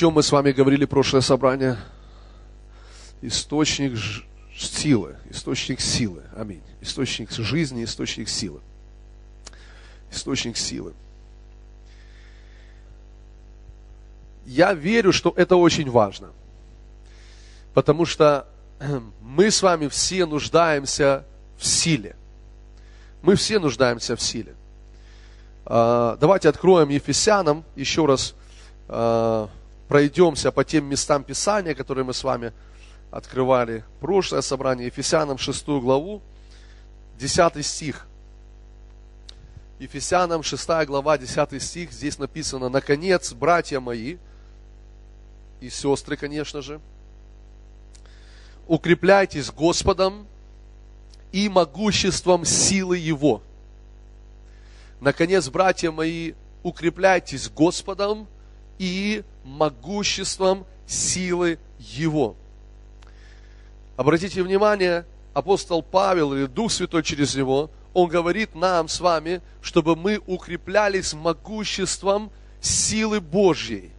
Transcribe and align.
Чем 0.00 0.14
мы 0.14 0.22
с 0.22 0.32
вами 0.32 0.52
говорили 0.52 0.86
прошлое 0.86 1.20
собрание? 1.20 1.76
Источник 3.20 3.98
силы, 4.56 5.16
источник 5.28 5.78
силы, 5.78 6.22
аминь. 6.34 6.62
Источник 6.80 7.30
жизни, 7.30 7.84
источник 7.84 8.30
силы. 8.30 8.62
Источник 10.10 10.56
силы. 10.56 10.94
Я 14.46 14.72
верю, 14.72 15.12
что 15.12 15.34
это 15.36 15.56
очень 15.56 15.90
важно. 15.90 16.30
Потому 17.74 18.06
что 18.06 18.48
мы 19.20 19.50
с 19.50 19.60
вами 19.60 19.88
все 19.88 20.24
нуждаемся 20.24 21.26
в 21.58 21.66
силе. 21.66 22.16
Мы 23.20 23.34
все 23.34 23.58
нуждаемся 23.58 24.16
в 24.16 24.22
силе. 24.22 24.54
А, 25.66 26.16
давайте 26.18 26.48
откроем 26.48 26.88
Ефесянам, 26.88 27.64
еще 27.76 28.06
раз 28.06 28.34
а, 28.88 29.50
пройдемся 29.90 30.52
по 30.52 30.62
тем 30.62 30.84
местам 30.84 31.24
Писания, 31.24 31.74
которые 31.74 32.04
мы 32.04 32.14
с 32.14 32.22
вами 32.22 32.52
открывали. 33.10 33.82
Прошлое 33.98 34.40
собрание 34.40 34.86
Ефесянам 34.86 35.36
6 35.36 35.66
главу, 35.66 36.22
10 37.18 37.66
стих. 37.66 38.06
Ефесянам 39.80 40.44
6 40.44 40.86
глава, 40.86 41.18
10 41.18 41.60
стих, 41.60 41.90
здесь 41.90 42.20
написано, 42.20 42.68
«Наконец, 42.68 43.32
братья 43.32 43.80
мои, 43.80 44.18
и 45.60 45.68
сестры, 45.68 46.16
конечно 46.16 46.62
же, 46.62 46.80
укрепляйтесь 48.68 49.50
Господом 49.50 50.28
и 51.32 51.48
могуществом 51.48 52.44
силы 52.44 52.96
Его. 52.96 53.42
Наконец, 55.00 55.48
братья 55.48 55.90
мои, 55.90 56.34
укрепляйтесь 56.62 57.50
Господом 57.50 58.28
и 58.80 59.24
могуществом 59.44 60.64
силы 60.86 61.58
Его. 61.78 62.34
Обратите 63.96 64.42
внимание, 64.42 65.04
апостол 65.34 65.82
Павел 65.82 66.32
или 66.32 66.46
Дух 66.46 66.72
Святой 66.72 67.02
через 67.02 67.34
него, 67.34 67.70
он 67.92 68.08
говорит 68.08 68.54
нам 68.54 68.88
с 68.88 69.00
вами, 69.00 69.42
чтобы 69.60 69.96
мы 69.96 70.22
укреплялись 70.26 71.12
могуществом 71.12 72.32
силы 72.62 73.20
Божьей. 73.20 73.92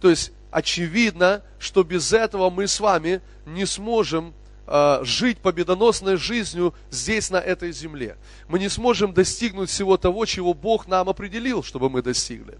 То 0.00 0.10
есть 0.10 0.30
очевидно, 0.52 1.42
что 1.58 1.82
без 1.82 2.12
этого 2.12 2.50
мы 2.50 2.68
с 2.68 2.78
вами 2.78 3.20
не 3.46 3.66
сможем 3.66 4.32
э, 4.68 5.00
жить 5.02 5.38
победоносной 5.38 6.18
жизнью 6.18 6.72
здесь, 6.88 7.30
на 7.30 7.38
этой 7.38 7.72
земле. 7.72 8.16
Мы 8.46 8.60
не 8.60 8.68
сможем 8.68 9.12
достигнуть 9.12 9.70
всего 9.70 9.96
того, 9.96 10.24
чего 10.24 10.54
Бог 10.54 10.86
нам 10.86 11.08
определил, 11.08 11.64
чтобы 11.64 11.90
мы 11.90 12.00
достигли. 12.00 12.58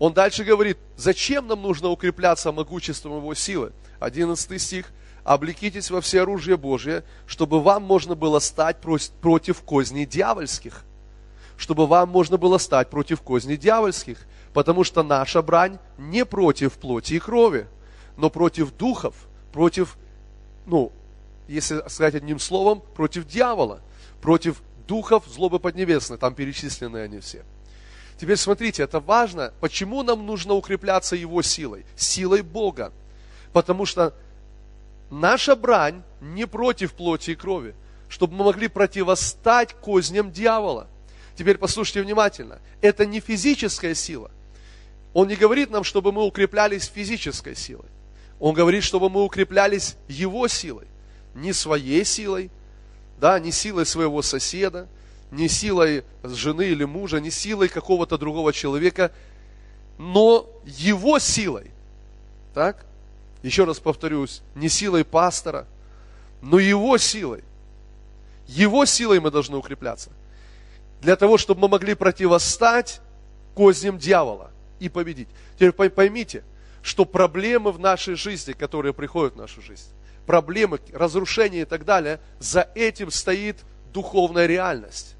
Он 0.00 0.14
дальше 0.14 0.44
говорит, 0.44 0.78
зачем 0.96 1.46
нам 1.46 1.60
нужно 1.60 1.90
укрепляться 1.90 2.50
могуществом 2.52 3.18
Его 3.18 3.34
силы? 3.34 3.72
11 4.00 4.60
стих. 4.60 4.86
Облекитесь 5.24 5.90
во 5.90 6.00
все 6.00 6.22
оружие 6.22 6.56
Божие, 6.56 7.04
чтобы 7.26 7.60
вам 7.62 7.82
можно 7.82 8.14
было 8.14 8.38
стать 8.38 8.78
против 8.80 9.60
козней 9.60 10.06
дьявольских. 10.06 10.84
Чтобы 11.58 11.86
вам 11.86 12.08
можно 12.08 12.38
было 12.38 12.56
стать 12.56 12.88
против 12.88 13.20
козней 13.20 13.58
дьявольских. 13.58 14.26
Потому 14.54 14.84
что 14.84 15.02
наша 15.02 15.42
брань 15.42 15.78
не 15.98 16.24
против 16.24 16.78
плоти 16.78 17.14
и 17.14 17.18
крови, 17.18 17.66
но 18.16 18.30
против 18.30 18.74
духов, 18.74 19.14
против, 19.52 19.98
ну, 20.64 20.92
если 21.46 21.86
сказать 21.88 22.14
одним 22.14 22.38
словом, 22.38 22.82
против 22.94 23.26
дьявола, 23.26 23.82
против 24.22 24.62
духов 24.88 25.24
злобы 25.26 25.60
поднебесной, 25.60 26.16
там 26.16 26.34
перечислены 26.34 26.96
они 26.96 27.20
все. 27.20 27.44
Теперь 28.20 28.36
смотрите, 28.36 28.82
это 28.82 29.00
важно. 29.00 29.54
Почему 29.60 30.02
нам 30.02 30.26
нужно 30.26 30.52
укрепляться 30.52 31.16
Его 31.16 31.40
силой? 31.40 31.86
Силой 31.96 32.42
Бога. 32.42 32.92
Потому 33.54 33.86
что 33.86 34.12
наша 35.08 35.56
брань 35.56 36.02
не 36.20 36.46
против 36.46 36.92
плоти 36.92 37.30
и 37.30 37.34
крови, 37.34 37.74
чтобы 38.10 38.34
мы 38.34 38.44
могли 38.44 38.68
противостать 38.68 39.72
козням 39.72 40.32
дьявола. 40.32 40.86
Теперь 41.34 41.56
послушайте 41.56 42.02
внимательно. 42.02 42.58
Это 42.82 43.06
не 43.06 43.20
физическая 43.20 43.94
сила. 43.94 44.30
Он 45.14 45.26
не 45.26 45.34
говорит 45.34 45.70
нам, 45.70 45.82
чтобы 45.82 46.12
мы 46.12 46.22
укреплялись 46.22 46.92
физической 46.94 47.56
силой. 47.56 47.88
Он 48.38 48.52
говорит, 48.52 48.84
чтобы 48.84 49.08
мы 49.08 49.24
укреплялись 49.24 49.96
Его 50.08 50.46
силой. 50.46 50.88
Не 51.34 51.54
своей 51.54 52.04
силой, 52.04 52.50
да, 53.18 53.40
не 53.40 53.50
силой 53.50 53.86
своего 53.86 54.20
соседа, 54.20 54.88
не 55.30 55.48
силой 55.48 56.04
жены 56.22 56.68
или 56.68 56.84
мужа, 56.84 57.20
не 57.20 57.30
силой 57.30 57.68
какого-то 57.68 58.18
другого 58.18 58.52
человека, 58.52 59.12
но 59.98 60.48
Его 60.64 61.18
силой. 61.18 61.70
Так? 62.54 62.84
Еще 63.42 63.64
раз 63.64 63.78
повторюсь, 63.78 64.42
не 64.54 64.68
силой 64.68 65.04
пастора, 65.04 65.66
но 66.42 66.58
Его 66.58 66.98
силой. 66.98 67.44
Его 68.46 68.84
силой 68.84 69.20
мы 69.20 69.30
должны 69.30 69.56
укрепляться. 69.56 70.10
Для 71.00 71.16
того, 71.16 71.38
чтобы 71.38 71.62
мы 71.62 71.68
могли 71.68 71.94
противостать 71.94 73.00
козням 73.54 73.98
дьявола 73.98 74.50
и 74.80 74.88
победить. 74.88 75.28
Теперь 75.56 75.72
поймите, 75.72 76.44
что 76.82 77.04
проблемы 77.04 77.72
в 77.72 77.78
нашей 77.78 78.14
жизни, 78.14 78.52
которые 78.52 78.92
приходят 78.92 79.34
в 79.34 79.36
нашу 79.36 79.62
жизнь, 79.62 79.88
проблемы, 80.26 80.80
разрушения 80.92 81.62
и 81.62 81.64
так 81.64 81.84
далее, 81.84 82.20
за 82.38 82.68
этим 82.74 83.10
стоит 83.10 83.58
духовная 83.92 84.46
реальность. 84.46 85.16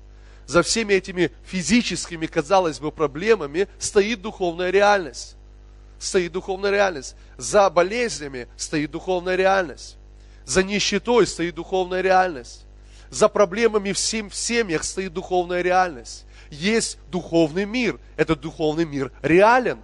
За 0.51 0.65
всеми 0.65 0.95
этими 0.95 1.31
физическими, 1.45 2.27
казалось 2.27 2.81
бы, 2.81 2.91
проблемами 2.91 3.69
стоит 3.79 4.21
духовная 4.21 4.71
реальность. 4.71 5.37
Стоит 6.01 6.33
духовная 6.33 6.73
реальность. 6.73 7.15
За 7.39 7.71
болезнями 7.71 8.49
стоит 8.57 8.91
духовная 8.91 9.37
реальность. 9.37 9.97
За 10.45 10.65
нищетой 10.65 11.29
стоит 11.29 11.55
духовная 11.55 12.01
реальность. 12.01 12.67
За 13.11 13.29
проблемами 13.29 13.93
в 13.93 13.99
семьях 13.99 14.83
стоит 14.83 15.13
духовная 15.13 15.63
реальность 15.63 16.27
есть 16.51 16.99
духовный 17.13 17.65
мир. 17.65 18.01
Этот 18.17 18.41
духовный 18.41 18.85
мир 18.85 19.13
реален. 19.23 19.79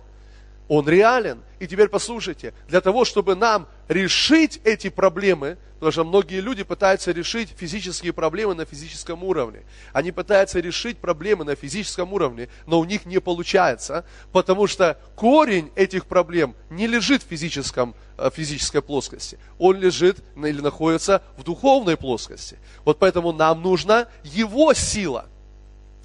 Он 0.68 0.88
реален. 0.88 1.42
И 1.58 1.66
теперь 1.66 1.88
послушайте, 1.88 2.52
для 2.68 2.80
того, 2.80 3.04
чтобы 3.04 3.34
нам 3.34 3.68
решить 3.88 4.60
эти 4.64 4.90
проблемы, 4.90 5.58
потому 5.74 5.92
что 5.92 6.04
многие 6.04 6.40
люди 6.40 6.64
пытаются 6.64 7.12
решить 7.12 7.50
физические 7.56 8.12
проблемы 8.12 8.54
на 8.54 8.64
физическом 8.64 9.22
уровне. 9.22 9.62
Они 9.92 10.10
пытаются 10.10 10.58
решить 10.58 10.98
проблемы 10.98 11.44
на 11.44 11.54
физическом 11.54 12.12
уровне, 12.12 12.48
но 12.66 12.80
у 12.80 12.84
них 12.84 13.06
не 13.06 13.20
получается, 13.20 14.04
потому 14.32 14.66
что 14.66 14.98
корень 15.14 15.70
этих 15.76 16.06
проблем 16.06 16.54
не 16.68 16.86
лежит 16.86 17.22
в 17.22 17.26
физическом, 17.26 17.94
э, 18.18 18.30
физической 18.34 18.82
плоскости. 18.82 19.38
Он 19.58 19.78
лежит 19.78 20.18
или 20.36 20.60
находится 20.60 21.22
в 21.36 21.44
духовной 21.44 21.96
плоскости. 21.96 22.58
Вот 22.84 22.98
поэтому 22.98 23.32
нам 23.32 23.62
нужна 23.62 24.08
его 24.24 24.74
сила. 24.74 25.26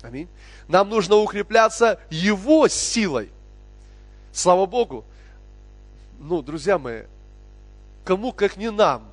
Аминь. 0.02 0.28
Нам 0.68 0.90
нужно 0.90 1.16
укрепляться 1.16 2.00
Его 2.10 2.68
силой. 2.68 3.30
Слава 4.34 4.66
Богу. 4.66 5.06
Ну, 6.20 6.42
друзья 6.42 6.78
мои, 6.78 7.04
кому 8.04 8.32
как 8.32 8.58
не 8.58 8.72
нам, 8.72 9.10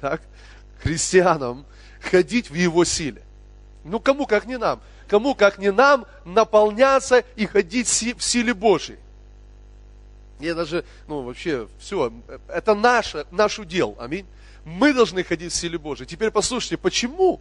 так, 0.00 0.22
христианам, 0.80 1.64
ходить 2.00 2.50
в 2.50 2.54
Его 2.54 2.84
силе. 2.84 3.22
Ну, 3.84 4.00
кому 4.00 4.26
как 4.26 4.46
не 4.46 4.58
нам. 4.58 4.80
Кому 5.08 5.34
как 5.34 5.58
не 5.58 5.72
нам 5.72 6.06
наполняться 6.26 7.24
и 7.36 7.46
ходить 7.46 7.88
в 7.88 8.22
силе 8.22 8.52
Божьей. 8.52 8.98
Я 10.38 10.54
даже, 10.54 10.84
ну, 11.08 11.22
вообще, 11.22 11.66
все, 11.78 12.12
это 12.46 12.74
наше, 12.74 13.26
наш 13.30 13.58
удел, 13.58 13.96
аминь. 13.98 14.26
Мы 14.64 14.92
должны 14.92 15.24
ходить 15.24 15.52
в 15.52 15.56
силе 15.56 15.78
Божьей. 15.78 16.06
Теперь 16.06 16.30
послушайте, 16.30 16.76
почему? 16.76 17.40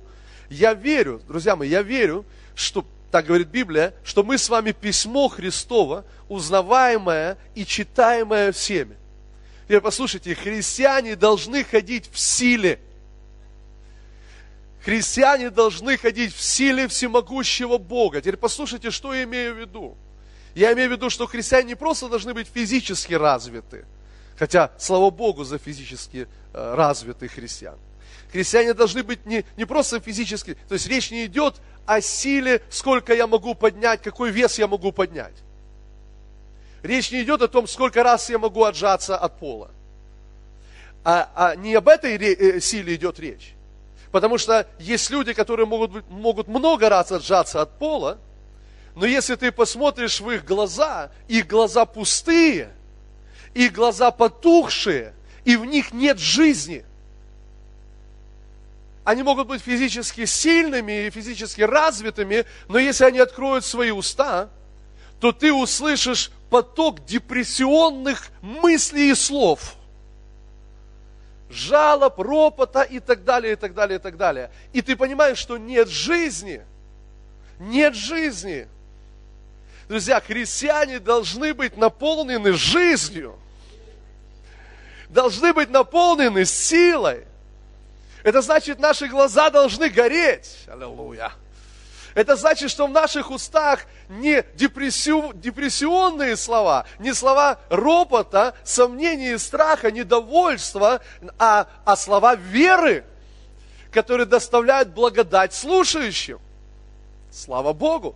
Я 0.50 0.74
верю, 0.74 1.22
друзья 1.28 1.56
мои, 1.56 1.70
я 1.70 1.82
верю, 1.82 2.26
что, 2.56 2.86
так 3.12 3.26
говорит 3.26 3.48
Библия, 3.48 3.94
что 4.04 4.24
мы 4.24 4.38
с 4.38 4.50
вами 4.50 4.72
письмо 4.72 5.30
Христово, 5.30 6.06
узнаваемое 6.28 7.38
и 7.56 7.66
читаемое 7.66 8.52
всеми. 8.52 8.98
Теперь 9.66 9.82
послушайте, 9.82 10.36
христиане 10.36 11.16
должны 11.16 11.64
ходить 11.64 12.10
в 12.12 12.20
силе. 12.20 12.80
Христиане 14.82 15.50
должны 15.50 15.98
ходить 15.98 16.34
в 16.34 16.42
силе 16.42 16.88
всемогущего 16.88 17.78
Бога. 17.78 18.22
Теперь 18.22 18.38
послушайте, 18.38 18.92
что 18.92 19.14
я 19.14 19.24
имею 19.24 19.56
в 19.56 19.58
виду. 19.60 19.98
Я 20.56 20.74
имею 20.74 20.90
в 20.90 20.92
виду, 20.94 21.10
что 21.10 21.28
христиане 21.28 21.68
не 21.68 21.76
просто 21.76 22.08
должны 22.08 22.34
быть 22.34 22.48
физически 22.48 23.14
развиты, 23.14 23.86
хотя, 24.38 24.72
слава 24.80 25.12
Богу, 25.12 25.44
за 25.44 25.60
физически 25.60 26.28
э, 26.54 26.76
развитых 26.76 27.34
христиан. 27.34 27.78
Христиане 28.32 28.74
должны 28.74 29.04
быть 29.04 29.26
не, 29.26 29.46
не 29.56 29.66
просто 29.66 30.00
физически, 30.00 30.58
то 30.68 30.74
есть 30.74 30.88
речь 30.88 31.12
не 31.12 31.26
идет 31.26 31.56
о 31.86 32.02
силе, 32.02 32.62
сколько 32.70 33.14
я 33.14 33.28
могу 33.28 33.56
поднять, 33.56 34.02
какой 34.02 34.32
вес 34.32 34.60
я 34.60 34.68
могу 34.68 34.92
поднять. 34.92 35.36
Речь 36.84 37.12
не 37.12 37.24
идет 37.24 37.42
о 37.42 37.48
том, 37.48 37.68
сколько 37.68 38.04
раз 38.04 38.30
я 38.30 38.38
могу 38.38 38.64
отжаться 38.64 39.18
от 39.18 39.40
пола. 39.40 39.72
А, 41.04 41.32
а 41.36 41.56
не 41.56 41.74
об 41.76 41.88
этой 41.88 42.18
э, 42.18 42.60
силе 42.60 42.96
идет 42.96 43.20
речь. 43.20 43.54
Потому 44.12 44.38
что 44.38 44.68
есть 44.80 45.10
люди, 45.10 45.34
которые 45.34 45.66
могут, 45.66 46.10
могут 46.10 46.48
много 46.48 46.90
раз 46.90 47.12
отжаться 47.12 47.62
от 47.62 47.78
пола, 47.78 48.20
но 48.96 49.06
если 49.06 49.36
ты 49.36 49.52
посмотришь 49.52 50.20
в 50.20 50.30
их 50.32 50.44
глаза, 50.44 51.12
их 51.28 51.48
глаза 51.48 51.86
пустые, 51.86 52.72
их 53.54 53.72
глаза 53.74 54.12
потухшие, 54.12 55.14
и 55.46 55.56
в 55.56 55.66
них 55.66 55.94
нет 55.94 56.20
жизни. 56.20 56.84
Они 59.08 59.24
могут 59.24 59.48
быть 59.48 59.62
физически 59.62 60.26
сильными 60.26 61.06
и 61.06 61.10
физически 61.10 61.62
развитыми, 61.62 62.44
но 62.68 62.78
если 62.78 63.06
они 63.06 63.20
откроют 63.20 63.64
свои 63.64 63.90
уста, 63.90 64.50
то 65.22 65.32
ты 65.32 65.54
услышишь 65.54 66.30
поток 66.50 67.06
депрессионных 67.06 68.28
мыслей 68.42 69.12
и 69.12 69.16
слов. 69.16 69.78
Жалоб, 71.50 72.20
ропота 72.20 72.84
и 72.84 73.00
так 73.00 73.24
далее, 73.24 73.54
и 73.54 73.56
так 73.56 73.74
далее, 73.74 73.98
и 73.98 74.02
так 74.02 74.18
далее. 74.18 74.52
И 74.74 74.82
ты 74.82 74.98
понимаешь, 74.98 75.38
что 75.38 75.58
нет 75.58 75.88
жизни. 75.88 76.62
Нет 77.60 77.96
жизни. 77.96 78.68
Друзья, 79.88 80.20
христиане 80.20 81.00
должны 81.00 81.54
быть 81.54 81.78
наполнены 81.78 82.52
жизнью. 82.52 83.40
Должны 85.08 85.54
быть 85.54 85.70
наполнены 85.70 86.44
силой. 86.44 87.27
Это 88.28 88.42
значит, 88.42 88.78
наши 88.78 89.08
глаза 89.08 89.50
должны 89.50 89.88
гореть. 89.88 90.66
Аллилуйя. 90.68 91.32
Это 92.14 92.36
значит, 92.36 92.70
что 92.70 92.86
в 92.86 92.90
наших 92.90 93.32
устах 93.32 93.86
не 94.10 94.44
депрессионные 94.54 96.36
слова, 96.36 96.86
не 97.00 97.14
слова 97.14 97.58
ропота, 97.70 98.54
сомнений 98.66 99.32
и 99.32 99.38
страха, 99.38 99.92
недовольства, 99.92 101.00
а, 101.40 101.68
а 101.86 101.96
слова 101.96 102.36
веры, 102.36 103.06
которые 103.92 104.26
доставляют 104.26 104.90
благодать 104.90 105.54
слушающим. 105.54 106.42
Слава 107.32 107.72
Богу! 107.72 108.14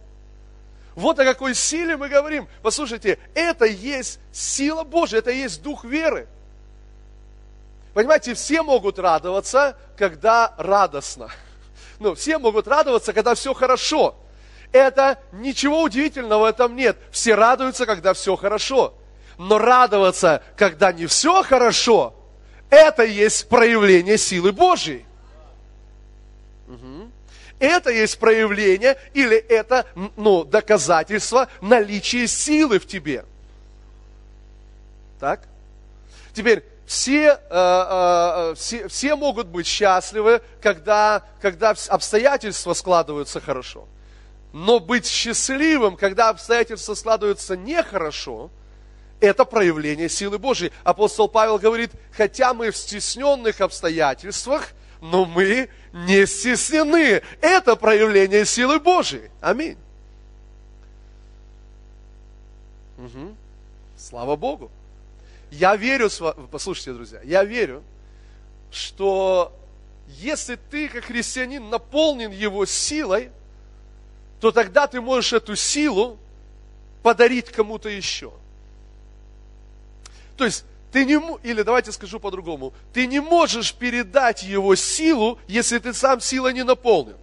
Вот 0.94 1.20
о 1.20 1.24
какой 1.24 1.56
силе 1.56 1.96
мы 1.96 2.10
говорим. 2.10 2.50
Послушайте, 2.62 3.18
это 3.34 3.64
есть 3.64 4.20
сила 4.34 4.84
Божья, 4.84 5.20
это 5.20 5.32
есть 5.32 5.62
дух 5.62 5.86
веры. 5.86 6.28
Понимаете, 7.94 8.34
все 8.34 8.64
могут 8.64 9.00
радоваться, 9.00 9.78
когда 9.98 10.54
радостно. 10.58 11.30
Ну, 12.00 12.16
все 12.16 12.38
могут 12.38 12.68
радоваться, 12.68 13.14
когда 13.14 13.36
все 13.36 13.54
хорошо. 13.54 14.16
Это 14.72 15.20
ничего 15.34 15.84
удивительного 15.84 16.44
в 16.44 16.46
этом 16.46 16.76
нет. 16.76 16.98
Все 17.12 17.36
радуются, 17.36 17.86
когда 17.86 18.14
все 18.14 18.36
хорошо. 18.36 18.94
Но 19.38 19.58
радоваться, 19.58 20.42
когда 20.56 20.94
не 20.94 21.06
все 21.08 21.44
хорошо, 21.44 22.16
это 22.70 23.04
есть 23.04 23.50
проявление 23.50 24.18
силы 24.18 24.54
Божьей. 24.54 25.06
Угу. 26.68 27.12
Это 27.60 27.92
есть 27.92 28.18
проявление 28.18 28.98
или 29.14 29.36
это 29.36 29.86
ну, 30.16 30.44
доказательство 30.46 31.50
наличия 31.60 32.28
силы 32.28 32.80
в 32.80 32.88
тебе. 32.88 33.26
Так? 35.20 35.42
Теперь, 36.34 36.64
все, 36.92 37.40
э, 37.40 37.40
э, 37.50 38.54
все, 38.58 38.90
все 38.90 39.16
могут 39.16 39.48
быть 39.48 39.66
счастливы, 39.66 40.42
когда, 40.62 41.24
когда 41.40 41.74
обстоятельства 41.88 42.74
складываются 42.74 43.40
хорошо. 43.40 43.88
Но 44.52 44.82
быть 44.82 45.08
счастливым, 45.08 45.96
когда 45.96 46.28
обстоятельства 46.28 46.94
складываются 46.96 47.56
нехорошо, 47.56 48.52
это 49.22 49.46
проявление 49.46 50.10
силы 50.10 50.38
Божьей. 50.38 50.74
Апостол 50.84 51.30
Павел 51.30 51.60
говорит, 51.60 51.92
хотя 52.12 52.54
мы 52.54 52.72
в 52.72 52.76
стесненных 52.76 53.62
обстоятельствах, 53.62 54.74
но 55.00 55.24
мы 55.24 55.70
не 55.94 56.28
стеснены. 56.28 57.22
Это 57.40 57.78
проявление 57.78 58.44
силы 58.44 58.82
Божьей. 58.82 59.32
Аминь. 59.40 59.78
Угу. 62.98 63.34
Слава 63.96 64.36
Богу. 64.36 64.70
Я 65.52 65.76
верю, 65.76 66.10
послушайте, 66.50 66.94
друзья, 66.94 67.20
я 67.24 67.44
верю, 67.44 67.84
что 68.72 69.54
если 70.08 70.56
ты, 70.56 70.88
как 70.88 71.06
христианин, 71.06 71.70
наполнен 71.70 72.32
его 72.32 72.66
силой, 72.66 73.32
то 74.40 74.52
тогда 74.52 74.88
ты 74.88 75.02
можешь 75.02 75.34
эту 75.34 75.56
силу 75.56 76.18
подарить 77.04 77.50
кому-то 77.50 77.90
еще. 77.90 78.32
То 80.38 80.46
есть, 80.46 80.66
ты 80.92 81.06
не, 81.06 81.22
или 81.44 81.62
давайте 81.62 81.92
скажу 81.92 82.20
по-другому, 82.20 82.74
ты 82.94 83.06
не 83.06 83.20
можешь 83.20 83.74
передать 83.74 84.44
его 84.44 84.76
силу, 84.76 85.38
если 85.48 85.80
ты 85.80 85.94
сам 85.94 86.22
силой 86.22 86.54
не 86.54 86.64
наполнен. 86.64 87.16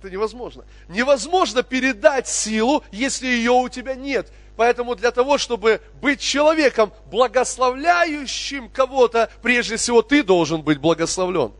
Это 0.00 0.10
невозможно. 0.10 0.64
Невозможно 0.88 1.62
передать 1.62 2.28
силу, 2.28 2.84
если 2.92 3.26
ее 3.26 3.52
у 3.52 3.68
тебя 3.68 3.94
нет. 3.94 4.30
Поэтому 4.56 4.94
для 4.94 5.10
того, 5.10 5.36
чтобы 5.36 5.80
быть 6.00 6.20
человеком, 6.20 6.92
благословляющим 7.10 8.68
кого-то, 8.68 9.28
прежде 9.42 9.76
всего 9.76 10.02
ты 10.02 10.22
должен 10.22 10.62
быть 10.62 10.78
благословлен. 10.78 11.52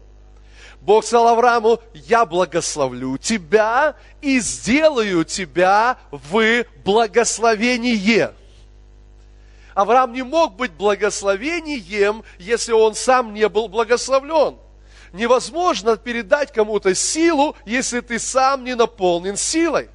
Бог 0.81 1.05
сказал 1.05 1.29
Аврааму, 1.29 1.81
я 1.95 2.27
благословлю 2.27 3.17
тебя 3.17 3.97
и 4.21 4.39
сделаю 4.39 5.25
тебя 5.25 5.99
в 6.11 6.65
благословение. 6.85 8.35
Авраам 9.75 10.13
не 10.13 10.23
мог 10.23 10.55
быть 10.55 10.73
благословением, 10.73 12.23
если 12.39 12.73
он 12.73 12.95
сам 12.95 13.35
не 13.35 13.49
был 13.49 13.69
благословлен. 13.69 14.57
Невозможно 15.13 15.97
передать 15.97 16.53
кому-то 16.53 16.95
силу, 16.95 17.57
если 17.65 18.01
ты 18.01 18.19
сам 18.19 18.63
не 18.63 18.77
наполнен 18.77 19.37
силой. 19.37 19.89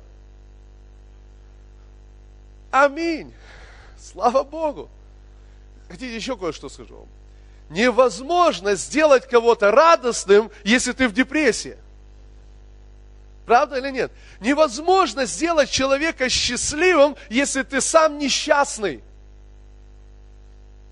Аминь. 2.72 3.34
Слава 4.00 4.44
Богу. 4.44 4.90
Хотите 5.88 6.16
еще 6.16 6.38
кое-что 6.38 6.70
скажу 6.70 6.98
вам? 6.98 7.08
Невозможно 7.70 8.76
сделать 8.76 9.28
кого-то 9.28 9.72
радостным, 9.72 10.52
если 10.64 10.92
ты 10.92 11.08
в 11.08 11.14
депрессии. 11.14 11.78
Правда 13.46 13.78
или 13.78 13.90
нет? 13.90 14.12
Невозможно 14.40 15.26
сделать 15.26 15.70
человека 15.70 16.30
счастливым, 16.30 17.16
если 17.30 17.64
ты 17.64 17.82
сам 17.82 18.18
несчастный. 18.20 19.04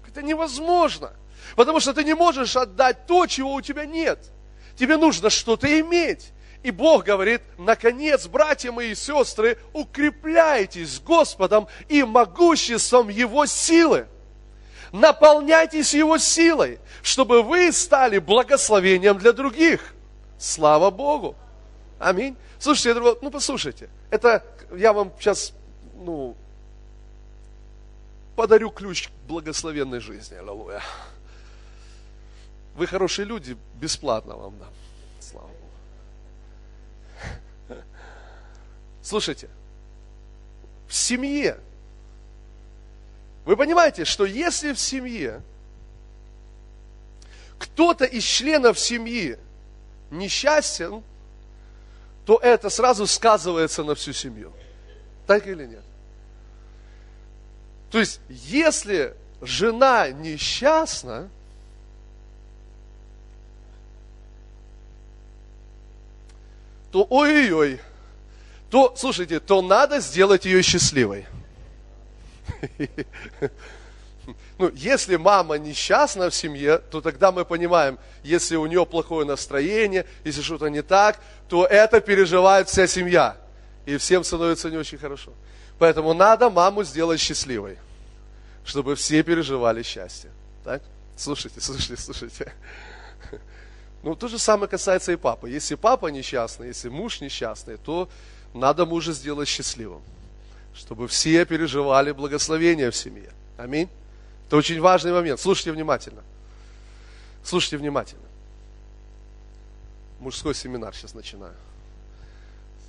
Это 0.07 0.24
невозможно. 0.24 1.13
Потому 1.55 1.79
что 1.79 1.93
ты 1.93 2.03
не 2.03 2.15
можешь 2.15 2.55
отдать 2.55 3.05
то, 3.05 3.27
чего 3.27 3.53
у 3.53 3.62
тебя 3.62 3.86
нет. 3.86 4.19
Тебе 4.75 4.98
нужно 4.98 5.29
что-то 5.29 5.67
иметь. 5.79 6.31
И 6.67 6.71
Бог 6.71 7.05
говорит, 7.05 7.41
наконец, 7.57 8.27
братья 8.27 8.74
мои 8.74 8.91
и 8.91 8.95
сестры, 8.95 9.57
укрепляйтесь 9.71 11.00
Господом 11.00 11.69
и 11.88 12.03
могуществом 12.03 13.07
Его 13.07 13.45
силы. 13.45 14.05
Наполняйтесь 14.91 15.93
Его 15.93 16.17
силой, 16.17 16.79
чтобы 17.01 17.41
вы 17.41 17.71
стали 17.71 18.19
благословением 18.19 19.17
для 19.17 19.31
других. 19.31 19.93
Слава 20.38 20.91
Богу. 20.91 21.38
Аминь. 22.00 22.36
Слушайте, 22.59 23.00
ну 23.21 23.31
послушайте, 23.31 23.89
это 24.09 24.43
я 24.75 24.91
вам 24.91 25.13
сейчас, 25.21 25.53
ну, 25.95 26.36
подарю 28.36 28.71
ключ 28.71 29.07
к 29.07 29.12
благословенной 29.29 30.01
жизни. 30.01 30.36
Аллилуйя. 30.36 30.81
Вы 32.75 32.88
хорошие 32.88 33.24
люди, 33.24 33.55
бесплатно 33.75 34.36
вам 34.36 34.59
дам. 34.59 34.74
Слава 35.21 35.47
Богу. 35.47 35.67
Слушайте, 39.07 39.47
в 40.85 40.93
семье, 40.93 41.61
вы 43.45 43.55
понимаете, 43.55 44.03
что 44.03 44.25
если 44.25 44.73
в 44.73 44.79
семье 44.79 45.41
кто-то 47.57 48.03
из 48.03 48.25
членов 48.25 48.77
семьи 48.77 49.39
несчастен, 50.11 51.03
то 52.25 52.37
это 52.43 52.69
сразу 52.69 53.07
сказывается 53.07 53.85
на 53.85 53.95
всю 53.95 54.11
семью. 54.11 54.51
Так 55.25 55.47
или 55.47 55.65
нет? 55.67 55.83
То 57.89 57.99
есть, 57.99 58.19
если 58.27 59.15
жена 59.39 60.09
несчастна, 60.09 61.29
то 66.91 67.07
ой-ой-ой, 67.09 67.79
то, 68.69 68.93
слушайте, 68.97 69.39
то 69.39 69.62
надо 69.62 70.00
сделать 70.00 70.45
ее 70.45 70.62
счастливой. 70.62 71.25
Ну, 74.57 74.69
если 74.74 75.15
мама 75.15 75.57
несчастна 75.57 76.29
в 76.29 76.36
семье, 76.36 76.79
то 76.79 77.00
тогда 77.00 77.31
мы 77.31 77.45
понимаем, 77.45 77.97
если 78.24 78.55
у 78.55 78.65
нее 78.65 78.86
плохое 78.86 79.25
настроение, 79.25 80.05
если 80.25 80.41
что-то 80.41 80.67
не 80.67 80.81
так, 80.81 81.21
то 81.47 81.65
это 81.65 82.01
переживает 82.01 82.67
вся 82.67 82.88
семья. 82.88 83.38
И 83.86 83.95
всем 83.97 84.24
становится 84.24 84.69
не 84.69 84.77
очень 84.77 84.97
хорошо. 84.97 85.31
Поэтому 85.79 86.13
надо 86.13 86.50
маму 86.50 86.83
сделать 86.83 87.19
счастливой, 87.19 87.77
чтобы 88.65 88.95
все 88.95 89.24
переживали 89.24 89.83
счастье. 89.83 90.31
Так? 90.63 90.81
Слушайте, 91.15 91.62
слушайте, 91.62 92.01
слушайте. 92.01 92.53
Ну, 94.03 94.15
то 94.15 94.27
же 94.27 94.39
самое 94.39 94.67
касается 94.67 95.12
и 95.12 95.15
папы. 95.15 95.50
Если 95.50 95.75
папа 95.75 96.07
несчастный, 96.07 96.67
если 96.67 96.89
муж 96.89 97.21
несчастный, 97.21 97.77
то 97.77 98.09
надо 98.57 98.85
мужа 98.85 99.13
сделать 99.13 99.47
счастливым, 99.47 100.01
чтобы 100.73 101.07
все 101.07 101.45
переживали 101.45 102.11
благословение 102.11 102.91
в 102.91 102.95
семье. 102.95 103.31
Аминь. 103.57 103.89
Это 104.47 104.57
очень 104.57 104.79
важный 104.79 105.11
момент. 105.11 105.39
Слушайте 105.39 105.71
внимательно. 105.71 106.23
Слушайте 107.43 107.77
внимательно. 107.77 108.23
Мужской 110.19 110.55
семинар 110.55 110.95
сейчас 110.95 111.13
начинаю. 111.13 111.55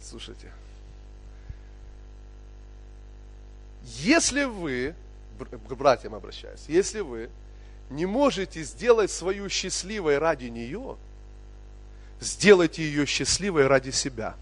Слушайте. 0.03 0.51
Если 3.83 4.45
вы, 4.45 4.95
к 5.39 5.75
братьям 5.75 6.15
обращаюсь, 6.15 6.65
если 6.69 7.01
вы 7.01 7.31
не 7.91 8.07
можете 8.07 8.63
сделать 8.63 9.11
свою 9.11 9.49
счастливой 9.49 10.19
ради 10.19 10.47
нее, 10.47 10.97
сделайте 12.21 12.83
ее 12.83 13.07
счастливой 13.07 13.67
ради 13.67 13.91
себя. 13.91 14.37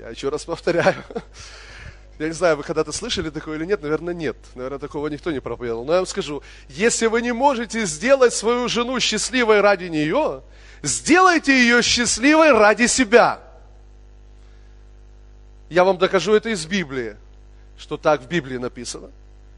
Я 0.00 0.08
еще 0.08 0.30
раз 0.30 0.46
повторяю. 0.46 0.96
Я 2.18 2.26
не 2.26 2.32
знаю, 2.32 2.56
вы 2.56 2.62
когда-то 2.62 2.90
слышали 2.90 3.28
такое 3.28 3.56
или 3.56 3.66
нет, 3.66 3.82
наверное, 3.82 4.14
нет. 4.14 4.36
Наверное, 4.54 4.78
такого 4.78 5.08
никто 5.08 5.30
не 5.30 5.40
проповедовал. 5.40 5.84
Но 5.84 5.92
я 5.92 5.98
вам 5.98 6.06
скажу, 6.06 6.42
если 6.68 7.06
вы 7.06 7.20
не 7.20 7.32
можете 7.32 7.84
сделать 7.84 8.32
свою 8.32 8.68
жену 8.68 8.98
счастливой 8.98 9.60
ради 9.60 9.84
нее, 9.84 10.42
сделайте 10.82 11.52
ее 11.52 11.82
счастливой 11.82 12.52
ради 12.52 12.86
себя. 12.86 13.40
Я 15.68 15.84
вам 15.84 15.98
докажу 15.98 16.34
это 16.34 16.48
из 16.48 16.64
Библии, 16.64 17.16
что 17.78 17.98
так 17.98 18.22
в 18.22 18.26
Библии 18.26 18.56
написано. 18.56 19.10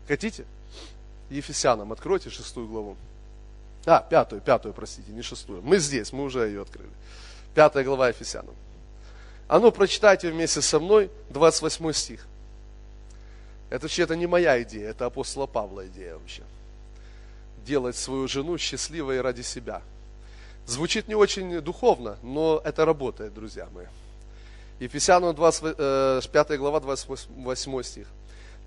Хотите? 0.08 0.44
Ефесянам 1.30 1.92
откройте 1.92 2.30
шестую 2.30 2.66
главу. 2.66 2.96
А, 3.87 4.00
пятую, 4.00 4.40
пятую, 4.40 4.75
простите, 4.75 5.12
не 5.12 5.22
шестую. 5.22 5.62
Мы 5.62 5.78
здесь, 5.78 6.12
мы 6.12 6.25
уже 6.25 6.40
ее 6.40 6.62
открыли. 6.62 6.90
Пятая 7.54 7.84
глава 7.84 8.08
Ефесянам. 8.08 8.54
А 9.52 9.61
ну, 9.61 9.71
прочитайте 9.71 10.30
вместе 10.30 10.62
со 10.62 10.80
мной 10.80 11.11
28 11.28 11.92
стих. 11.92 12.26
Это 13.68 13.82
вообще 13.82 14.04
это 14.04 14.16
не 14.16 14.26
моя 14.26 14.62
идея, 14.62 14.88
это 14.88 15.04
апостола 15.04 15.44
Павла 15.44 15.87
идея 15.88 16.14
вообще. 16.14 16.42
Делать 17.66 17.94
свою 17.94 18.26
жену 18.28 18.56
счастливой 18.56 19.21
ради 19.21 19.42
себя. 19.42 19.82
Звучит 20.64 21.06
не 21.06 21.14
очень 21.14 21.61
духовно, 21.61 22.16
но 22.23 22.62
это 22.64 22.87
работает, 22.87 23.35
друзья 23.35 23.68
мои. 23.75 23.85
Ефесянам 24.80 25.35
20, 25.35 25.62
5 25.76 26.50
э, 26.50 26.56
глава, 26.56 26.80
28 26.80 27.82
стих. 27.82 28.06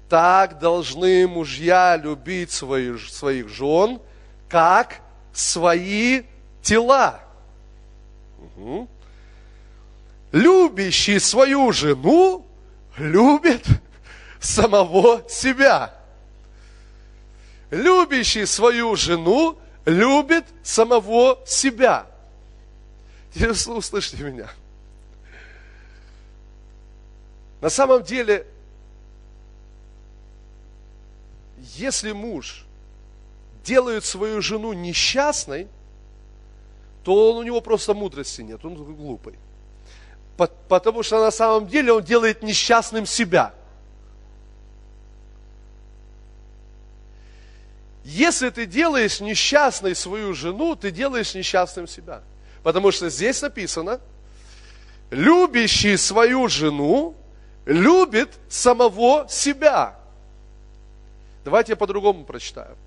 Так 0.07 0.59
должны 0.59 1.27
мужья 1.27 1.97
любить 1.97 2.51
свои, 2.51 2.95
своих 2.99 3.49
жен, 3.49 3.99
как 4.47 5.01
свои 5.33 6.25
тела. 6.61 7.21
Угу. 8.37 8.87
Любящий 10.35 11.17
свою 11.17 11.71
жену 11.71 12.45
любит 12.97 13.65
самого 14.41 15.23
себя. 15.29 15.95
Любящий 17.71 18.45
свою 18.45 18.97
жену 18.97 19.57
любит 19.85 20.43
самого 20.61 21.39
себя. 21.47 22.05
Теперь 23.33 23.51
услышьте 23.51 24.17
меня. 24.17 24.49
На 27.61 27.69
самом 27.69 28.03
деле, 28.03 28.45
если 31.75 32.11
муж 32.11 32.65
делает 33.63 34.03
свою 34.03 34.41
жену 34.41 34.73
несчастной, 34.73 35.69
то 37.05 37.31
он, 37.31 37.37
у 37.37 37.43
него 37.43 37.61
просто 37.61 37.93
мудрости 37.93 38.41
нет, 38.41 38.65
он 38.65 38.75
глупый. 38.75 39.35
Потому 40.37 41.03
что 41.03 41.23
на 41.23 41.31
самом 41.31 41.67
деле 41.67 41.93
он 41.93 42.03
делает 42.03 42.43
несчастным 42.43 43.05
себя. 43.05 43.53
Если 48.03 48.49
ты 48.49 48.65
делаешь 48.65 49.19
несчастной 49.19 49.95
свою 49.95 50.33
жену, 50.33 50.75
ты 50.75 50.91
делаешь 50.91 51.33
несчастным 51.33 51.87
себя. 51.87 52.21
Потому 52.61 52.91
что 52.91 53.09
здесь 53.09 53.41
написано, 53.41 53.99
любящий 55.09 55.97
свою 55.97 56.47
жену 56.47 57.15
любит 57.65 58.37
самого 58.49 59.27
себя. 59.27 59.97
Давайте 61.43 61.71
я 61.71 61.75
по-другому 61.75 62.25
прочитаю. 62.25 62.77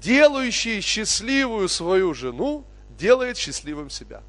Делающий 0.00 0.80
счастливую 0.80 1.68
свою 1.68 2.14
жену 2.14 2.64
делает 2.90 3.36
счастливым 3.36 3.90
себя. 3.90 4.22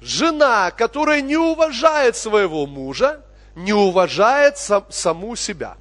Жена, 0.00 0.70
которая 0.70 1.20
не 1.20 1.36
уважает 1.36 2.16
своего 2.16 2.66
мужа, 2.66 3.24
не 3.54 3.72
уважает 3.72 4.58
сам, 4.58 4.86
саму 4.90 5.34
себя. 5.36 5.76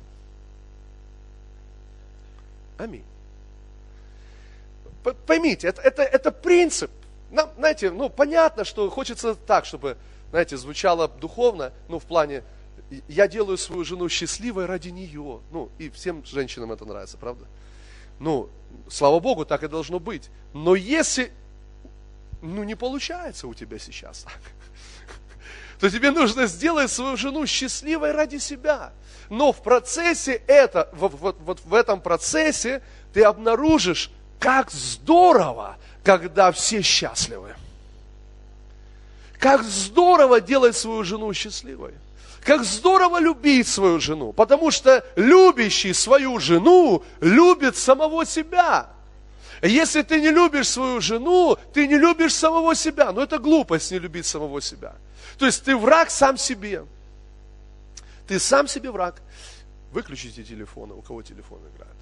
Аминь. 2.77 3.03
Поймите, 5.25 5.67
это, 5.67 5.81
это, 5.81 6.03
это 6.03 6.31
принцип. 6.31 6.91
Нам, 7.31 7.49
знаете, 7.57 7.91
ну, 7.91 8.09
понятно, 8.09 8.65
что 8.65 8.89
хочется 8.89 9.35
так, 9.35 9.65
чтобы 9.65 9.97
знаете, 10.29 10.57
звучало 10.57 11.07
духовно, 11.07 11.71
ну, 11.87 11.99
в 11.99 12.05
плане, 12.05 12.43
я 13.07 13.27
делаю 13.27 13.57
свою 13.57 13.83
жену 13.83 14.09
счастливой 14.09 14.65
ради 14.65 14.89
нее. 14.89 15.39
Ну, 15.51 15.69
и 15.77 15.89
всем 15.89 16.23
женщинам 16.25 16.71
это 16.71 16.85
нравится, 16.85 17.17
правда? 17.17 17.45
Ну, 18.19 18.49
слава 18.89 19.19
Богу, 19.19 19.45
так 19.45 19.63
и 19.63 19.67
должно 19.67 19.99
быть. 19.99 20.29
Но 20.53 20.75
если, 20.75 21.31
ну, 22.41 22.63
не 22.63 22.75
получается 22.75 23.47
у 23.47 23.53
тебя 23.53 23.79
сейчас 23.79 24.23
так, 24.23 24.39
то 25.79 25.89
тебе 25.89 26.11
нужно 26.11 26.47
сделать 26.47 26.91
свою 26.91 27.17
жену 27.17 27.45
счастливой 27.45 28.11
ради 28.11 28.37
себя. 28.37 28.91
Но 29.29 29.51
в 29.51 29.61
процессе 29.61 30.41
это, 30.47 30.89
вот, 30.93 31.13
вот, 31.13 31.37
вот 31.39 31.61
в 31.63 31.73
этом 31.73 32.01
процессе 32.01 32.81
ты 33.13 33.23
обнаружишь, 33.23 34.11
как 34.39 34.71
здорово, 34.71 35.77
когда 36.03 36.51
все 36.51 36.81
счастливы. 36.81 37.55
Как 39.39 39.63
здорово 39.63 40.41
делать 40.41 40.75
свою 40.75 41.03
жену 41.03 41.33
счастливой. 41.33 41.93
Как 42.41 42.63
здорово 42.63 43.19
любить 43.19 43.67
свою 43.67 43.99
жену. 43.99 44.31
Потому 44.31 44.71
что 44.71 45.05
любящий 45.15 45.93
свою 45.93 46.39
жену 46.39 47.03
любит 47.19 47.75
самого 47.75 48.25
себя. 48.25 48.89
Если 49.61 50.01
ты 50.03 50.21
не 50.21 50.29
любишь 50.29 50.69
свою 50.69 51.01
жену, 51.01 51.57
ты 51.73 51.87
не 51.87 51.97
любишь 51.97 52.33
самого 52.33 52.75
себя. 52.75 53.11
Но 53.11 53.23
это 53.23 53.39
глупость 53.39 53.91
не 53.91 53.99
любить 53.99 54.25
самого 54.25 54.61
себя. 54.61 54.95
То 55.37 55.45
есть 55.45 55.63
ты 55.63 55.75
враг 55.75 56.09
сам 56.09 56.37
себе. 56.37 56.85
Ты 58.27 58.39
сам 58.39 58.67
себе 58.67 58.91
враг. 58.91 59.21
Выключите 59.91 60.43
телефоны, 60.43 60.93
у 60.93 61.01
кого 61.01 61.21
телефон 61.21 61.59
играет. 61.73 61.95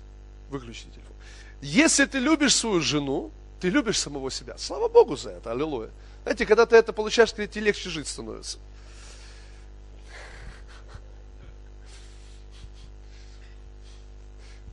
Выключите 0.50 0.90
телефон. 0.92 1.16
Если 1.62 2.06
ты 2.06 2.20
любишь 2.20 2.56
свою 2.56 2.82
жену, 2.82 3.32
ты 3.60 3.70
любишь 3.70 4.00
самого 4.00 4.30
себя. 4.32 4.58
Слава 4.58 4.90
Богу 4.90 5.16
за 5.16 5.32
это, 5.32 5.52
аллилуйя. 5.52 5.92
Знаете, 6.24 6.46
когда 6.46 6.66
ты 6.66 6.76
это 6.76 6.92
получаешь, 6.94 7.34
тебе 7.34 7.48
легче 7.62 7.90
жить 7.90 8.08
становится. 8.08 8.58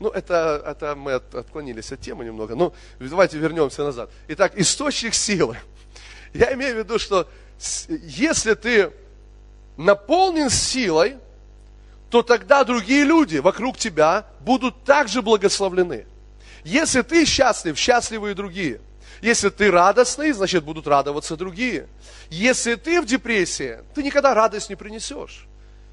Ну, 0.03 0.09
это, 0.09 0.61
это 0.67 0.97
мы 0.97 1.13
от, 1.13 1.33
отклонились 1.33 1.93
от 1.93 2.01
темы 2.01 2.25
немного. 2.25 2.57
Ну, 2.57 2.75
давайте 2.99 3.39
вернемся 3.39 3.85
назад. 3.85 4.11
Итак, 4.27 4.53
источник 4.57 5.15
силы. 5.15 5.57
Я 6.35 6.53
имею 6.55 6.75
в 6.75 6.79
виду, 6.79 6.99
что 6.99 7.29
если 8.03 8.55
ты 8.55 8.91
наполнен 9.77 10.51
силой, 10.51 11.19
то 12.11 12.23
тогда 12.23 12.65
другие 12.65 13.05
люди 13.05 13.39
вокруг 13.39 13.79
тебя 13.79 14.27
будут 14.41 14.83
также 14.83 15.23
благословлены. 15.23 16.07
Если 16.65 17.03
ты 17.03 17.25
счастлив, 17.25 17.79
счастливы 17.79 18.33
и 18.33 18.35
другие– 18.35 18.81
если 19.23 19.51
ты 19.51 19.71
радостный, 19.71 20.33
значит 20.33 20.65
будут 20.65 20.89
радоваться 20.89 21.37
другие. 21.37 21.89
Если 22.29 22.75
ты 22.75 23.01
в 23.01 23.07
депрессии, 23.07 23.79
ты 23.95 24.03
никогда 24.03 24.35
радость 24.35 24.69
не 24.69 24.75
принесешь. 24.75 25.47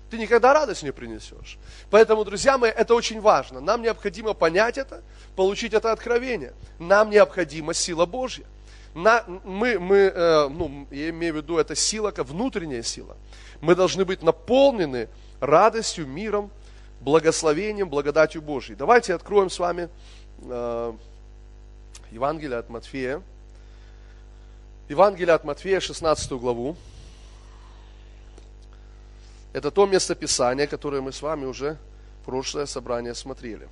Ты 0.09 0.17
никогда 0.17 0.53
радость 0.53 0.83
не 0.83 0.91
принесешь. 0.91 1.57
Поэтому, 1.89 2.25
друзья 2.25 2.57
мои, 2.57 2.71
это 2.71 2.95
очень 2.95 3.21
важно. 3.21 3.59
Нам 3.59 3.81
необходимо 3.81 4.33
понять 4.33 4.77
это, 4.77 5.03
получить 5.35 5.73
это 5.73 5.91
откровение. 5.91 6.53
Нам 6.79 7.09
необходима 7.09 7.73
сила 7.73 8.05
Божья. 8.05 8.45
На, 8.95 9.23
мы, 9.43 9.77
мы 9.77 9.97
э, 9.97 10.47
ну, 10.49 10.87
я 10.89 11.09
имею 11.09 11.33
в 11.33 11.37
виду, 11.37 11.57
это 11.57 11.75
сила, 11.75 12.11
внутренняя 12.17 12.81
сила. 12.81 13.15
Мы 13.61 13.75
должны 13.75 14.03
быть 14.03 14.23
наполнены 14.23 15.09
радостью, 15.39 16.07
миром, 16.07 16.49
благословением, 16.99 17.87
благодатью 17.87 18.41
Божьей. 18.41 18.75
Давайте 18.75 19.13
откроем 19.13 19.51
с 19.51 19.59
вами 19.59 19.89
э, 20.41 20.93
Евангелие 22.11 22.57
от 22.57 22.69
Матфея. 22.69 23.21
Евангелие 24.89 25.35
от 25.35 25.43
Матфея, 25.43 25.79
16 25.79 26.31
главу. 26.31 26.75
Это 29.51 29.71
то 29.71 29.85
местописание, 29.85 30.67
которое 30.67 31.01
мы 31.01 31.11
с 31.11 31.21
вами 31.21 31.45
уже 31.45 31.77
в 32.21 32.25
прошлое 32.25 32.65
собрание 32.65 33.15
смотрели. 33.15 33.67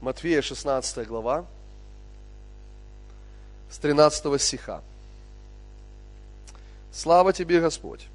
Матфея, 0.00 0.42
16 0.42 1.06
глава. 1.08 1.46
с 3.70 3.78
13 3.78 4.40
стиха. 4.40 4.82
Слава 6.92 7.32
тебе, 7.32 7.60
Господь. 7.60 8.06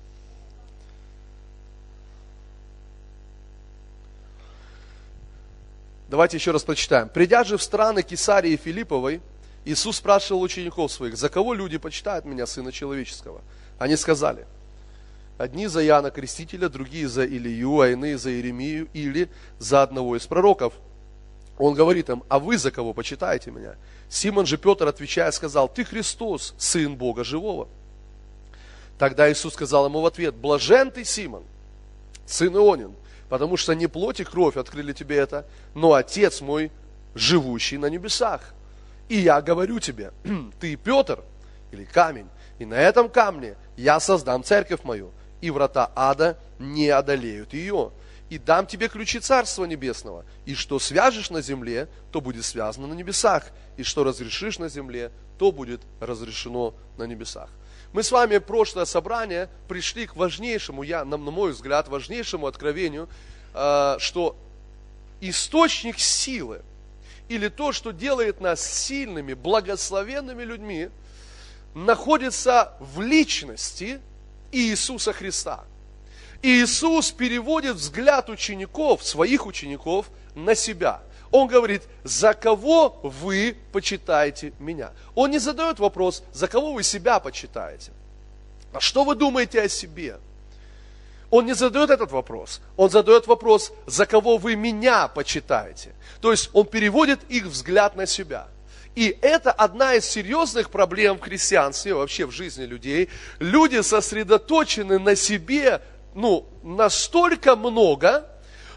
Давайте 6.08 6.38
еще 6.38 6.52
раз 6.52 6.64
прочитаем. 6.64 7.10
Придя 7.10 7.44
же 7.44 7.58
в 7.58 7.62
страны 7.62 8.04
Кесарии 8.04 8.56
Филипповой, 8.56 9.22
Иисус 9.70 9.98
спрашивал 9.98 10.42
учеников 10.42 10.92
своих, 10.92 11.16
за 11.16 11.30
кого 11.30 11.54
люди 11.54 11.78
почитают 11.78 12.26
меня, 12.26 12.48
Сына 12.48 12.72
Человеческого? 12.72 13.44
Они 13.78 13.96
сказали, 13.96 14.48
одни 15.38 15.68
за 15.68 15.86
Иоанна 15.86 16.10
Крестителя, 16.10 16.70
другие 16.70 17.08
за 17.08 17.24
Илью, 17.24 17.80
а 17.80 17.90
иные 17.90 18.18
за 18.18 18.32
Иеремию 18.32 18.88
или 18.94 19.30
за 19.60 19.84
одного 19.84 20.18
из 20.18 20.26
пророков. 20.26 20.74
Он 21.60 21.76
говорит 21.76 22.10
им, 22.10 22.24
а 22.30 22.40
вы 22.40 22.58
за 22.58 22.72
кого 22.72 22.96
почитаете 22.96 23.52
меня? 23.52 23.76
Симон 24.10 24.48
же 24.48 24.58
Петр, 24.58 24.88
отвечая, 24.88 25.30
сказал, 25.30 25.70
ты 25.70 25.84
Христос, 25.84 26.56
Сын 26.58 26.96
Бога 26.96 27.24
Живого. 27.24 27.68
Тогда 28.98 29.32
Иисус 29.32 29.54
сказал 29.54 29.86
ему 29.86 30.02
в 30.02 30.06
ответ, 30.08 30.34
блажен 30.34 30.90
ты, 30.90 31.06
Симон, 31.06 31.44
сын 32.26 32.56
Ионин, 32.56 32.96
потому 33.30 33.56
что 33.56 33.76
не 33.76 33.86
плоть 33.86 34.20
и 34.20 34.24
кровь 34.24 34.58
открыли 34.58 34.94
тебе 34.94 35.18
это, 35.18 35.46
но 35.76 35.94
Отец 35.94 36.42
мой, 36.42 36.72
живущий 37.14 37.78
на 37.78 37.86
небесах. 37.86 38.56
И 39.10 39.18
я 39.18 39.42
говорю 39.42 39.80
тебе, 39.80 40.14
ты 40.60 40.76
Петр, 40.76 41.24
или 41.72 41.84
камень, 41.84 42.30
и 42.60 42.66
на 42.66 42.76
этом 42.76 43.10
камне 43.10 43.56
я 43.76 44.00
создам 44.00 44.44
церковь 44.44 44.84
мою, 44.84 45.12
и 45.42 45.50
врата 45.50 45.92
ада 45.96 46.38
не 46.60 46.90
одолеют 46.90 47.54
ее. 47.54 47.92
И 48.30 48.38
дам 48.38 48.68
тебе 48.68 48.88
ключи 48.90 49.20
Царства 49.20 49.66
Небесного, 49.66 50.24
и 50.46 50.54
что 50.54 50.78
свяжешь 50.78 51.32
на 51.32 51.42
земле, 51.42 51.90
то 52.12 52.22
будет 52.22 52.46
связано 52.46 52.86
на 52.86 52.94
небесах, 52.94 53.48
и 53.76 53.84
что 53.84 54.04
разрешишь 54.04 54.60
на 54.60 54.70
земле, 54.70 55.12
то 55.40 55.52
будет 55.52 55.82
разрешено 56.00 56.76
на 56.98 57.04
небесах. 57.04 57.50
Мы 57.92 58.04
с 58.04 58.12
вами 58.12 58.38
прошлое 58.38 58.86
собрание 58.86 59.50
пришли 59.68 60.06
к 60.06 60.16
важнейшему, 60.16 60.84
я, 60.84 61.04
на 61.04 61.18
мой 61.18 61.54
взгляд, 61.54 61.88
важнейшему 61.88 62.46
откровению, 62.46 63.10
э, 63.56 63.96
что 63.98 64.36
источник 65.22 65.98
силы 65.98 66.62
или 67.30 67.48
то, 67.48 67.72
что 67.72 67.92
делает 67.92 68.42
нас 68.42 68.62
сильными, 68.62 69.34
благословенными 69.34 70.44
людьми, 70.44 70.90
находится 71.74 72.74
в 72.80 73.02
личности 73.02 74.02
Иисуса 74.52 75.14
Христа. 75.14 75.64
Иисус 76.42 77.12
переводит 77.12 77.76
взгляд 77.76 78.30
учеников, 78.30 79.04
своих 79.04 79.46
учеников, 79.46 80.10
на 80.36 80.56
себя– 80.56 81.02
он 81.32 81.48
говорит, 81.48 81.84
за 82.04 82.34
кого 82.34 83.00
вы 83.04 83.56
почитаете 83.72 84.54
меня? 84.60 84.92
Он 85.14 85.30
не 85.30 85.38
задает 85.38 85.80
вопрос, 85.80 86.24
за 86.34 86.48
кого 86.48 86.74
вы 86.74 86.84
себя 86.84 87.20
почитаете. 87.20 87.92
А 88.74 88.80
что 88.80 89.04
вы 89.04 89.16
думаете 89.16 89.62
о 89.62 89.70
себе? 89.70 90.20
Он 91.30 91.46
не 91.46 91.54
задает 91.54 91.90
этот 91.90 92.12
вопрос. 92.12 92.62
Он 92.76 92.90
задает 92.90 93.28
вопрос, 93.28 93.72
за 93.86 94.06
кого 94.06 94.38
вы 94.38 94.56
меня 94.56 95.08
почитаете. 95.08 95.94
То 96.22 96.32
есть 96.32 96.50
он 96.54 96.66
переводит 96.66 97.20
их 97.30 97.46
взгляд 97.46 97.96
на 97.96 98.06
себя. 98.06 98.48
И 98.96 99.18
это 99.22 99.52
одна 99.52 99.94
из 99.94 100.06
серьезных 100.06 100.72
проблем 100.72 101.18
в 101.18 101.22
христианстве, 101.22 101.94
вообще 101.94 102.26
в 102.26 102.32
жизни 102.32 102.66
людей. 102.66 103.10
Люди 103.40 103.82
сосредоточены 103.82 104.98
на 104.98 105.16
себе 105.16 105.82
ну, 106.16 106.48
настолько 106.64 107.56
много, 107.56 108.26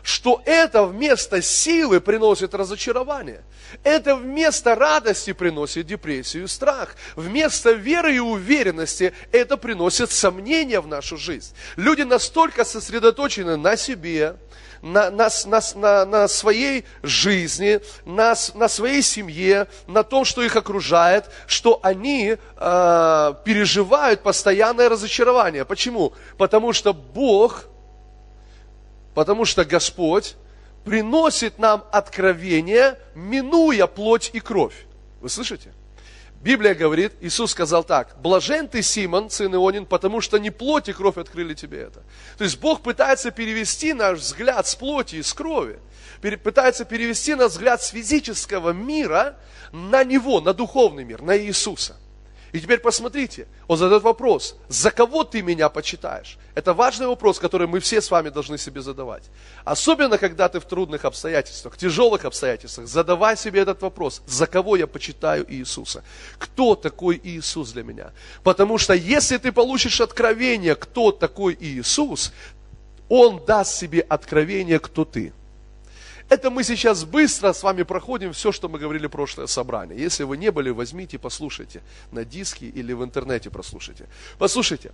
что 0.02 0.42
это 0.44 0.84
вместо 0.84 1.40
силы 1.42 2.00
приносит 2.00 2.54
разочарование. 2.54 3.42
Это 3.84 4.16
вместо 4.16 4.74
радости 4.74 5.32
приносит 5.32 5.86
депрессию 5.86 6.44
и 6.44 6.48
страх. 6.48 6.96
Вместо 7.16 7.72
веры 7.72 8.16
и 8.16 8.18
уверенности 8.18 9.12
это 9.30 9.56
приносит 9.56 10.10
сомнения 10.10 10.80
в 10.80 10.86
нашу 10.86 11.16
жизнь. 11.16 11.54
Люди 11.76 12.02
настолько 12.02 12.64
сосредоточены 12.64 13.56
на 13.56 13.76
себе, 13.76 14.36
на, 14.82 15.10
на, 15.10 15.28
на, 15.46 15.60
на, 15.76 16.04
на 16.04 16.28
своей 16.28 16.84
жизни, 17.02 17.80
на, 18.04 18.34
на 18.54 18.68
своей 18.68 19.02
семье, 19.02 19.68
на 19.86 20.02
том, 20.02 20.24
что 20.24 20.42
их 20.42 20.56
окружает, 20.56 21.26
что 21.46 21.78
они 21.82 22.36
э, 22.36 23.34
переживают 23.44 24.22
постоянное 24.22 24.88
разочарование. 24.88 25.64
Почему? 25.64 26.12
Потому 26.36 26.72
что 26.72 26.92
Бог 26.92 27.66
Потому 29.14 29.44
что 29.44 29.64
Господь 29.64 30.37
приносит 30.85 31.59
нам 31.59 31.85
откровение, 31.92 32.98
минуя 33.14 33.87
плоть 33.87 34.31
и 34.33 34.40
кровь. 34.40 34.87
Вы 35.20 35.29
слышите? 35.29 35.72
Библия 36.42 36.75
говорит, 36.75 37.12
Иисус 37.20 37.53
сказал 37.53 37.85
так, 37.85 38.16
блажен 38.20 38.66
ты, 38.66 38.83
Симон, 38.83 39.31
сын 39.31 39.55
Ионин, 39.55 39.87
потому 39.87 40.20
что 40.20 40.38
не 40.38 40.51
плоть 40.51 40.88
и 40.88 40.92
кровь 40.92 41.16
открыли 41.16 41.55
тебе 41.55 41.83
это. 41.83 42.03
То 42.37 42.42
есть 42.42 42.59
Бог 42.59 42.83
пытается 42.83 43.31
перевести 43.31 43.92
наш 43.92 44.18
взгляд 44.18 44.66
с 44.66 44.75
плоти 44.75 45.16
и 45.16 45.22
с 45.22 45.33
крови, 45.33 45.79
пытается 46.20 46.85
перевести 46.85 47.37
наш 47.37 47.53
взгляд 47.53 47.81
с 47.81 47.90
физического 47.90 48.70
мира 48.70 49.38
на 49.70 50.03
Него, 50.03 50.40
на 50.40 50.53
духовный 50.53 51.05
мир, 51.05 51.22
на 51.22 51.38
Иисуса. 51.38 51.96
И 52.52 52.60
теперь 52.60 52.80
посмотрите, 52.80 53.46
он 53.66 53.78
задает 53.78 54.02
вопрос, 54.02 54.56
за 54.68 54.90
кого 54.90 55.24
ты 55.24 55.40
меня 55.40 55.70
почитаешь? 55.70 56.36
Это 56.54 56.74
важный 56.74 57.06
вопрос, 57.06 57.38
который 57.38 57.66
мы 57.66 57.80
все 57.80 58.02
с 58.02 58.10
вами 58.10 58.28
должны 58.28 58.58
себе 58.58 58.82
задавать. 58.82 59.24
Особенно, 59.64 60.18
когда 60.18 60.50
ты 60.50 60.60
в 60.60 60.66
трудных 60.66 61.06
обстоятельствах, 61.06 61.78
тяжелых 61.78 62.26
обстоятельствах, 62.26 62.88
задавай 62.88 63.38
себе 63.38 63.60
этот 63.60 63.80
вопрос, 63.80 64.22
за 64.26 64.46
кого 64.46 64.76
я 64.76 64.86
почитаю 64.86 65.50
Иисуса? 65.50 66.04
Кто 66.38 66.74
такой 66.74 67.18
Иисус 67.24 67.72
для 67.72 67.84
меня? 67.84 68.12
Потому 68.42 68.76
что 68.76 68.92
если 68.92 69.38
ты 69.38 69.50
получишь 69.50 70.02
откровение, 70.02 70.74
кто 70.74 71.10
такой 71.10 71.56
Иисус, 71.58 72.32
Он 73.08 73.42
даст 73.46 73.76
себе 73.76 74.00
откровение, 74.00 74.78
кто 74.78 75.06
ты. 75.06 75.32
Это 76.32 76.48
мы 76.48 76.64
сейчас 76.64 77.04
быстро 77.04 77.52
с 77.52 77.62
вами 77.62 77.82
проходим 77.82 78.32
все, 78.32 78.52
что 78.52 78.70
мы 78.70 78.78
говорили 78.78 79.06
в 79.06 79.10
прошлое 79.10 79.46
собрание. 79.46 80.00
Если 80.00 80.24
вы 80.24 80.38
не 80.38 80.50
были, 80.50 80.70
возьмите, 80.70 81.18
послушайте 81.18 81.82
на 82.10 82.24
диске 82.24 82.68
или 82.68 82.94
в 82.94 83.04
интернете 83.04 83.50
прослушайте. 83.50 84.08
Послушайте, 84.38 84.92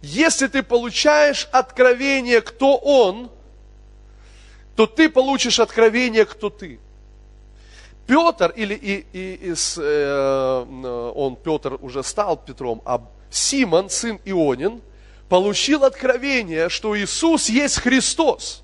если 0.00 0.46
ты 0.46 0.62
получаешь 0.62 1.48
откровение, 1.50 2.40
кто 2.40 2.76
он, 2.76 3.32
то 4.76 4.86
ты 4.86 5.08
получишь 5.08 5.58
откровение, 5.58 6.24
кто 6.24 6.50
ты. 6.50 6.78
Петр, 8.06 8.52
или 8.54 8.74
и, 8.74 9.06
и, 9.12 9.50
из, 9.50 9.76
э, 9.82 11.12
он, 11.16 11.34
Петр 11.34 11.78
уже 11.80 12.04
стал 12.04 12.36
Петром, 12.36 12.80
а 12.84 13.00
Симон, 13.28 13.90
сын 13.90 14.20
Ионин, 14.24 14.80
получил 15.28 15.82
откровение, 15.82 16.68
что 16.68 16.96
Иисус 16.96 17.48
есть 17.48 17.80
Христос. 17.80 18.62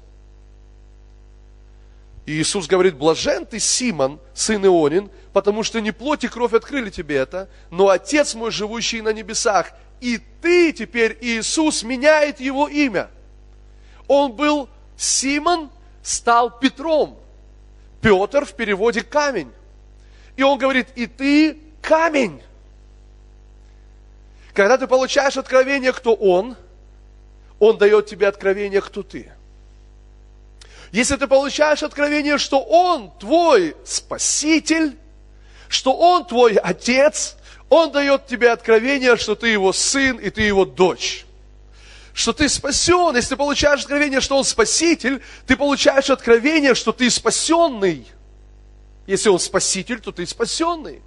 И 2.25 2.33
Иисус 2.33 2.69
говорит, 2.69 2.97
блажен 2.97 3.47
ты, 3.47 3.59
Симон, 3.59 4.21
сын 4.33 4.65
Ионин, 4.65 5.11
потому 5.33 5.63
что 5.65 5.81
не 5.81 5.91
плоть 5.91 6.25
и 6.25 6.29
кровь 6.29 6.53
открыли 6.53 6.91
тебе 6.91 7.17
это, 7.17 7.49
но 7.71 7.89
Отец 7.89 8.35
мой, 8.35 8.51
живущий 8.51 9.01
на 9.01 9.13
небесах. 9.13 9.73
И 10.01 10.19
ты 10.41 10.73
теперь, 10.73 11.19
Иисус, 11.21 11.83
меняет 11.83 12.39
его 12.41 12.69
имя. 12.69 13.11
Он 14.07 14.33
был 14.33 14.69
Симон, 14.97 15.71
стал 16.03 16.59
Петром. 16.59 17.19
Петр 18.01 18.45
в 18.45 18.55
переводе 18.55 19.03
камень. 19.03 19.51
И 20.37 20.43
он 20.43 20.59
говорит, 20.59 20.89
и 20.95 21.07
ты 21.07 21.59
камень. 21.81 22.41
Когда 24.55 24.77
ты 24.77 24.87
получаешь 24.87 25.37
откровение, 25.37 25.93
кто 25.93 26.15
он, 26.15 26.57
он 27.59 27.79
дает 27.79 28.07
тебе 28.07 28.29
откровение, 28.29 28.81
кто 28.81 29.03
ты. 29.03 29.33
Если 30.93 31.17
ты 31.17 31.27
получаешь 31.27 31.83
откровение, 31.83 32.37
что 32.37 32.61
Он 32.61 33.11
твой 33.19 33.75
Спаситель, 33.83 34.99
что 35.69 35.95
Он 35.95 36.27
твой 36.27 36.57
Отец, 36.57 37.37
Он 37.71 37.91
дает 37.91 38.27
тебе 38.27 38.51
откровение, 38.51 39.17
что 39.17 39.35
ты 39.35 39.49
Его 39.49 39.73
сын 39.73 40.19
и 40.19 40.29
ты 40.29 40.43
Его 40.43 40.67
дочь. 40.67 41.25
Что 42.13 42.35
ты 42.35 42.47
спасен. 42.51 43.17
Если 43.17 43.31
ты 43.31 43.37
получаешь 43.37 43.81
откровение, 43.81 44.21
что 44.21 44.37
Он 44.37 44.45
Спаситель, 44.45 45.23
ты 45.47 45.57
получаешь 45.57 46.11
откровение, 46.11 46.75
что 46.75 46.93
ты 46.93 47.09
спасенный. 47.09 48.07
Если 49.07 49.31
Он 49.31 49.39
Спаситель, 49.39 49.99
то 49.99 50.13
ты 50.13 50.27
спасенный. 50.27 51.03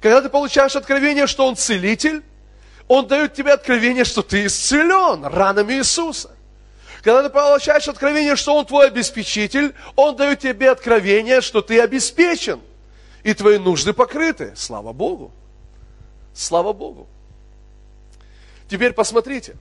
Когда 0.00 0.22
ты 0.22 0.30
получаешь 0.30 0.76
откровение, 0.76 1.26
что 1.26 1.46
Он 1.46 1.56
Целитель, 1.56 2.22
Он 2.88 3.06
дает 3.06 3.34
тебе 3.34 3.52
откровение, 3.52 4.04
что 4.04 4.22
ты 4.22 4.46
исцелен 4.46 5.26
ранами 5.26 5.74
Иисуса. 5.74 6.33
Когда 7.04 7.22
ты 7.22 7.28
получаешь 7.28 7.86
откровение, 7.86 8.34
что 8.34 8.56
Он 8.56 8.64
твой 8.64 8.86
обеспечитель, 8.86 9.74
Он 9.94 10.16
дает 10.16 10.40
тебе 10.40 10.70
откровение, 10.70 11.42
что 11.42 11.60
ты 11.60 11.78
обеспечен. 11.78 12.62
И 13.22 13.34
твои 13.34 13.58
нужды 13.58 13.92
покрыты. 13.92 14.54
Слава 14.56 14.94
Богу. 14.94 15.30
Слава 16.32 16.72
Богу. 16.72 17.06
Теперь 18.68 18.94
посмотрите. 18.94 19.54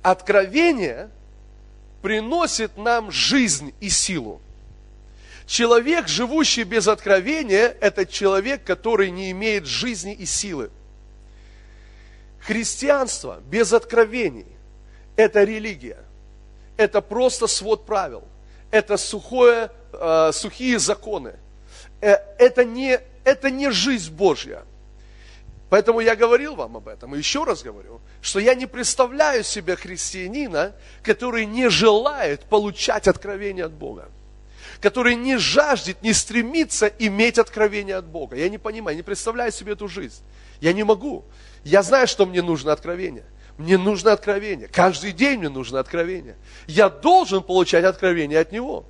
Откровение 0.00 1.10
приносит 2.00 2.78
нам 2.78 3.10
жизнь 3.10 3.74
и 3.80 3.90
силу. 3.90 4.40
Человек, 5.46 6.08
живущий 6.08 6.64
без 6.64 6.88
откровения, 6.88 7.76
это 7.82 8.06
человек, 8.06 8.64
который 8.64 9.10
не 9.10 9.30
имеет 9.32 9.66
жизни 9.66 10.14
и 10.14 10.24
силы. 10.24 10.70
Христианство 12.46 13.40
без 13.46 13.72
откровений– 13.72 14.46
это 15.16 15.44
религия. 15.44 15.98
Это 16.76 17.00
просто 17.00 17.46
свод 17.46 17.86
правил. 17.86 18.24
Это 18.70 18.96
сухое, 18.96 19.70
э, 19.92 20.30
сухие 20.32 20.78
законы. 20.78 21.34
Э, 22.00 22.16
это, 22.38 22.64
не, 22.64 23.00
это 23.24 23.50
не 23.50 23.70
жизнь 23.70 24.12
Божья. 24.12 24.64
Поэтому 25.68 26.00
я 26.00 26.16
говорил 26.16 26.56
вам 26.56 26.76
об 26.76 26.88
этом, 26.88 27.14
и 27.14 27.18
еще 27.18 27.44
раз 27.44 27.62
говорю, 27.62 28.00
что 28.20 28.40
я 28.40 28.54
не 28.54 28.66
представляю 28.66 29.44
себе 29.44 29.76
христианина, 29.76 30.74
который 31.02 31.46
не 31.46 31.70
желает 31.70 32.42
получать 32.42 33.08
откровение 33.08 33.66
от 33.66 33.72
Бога 33.72 34.08
который 34.80 35.14
не 35.14 35.36
жаждет, 35.38 36.02
не 36.02 36.12
стремится 36.12 36.88
иметь 36.98 37.38
откровение 37.38 37.94
от 37.94 38.04
Бога. 38.04 38.36
Я 38.36 38.48
не 38.48 38.58
понимаю, 38.58 38.96
не 38.96 39.04
представляю 39.04 39.52
себе 39.52 39.74
эту 39.74 39.86
жизнь. 39.86 40.22
Я 40.60 40.72
не 40.72 40.82
могу. 40.82 41.24
Я 41.64 41.82
знаю, 41.82 42.06
что 42.06 42.26
мне 42.26 42.42
нужно 42.42 42.72
откровение. 42.72 43.24
Мне 43.58 43.78
нужно 43.78 44.12
откровение. 44.12 44.68
Каждый 44.68 45.12
день 45.12 45.38
мне 45.38 45.48
нужно 45.48 45.78
откровение. 45.78 46.36
Я 46.66 46.88
должен 46.88 47.42
получать 47.42 47.84
откровение 47.84 48.40
от 48.40 48.52
Него. 48.52 48.84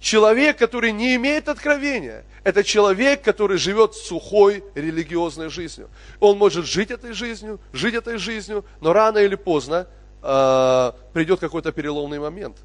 Человек, 0.00 0.58
который 0.58 0.92
не 0.92 1.16
имеет 1.16 1.48
откровения, 1.48 2.24
это 2.44 2.62
человек, 2.62 3.22
который 3.22 3.58
живет 3.58 3.94
сухой 3.94 4.62
религиозной 4.74 5.48
жизнью. 5.48 5.88
Он 6.20 6.38
может 6.38 6.66
жить 6.66 6.90
этой 6.90 7.12
жизнью, 7.12 7.58
жить 7.72 7.94
этой 7.94 8.18
жизнью, 8.18 8.64
но 8.80 8.92
рано 8.92 9.18
или 9.18 9.34
поздно 9.34 9.86
э, 10.22 10.92
придет 11.12 11.40
какой-то 11.40 11.72
переломный 11.72 12.18
момент. 12.18 12.56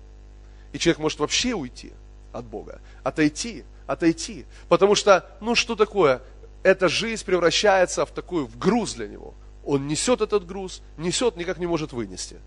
И 0.74 0.78
человек 0.78 1.00
может 1.00 1.20
вообще 1.20 1.54
уйти 1.54 1.94
от 2.32 2.46
Бога. 2.46 2.80
Отойти, 3.04 3.64
отойти. 3.88 4.46
Потому 4.70 4.96
что, 4.96 5.26
ну 5.40 5.56
что 5.56 5.76
такое? 5.76 6.22
Эта 6.64 6.88
жизнь 6.88 7.26
превращается 7.26 8.06
в 8.06 8.12
такую, 8.12 8.46
в 8.46 8.58
груз 8.58 8.94
для 8.94 9.08
него. 9.08 9.34
Он 9.64 9.88
несет 9.88 10.22
этот 10.22 10.46
груз, 10.46 10.82
несет, 10.98 11.36
никак 11.38 11.58
не 11.58 11.68
может 11.68 11.94
вынести. 11.94 12.38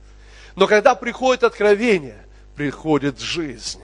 Но 0.56 0.66
когда 0.66 0.94
приходит 0.94 1.44
откровение, 1.44 2.26
приходит 2.54 3.20
жизнь 3.20 3.82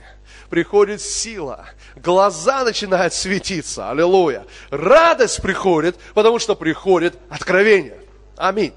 приходит 0.51 1.01
сила, 1.01 1.66
глаза 1.97 2.64
начинают 2.64 3.14
светиться, 3.14 3.90
аллилуйя. 3.90 4.45
Радость 4.71 5.40
приходит, 5.40 5.97
потому 6.12 6.38
что 6.38 6.55
приходит 6.55 7.16
откровение. 7.31 7.99
Аминь. 8.37 8.75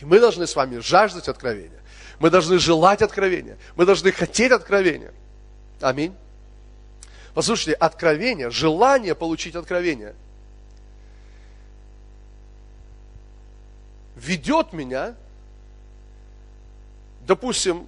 И 0.00 0.04
мы 0.04 0.18
должны 0.18 0.46
с 0.46 0.56
вами 0.56 0.78
жаждать 0.78 1.28
откровения. 1.28 1.78
Мы 2.18 2.30
должны 2.30 2.58
желать 2.58 3.02
откровения. 3.02 3.58
Мы 3.76 3.84
должны 3.84 4.10
хотеть 4.10 4.50
откровения. 4.50 5.12
Аминь. 5.80 6.14
Послушайте, 7.34 7.74
откровение, 7.74 8.50
желание 8.50 9.14
получить 9.14 9.54
откровение 9.54 10.14
ведет 14.20 14.72
меня, 14.72 15.14
допустим, 17.26 17.86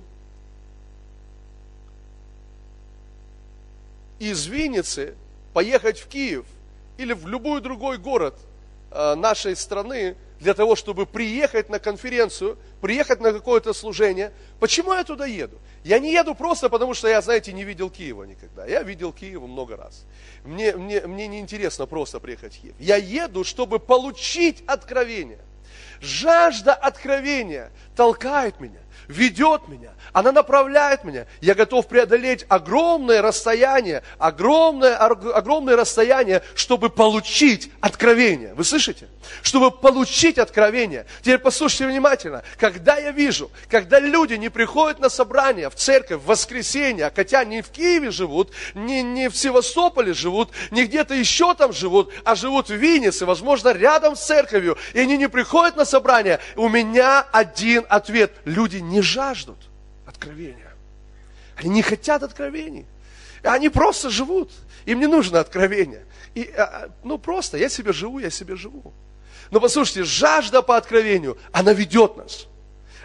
из 4.18 4.46
Винницы 4.46 5.14
поехать 5.52 5.98
в 5.98 6.08
Киев 6.08 6.46
или 6.96 7.12
в 7.12 7.26
любой 7.26 7.60
другой 7.60 7.98
город 7.98 8.38
э, 8.90 9.14
нашей 9.14 9.56
страны 9.56 10.16
для 10.40 10.54
того, 10.54 10.74
чтобы 10.74 11.06
приехать 11.06 11.68
на 11.68 11.78
конференцию, 11.78 12.56
приехать 12.80 13.20
на 13.20 13.32
какое-то 13.32 13.72
служение. 13.72 14.32
Почему 14.58 14.92
я 14.92 15.04
туда 15.04 15.26
еду? 15.26 15.58
Я 15.84 15.98
не 15.98 16.12
еду 16.12 16.34
просто 16.34 16.68
потому, 16.68 16.94
что 16.94 17.08
я, 17.08 17.20
знаете, 17.20 17.52
не 17.52 17.64
видел 17.64 17.90
Киева 17.90 18.24
никогда. 18.24 18.66
Я 18.66 18.82
видел 18.82 19.12
Киев 19.12 19.42
много 19.42 19.76
раз. 19.76 20.04
Мне, 20.44 20.74
мне, 20.76 21.00
мне 21.02 21.26
не 21.26 21.40
интересно 21.40 21.86
просто 21.86 22.20
приехать 22.20 22.56
в 22.56 22.60
Киев. 22.60 22.74
Я 22.78 22.96
еду, 22.96 23.44
чтобы 23.44 23.78
получить 23.78 24.62
откровение. 24.66 25.40
Жажда 26.02 26.74
откровения 26.74 27.70
толкает 27.94 28.58
меня 28.60 28.81
ведет 29.08 29.68
меня, 29.68 29.90
она 30.12 30.32
направляет 30.32 31.04
меня. 31.04 31.26
Я 31.40 31.54
готов 31.54 31.88
преодолеть 31.88 32.44
огромное 32.48 33.22
расстояние, 33.22 34.02
огромное, 34.18 34.96
огромное 34.96 35.76
расстояние, 35.76 36.42
чтобы 36.54 36.90
получить 36.90 37.70
откровение. 37.80 38.54
Вы 38.54 38.64
слышите? 38.64 39.08
Чтобы 39.42 39.70
получить 39.70 40.38
откровение. 40.38 41.06
Теперь 41.20 41.38
послушайте 41.38 41.86
внимательно. 41.86 42.42
Когда 42.58 42.96
я 42.98 43.10
вижу, 43.10 43.50
когда 43.68 44.00
люди 44.00 44.34
не 44.34 44.48
приходят 44.48 44.98
на 44.98 45.08
собрание 45.08 45.70
в 45.70 45.74
церковь 45.74 46.20
в 46.20 46.26
воскресенье, 46.26 47.10
хотя 47.14 47.44
не 47.44 47.62
в 47.62 47.68
Киеве 47.68 48.10
живут, 48.10 48.50
не, 48.74 49.02
не 49.02 49.28
в 49.28 49.36
Севастополе 49.36 50.12
живут, 50.12 50.50
не 50.70 50.84
где-то 50.84 51.14
еще 51.14 51.54
там 51.54 51.72
живут, 51.72 52.12
а 52.24 52.34
живут 52.34 52.68
в 52.68 52.74
Виннице, 52.74 53.26
возможно, 53.26 53.70
рядом 53.70 54.16
с 54.16 54.24
церковью, 54.24 54.76
и 54.92 55.00
они 55.00 55.16
не 55.16 55.28
приходят 55.28 55.76
на 55.76 55.84
собрание, 55.84 56.40
у 56.56 56.68
меня 56.68 57.26
один 57.32 57.86
ответ. 57.88 58.32
Люди 58.44 58.78
не 58.78 58.91
жаждут 59.00 59.58
откровения. 60.06 60.72
Они 61.56 61.70
не 61.70 61.82
хотят 61.82 62.22
откровений. 62.22 62.86
Они 63.42 63.68
просто 63.68 64.10
живут. 64.10 64.50
Им 64.84 65.00
не 65.00 65.06
нужно 65.06 65.40
откровение. 65.40 66.04
И, 66.34 66.44
а, 66.56 66.62
а, 66.62 66.90
ну 67.02 67.18
просто, 67.18 67.56
я 67.56 67.68
себе 67.68 67.92
живу, 67.92 68.18
я 68.18 68.30
себе 68.30 68.56
живу. 68.56 68.92
Но 69.50 69.60
послушайте, 69.60 70.04
жажда 70.04 70.62
по 70.62 70.76
откровению, 70.76 71.38
она 71.52 71.72
ведет 71.72 72.16
нас. 72.16 72.46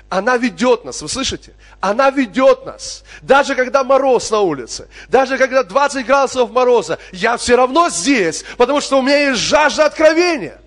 Она 0.10 0.38
ведет 0.38 0.86
нас, 0.86 1.02
вы 1.02 1.10
слышите? 1.10 1.54
Она 1.82 2.10
ведет 2.10 2.66
нас. 2.66 3.04
Даже 3.22 3.56
когда 3.56 3.84
мороз 3.84 4.32
на 4.32 4.40
улице, 4.40 4.88
даже 5.10 5.38
когда 5.38 5.64
20 5.64 6.06
градусов 6.06 6.52
мороза, 6.52 6.98
я 7.12 7.36
все 7.36 7.58
равно 7.58 7.90
здесь, 7.90 8.46
потому 8.56 8.80
что 8.80 9.00
у 9.00 9.02
меня 9.02 9.30
есть 9.30 9.42
жажда 9.42 9.86
откровения. 9.86 10.62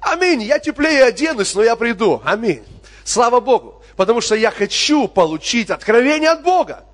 Аминь. 0.00 0.42
Я 0.42 0.58
теплее 0.58 1.04
оденусь, 1.04 1.54
но 1.54 1.62
я 1.62 1.76
приду. 1.76 2.22
Аминь. 2.24 2.64
Слава 3.04 3.40
Богу. 3.40 3.81
Потому 4.02 4.20
что 4.20 4.34
я 4.34 4.50
хочу 4.50 5.06
получить 5.06 5.70
откровение 5.70 6.30
от 6.30 6.42
Бога. 6.42 6.84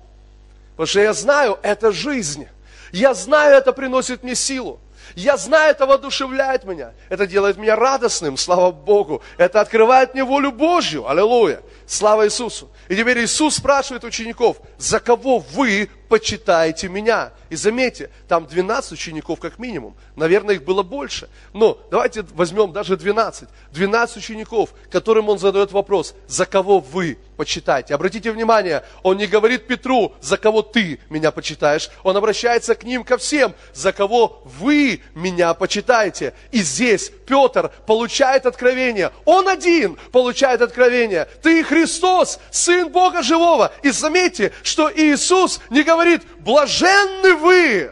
Потому 0.73 0.85
что 0.85 0.99
я 0.99 1.13
знаю, 1.13 1.57
это 1.63 1.91
жизнь. 1.91 2.47
Я 2.91 3.15
знаю, 3.15 3.55
это 3.55 3.73
приносит 3.73 4.21
мне 4.21 4.35
силу. 4.35 4.79
Я 5.15 5.37
знаю, 5.37 5.71
это 5.71 5.85
воодушевляет 5.85 6.63
меня. 6.63 6.93
Это 7.09 7.27
делает 7.27 7.57
меня 7.57 7.75
радостным, 7.75 8.37
слава 8.37 8.71
Богу. 8.71 9.21
Это 9.37 9.61
открывает 9.61 10.13
мне 10.13 10.23
волю 10.23 10.51
Божью. 10.51 11.07
Аллилуйя. 11.07 11.61
Слава 11.87 12.25
Иисусу. 12.25 12.69
И 12.87 12.95
теперь 12.95 13.23
Иисус 13.23 13.55
спрашивает 13.55 14.03
учеников, 14.03 14.57
за 14.77 14.99
кого 14.99 15.39
вы 15.39 15.89
почитаете 16.07 16.87
меня? 16.87 17.31
И 17.49 17.55
заметьте, 17.55 18.09
там 18.27 18.45
12 18.45 18.91
учеников 18.91 19.39
как 19.39 19.59
минимум. 19.59 19.95
Наверное, 20.15 20.55
их 20.55 20.63
было 20.63 20.83
больше. 20.83 21.29
Но 21.53 21.79
давайте 21.89 22.23
возьмем 22.33 22.71
даже 22.71 22.97
12. 22.97 23.49
12 23.71 24.17
учеников, 24.17 24.69
которым 24.91 25.29
он 25.29 25.39
задает 25.39 25.71
вопрос, 25.71 26.15
за 26.27 26.45
кого 26.45 26.79
вы 26.79 27.17
почитаете? 27.39 27.95
Обратите 27.95 28.33
внимание, 28.33 28.83
он 29.01 29.15
не 29.15 29.25
говорит 29.25 29.65
Петру, 29.65 30.13
за 30.19 30.35
кого 30.35 30.61
ты 30.61 30.99
меня 31.09 31.31
почитаешь. 31.31 31.89
Он 32.03 32.17
обращается 32.17 32.75
к 32.75 32.83
ним, 32.83 33.05
ко 33.05 33.17
всем, 33.17 33.55
за 33.73 33.93
кого 33.93 34.43
вы 34.43 34.99
меня 35.15 35.53
почитаете. 35.53 36.33
И 36.51 36.61
здесь 36.61 37.09
Петр 37.25 37.71
получает 37.87 38.45
откровение. 38.45 39.13
Он 39.23 39.47
один 39.47 39.95
получает 40.11 40.61
откровение. 40.61 41.29
Ты 41.41 41.63
Христос, 41.63 42.39
Сын 42.51 42.89
Бога 42.89 43.23
Живого. 43.23 43.71
И 43.83 43.91
заметьте, 43.91 44.51
что 44.61 44.91
Иисус 44.93 45.61
не 45.69 45.83
говорит, 45.83 46.23
блаженны 46.39 47.35
вы. 47.35 47.91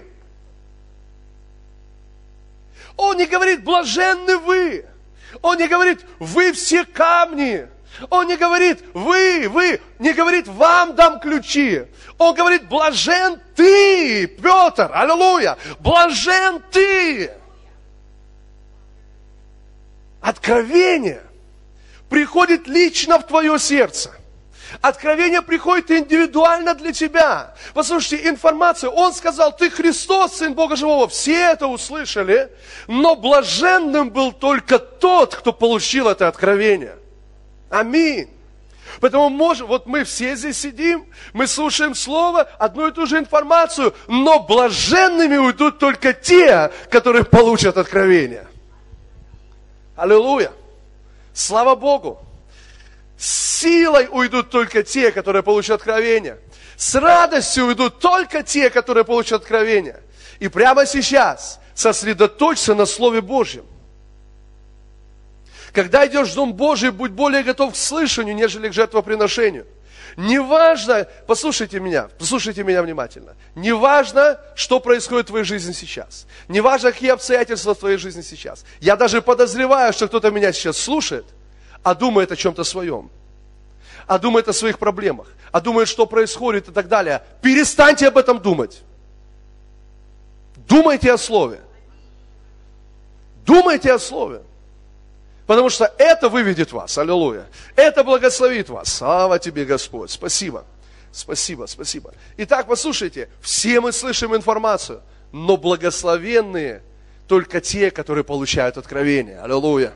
Он 2.97 3.15
не 3.15 3.27
говорит, 3.27 3.63
блаженны 3.63 4.39
вы. 4.39 4.86
Он 5.41 5.57
не 5.57 5.69
говорит, 5.69 6.01
вы 6.19 6.51
все 6.51 6.83
камни. 6.83 7.69
Он 8.10 8.28
не 8.28 8.38
говорит, 8.38 8.84
вы, 8.93 9.47
вы, 9.50 9.82
не 10.00 10.13
говорит, 10.13 10.47
вам 10.47 10.95
дам 10.95 11.19
ключи. 11.19 11.84
Он 12.17 12.36
говорит, 12.36 12.67
блажен 12.67 13.41
ты, 13.56 14.28
Петр, 14.28 14.91
аллилуйя, 14.93 15.58
блажен 15.80 16.62
ты. 16.71 17.32
Откровение 20.21 21.21
приходит 22.10 22.67
лично 22.67 23.19
в 23.19 23.26
твое 23.26 23.58
сердце. 23.60 24.12
Откровение 24.82 25.41
приходит 25.41 25.89
индивидуально 25.89 26.76
для 26.76 26.91
тебя. 26.91 27.56
Послушайте, 27.73 28.28
информация. 28.28 28.89
Он 28.89 29.13
сказал, 29.13 29.56
ты 29.56 29.69
Христос, 29.69 30.38
Сын 30.38 30.54
Бога 30.54 30.76
Живого. 30.76 31.08
Все 31.08 31.52
это 31.52 31.67
услышали, 31.67 32.52
но 32.88 33.15
блаженным 33.15 34.10
был 34.10 34.34
только 34.34 34.78
тот, 34.78 35.36
кто 35.36 35.54
получил 35.54 36.08
это 36.10 36.28
откровение. 36.28 36.97
Аминь. 37.69 38.30
Поэтому 39.01 39.30
можем, 39.30 39.67
вот 39.67 39.86
мы 39.86 40.03
все 40.03 40.36
здесь 40.36 40.58
сидим, 40.58 41.06
мы 41.34 41.47
слушаем 41.47 41.93
Слово, 41.93 42.43
одну 42.58 42.88
и 42.88 42.91
ту 42.91 43.06
же 43.06 43.17
информацию, 43.17 43.93
но 44.08 44.39
блаженными 44.39 45.38
уйдут 45.38 45.77
только 45.77 46.13
те, 46.13 46.71
которые 46.89 47.23
получат 47.25 47.77
откровение. 47.77 48.47
Аллилуйя. 49.95 50.51
Слава 51.34 51.75
Богу. 51.75 52.19
С 53.17 53.60
силой 53.60 54.08
уйдут 54.10 54.49
только 54.49 54.84
те, 54.84 55.12
которые 55.12 55.43
получат 55.43 55.75
откровение. 55.75 56.39
С 56.75 56.95
радостью 56.95 57.65
уйдут 57.65 57.99
только 57.99 58.43
те, 58.43 58.69
которые 58.69 59.03
получат 59.03 59.41
откровение. 59.41 60.01
И 60.39 60.47
прямо 60.47 60.86
сейчас 60.86 61.60
сосредоточься 61.73 62.75
на 62.75 62.86
Слове 62.86 63.21
Божьем. 63.21 63.65
Когда 65.77 66.07
идешь 66.07 66.29
в 66.29 66.33
Дом 66.33 66.55
Божий, 66.55 66.89
будь 66.89 67.11
более 67.11 67.43
готов 67.43 67.73
к 67.73 67.75
слышанию, 67.75 68.33
нежели 68.33 68.67
к 68.67 68.73
жертвоприношению. 68.73 69.67
Неважно, 70.15 71.07
послушайте 71.27 71.79
меня, 71.79 72.09
послушайте 72.17 72.63
меня 72.63 72.81
внимательно. 72.81 73.35
Неважно, 73.53 74.39
что 74.55 74.79
происходит 74.79 75.27
в 75.27 75.29
твоей 75.29 75.45
жизни 75.45 75.73
сейчас. 75.73 76.25
Неважно, 76.47 76.91
какие 76.91 77.11
обстоятельства 77.11 77.75
в 77.75 77.77
твоей 77.77 77.97
жизни 77.97 78.23
сейчас. 78.23 78.65
Я 78.79 78.95
даже 78.95 79.21
подозреваю, 79.21 79.93
что 79.93 80.07
кто-то 80.07 80.31
меня 80.31 80.51
сейчас 80.51 80.77
слушает, 80.77 81.25
а 81.83 81.93
думает 81.93 82.31
о 82.31 82.35
чем-то 82.35 82.63
своем. 82.63 83.11
А 84.07 84.17
думает 84.17 84.47
о 84.47 84.53
своих 84.53 84.79
проблемах. 84.79 85.27
А 85.51 85.61
думает, 85.61 85.87
что 85.87 86.07
происходит 86.07 86.69
и 86.69 86.71
так 86.71 86.87
далее. 86.87 87.21
Перестаньте 87.43 88.07
об 88.07 88.17
этом 88.17 88.39
думать. 88.39 88.81
Думайте 90.55 91.13
о 91.13 91.19
Слове. 91.19 91.59
Думайте 93.45 93.93
о 93.93 93.99
Слове. 93.99 94.41
Потому 95.47 95.69
что 95.69 95.91
это 95.97 96.27
выведет 96.27 96.73
вас, 96.73 96.97
аллилуйя. 96.97 97.47
Это 97.77 98.03
благословит 98.03 98.69
вас. 98.69 98.93
Слава 98.93 99.39
тебе, 99.39 99.63
Господь. 99.63 100.12
Спасибо. 100.12 100.65
Спасибо, 101.12 101.65
спасибо. 101.65 102.13
Итак, 102.36 102.67
послушайте, 102.67 103.29
все 103.41 103.79
мы 103.79 103.93
слышим 103.93 104.36
информацию, 104.36 105.01
но 105.31 105.55
благословенные 105.55 106.83
только 107.27 107.62
те, 107.62 107.91
которые 107.91 108.25
получают 108.25 108.77
откровение. 108.77 109.39
Аллилуйя. 109.39 109.93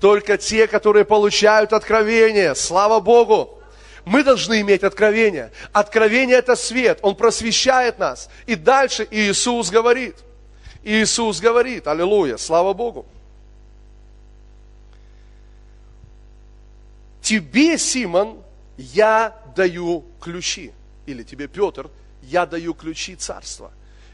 Только 0.00 0.38
те, 0.38 0.68
которые 0.68 1.04
получают 1.04 1.72
откровение. 1.72 2.54
Слава 2.54 3.00
Богу. 3.00 3.60
Мы 4.04 4.22
должны 4.22 4.60
иметь 4.60 4.84
откровение. 4.84 5.52
Откровение 5.72 6.36
это 6.36 6.56
свет, 6.56 7.00
он 7.02 7.16
просвещает 7.16 7.98
нас. 7.98 8.28
И 8.46 8.54
дальше 8.54 9.06
Иисус 9.10 9.70
говорит. 9.70 10.16
Иисус 10.84 11.40
говорит, 11.40 11.86
аллилуйя, 11.86 12.36
слава 12.36 12.72
Богу. 12.72 13.06
Тебе, 17.22 17.78
Симон, 17.78 18.42
я 18.76 19.34
даю 19.56 20.04
ключи. 20.20 20.72
Или 21.06 21.22
тебе, 21.22 21.48
Петр, 21.48 21.90
я 22.22 22.44
даю 22.44 22.74
ключи 22.74 23.16
царства. 23.16 23.72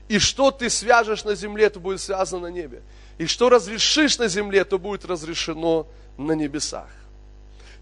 И 0.08 0.18
что 0.18 0.50
ты 0.50 0.70
свяжешь 0.70 1.24
на 1.24 1.34
земле, 1.34 1.68
то 1.68 1.80
будет 1.80 2.00
связано 2.00 2.42
на 2.48 2.52
небе. 2.52 2.82
И 3.18 3.26
что 3.26 3.48
разрешишь 3.48 4.18
на 4.18 4.28
земле, 4.28 4.64
то 4.64 4.78
будет 4.78 5.04
разрешено 5.04 5.86
на 6.16 6.32
небесах. 6.32 6.88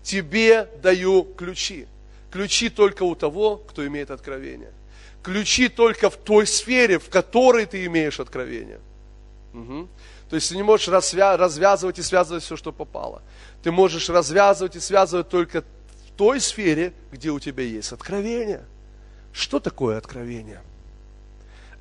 Тебе 0.03 0.69
даю 0.83 1.25
ключи. 1.25 1.87
Ключи 2.31 2.69
только 2.69 3.03
у 3.03 3.15
того, 3.15 3.57
кто 3.57 3.87
имеет 3.87 4.11
откровение. 4.11 4.73
Ключи 5.23 5.69
только 5.69 6.11
в 6.11 6.17
той 6.17 6.47
сфере, 6.47 6.99
в 6.99 7.09
которой 7.09 7.67
ты 7.67 7.85
имеешь 7.87 8.21
откровение. 8.21 8.81
Угу. 9.55 9.89
То 10.29 10.37
есть 10.37 10.49
ты 10.49 10.57
не 10.57 10.63
можешь 10.63 10.89
развязывать 10.89 11.99
и 11.99 12.03
связывать 12.03 12.43
все, 12.43 12.57
что 12.57 12.73
попало. 12.73 13.23
Ты 13.63 13.71
можешь 13.71 14.09
развязывать 14.09 14.77
и 14.77 14.81
связывать 14.81 15.29
только 15.29 15.63
в 15.63 16.11
той 16.17 16.41
сфере, 16.41 16.93
где 17.13 17.31
у 17.31 17.39
тебя 17.39 17.63
есть 17.63 17.93
откровение. 17.93 18.65
Что 19.33 19.61
такое 19.61 19.99
откровение? 19.99 20.61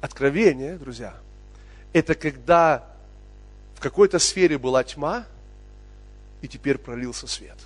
Откровение, 0.01 0.77
друзья, 0.77 1.15
это 1.93 2.13
когда 2.13 2.88
в 3.75 3.79
какой-то 3.79 4.19
сфере 4.19 4.58
была 4.58 4.84
тьма, 4.84 5.25
и 6.41 6.47
теперь 6.47 6.77
пролился 6.77 7.25
свет. 7.25 7.58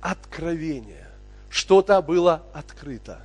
Откровение. 0.00 1.08
Что-то 1.48 2.02
было 2.02 2.42
открыто. 2.52 3.22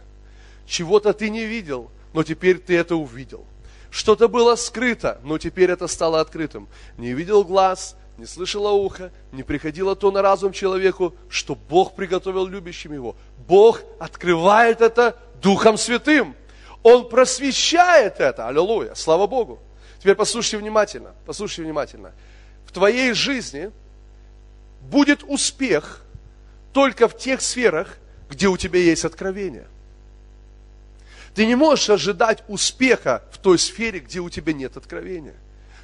Чего-то 0.65 1.13
ты 1.13 1.29
не 1.29 1.45
видел, 1.45 1.91
но 2.13 2.23
теперь 2.23 2.59
ты 2.59 2.77
это 2.77 2.95
увидел. 2.95 3.45
Что-то 3.91 4.27
было 4.27 4.55
скрыто, 4.55 5.19
но 5.23 5.37
теперь 5.37 5.71
это 5.71 5.87
стало 5.87 6.19
открытым. 6.19 6.67
Не 6.97 7.13
видел 7.13 7.43
глаз, 7.43 7.95
не 8.17 8.25
слышало 8.25 8.71
ухо, 8.71 9.11
не 9.31 9.43
приходило 9.43 9.95
то 9.95 10.11
на 10.11 10.21
разум 10.21 10.51
человеку, 10.51 11.15
что 11.29 11.55
Бог 11.55 11.95
приготовил 11.95 12.45
любящим 12.45 12.93
его. 12.93 13.15
Бог 13.47 13.81
открывает 13.99 14.81
это 14.81 15.17
Духом 15.41 15.77
Святым. 15.77 16.35
Он 16.83 17.09
просвещает 17.09 18.19
это. 18.19 18.47
Аллилуйя. 18.47 18.93
Слава 18.93 19.25
Богу. 19.25 19.59
Теперь 19.99 20.15
послушайте 20.15 20.57
внимательно. 20.57 21.13
Послушайте 21.25 21.63
внимательно. 21.63 22.13
В 22.65 22.71
твоей 22.71 23.13
жизни 23.13 23.71
будет 24.81 25.23
успех 25.23 26.03
только 26.73 27.07
в 27.07 27.17
тех 27.17 27.41
сферах, 27.41 27.97
где 28.29 28.47
у 28.47 28.57
тебя 28.57 28.79
есть 28.79 29.03
откровение– 29.03 29.67
ты 31.35 31.45
не 31.45 31.55
можешь 31.55 31.89
ожидать 31.89 32.43
успеха 32.47 33.23
в 33.31 33.37
той 33.37 33.59
сфере, 33.59 33.99
где 33.99 34.19
у 34.19 34.29
тебя 34.29 34.53
нет 34.53 34.77
откровения. 34.77 35.35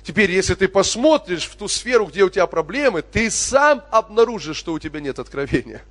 Теперь, 0.04 0.32
если 0.32 0.54
ты 0.54 0.68
посмотришь 0.68 1.46
в 1.46 1.56
ту 1.56 1.68
сферу, 1.68 2.06
где 2.06 2.24
у 2.24 2.30
тебя 2.30 2.46
проблемы, 2.46 3.02
ты 3.02 3.32
сам 3.32 3.84
обнаружишь, 3.90 4.58
что 4.58 4.74
у 4.74 4.80
тебя 4.80 5.00
нет 5.00 5.18
откровения. 5.18 5.82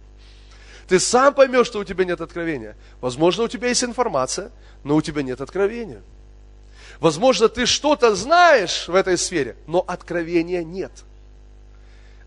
Ты 0.87 1.01
сам 1.01 1.35
поймешь, 1.35 1.67
что 1.67 1.81
у 1.81 1.85
тебя 1.85 2.05
нет 2.05 2.21
откровения. 2.21 2.77
Возможно, 3.01 3.45
у 3.45 3.49
тебя 3.49 3.69
есть 3.69 3.83
информация, 3.83 4.53
но 4.85 4.97
у 4.97 5.03
тебя 5.03 5.23
нет 5.23 5.41
откровения. 5.41 6.03
Возможно, 7.01 7.49
ты 7.49 7.67
что-то 7.67 8.15
знаешь 8.15 8.87
в 8.87 8.95
этой 8.95 9.19
сфере, 9.19 9.57
но 9.67 9.85
откровения 9.87 10.63
нет. 10.63 10.93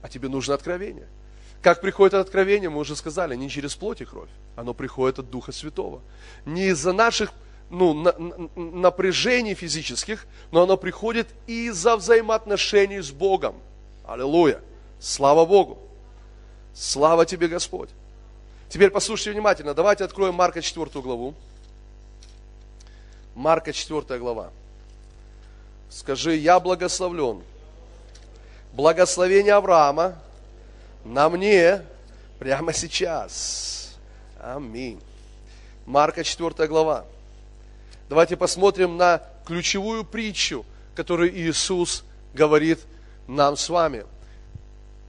А 0.02 0.10
тебе 0.10 0.28
нужно 0.28 0.56
откровение. 0.56 1.08
Как 1.68 1.82
приходит 1.82 2.14
это 2.14 2.22
откровение, 2.22 2.70
мы 2.70 2.80
уже 2.80 2.96
сказали, 2.96 3.36
не 3.36 3.50
через 3.50 3.76
плоть 3.76 4.00
и 4.00 4.06
кровь, 4.06 4.30
оно 4.56 4.74
приходит 4.74 5.20
от 5.20 5.30
Духа 5.30 5.52
Святого. 5.52 6.02
Не 6.46 6.68
из-за 6.68 6.94
наших 6.94 7.34
ну, 7.70 7.94
на, 7.94 8.14
на, 8.18 8.48
напряжений 8.56 9.54
физических, 9.54 10.28
но 10.52 10.64
оно 10.64 10.78
приходит 10.78 11.28
из-за 11.46 11.98
взаимоотношений 11.98 13.02
с 13.02 13.12
Богом. 13.12 13.58
Аллилуйя! 14.06 14.62
Слава 14.98 15.46
Богу! 15.46 15.78
Слава 16.74 17.26
тебе, 17.26 17.50
Господь! 17.50 17.90
Теперь 18.70 18.90
послушайте 18.90 19.32
внимательно. 19.32 19.74
Давайте 19.74 20.06
откроем 20.06 20.36
Марка 20.36 20.62
4 20.62 20.90
главу. 21.02 21.34
Марка 23.36 23.74
4 23.74 24.18
глава. 24.20 24.52
Скажи, 25.90 26.38
я 26.38 26.62
благословлен. 26.62 27.44
Благословение 28.72 29.56
Авраама, 29.56 30.16
на 31.08 31.30
мне 31.30 31.82
прямо 32.38 32.74
сейчас. 32.74 33.98
Аминь. 34.39 35.00
Марка 35.86 36.24
4 36.24 36.67
глава. 36.67 37.06
Давайте 38.10 38.36
посмотрим 38.36 38.98
на 38.98 39.22
ключевую 39.46 40.04
притчу, 40.04 40.65
которую 40.96 41.34
Иисус 41.36 42.04
говорит 42.34 42.80
нам 43.28 43.56
с 43.56 43.70
вами. 43.70 44.06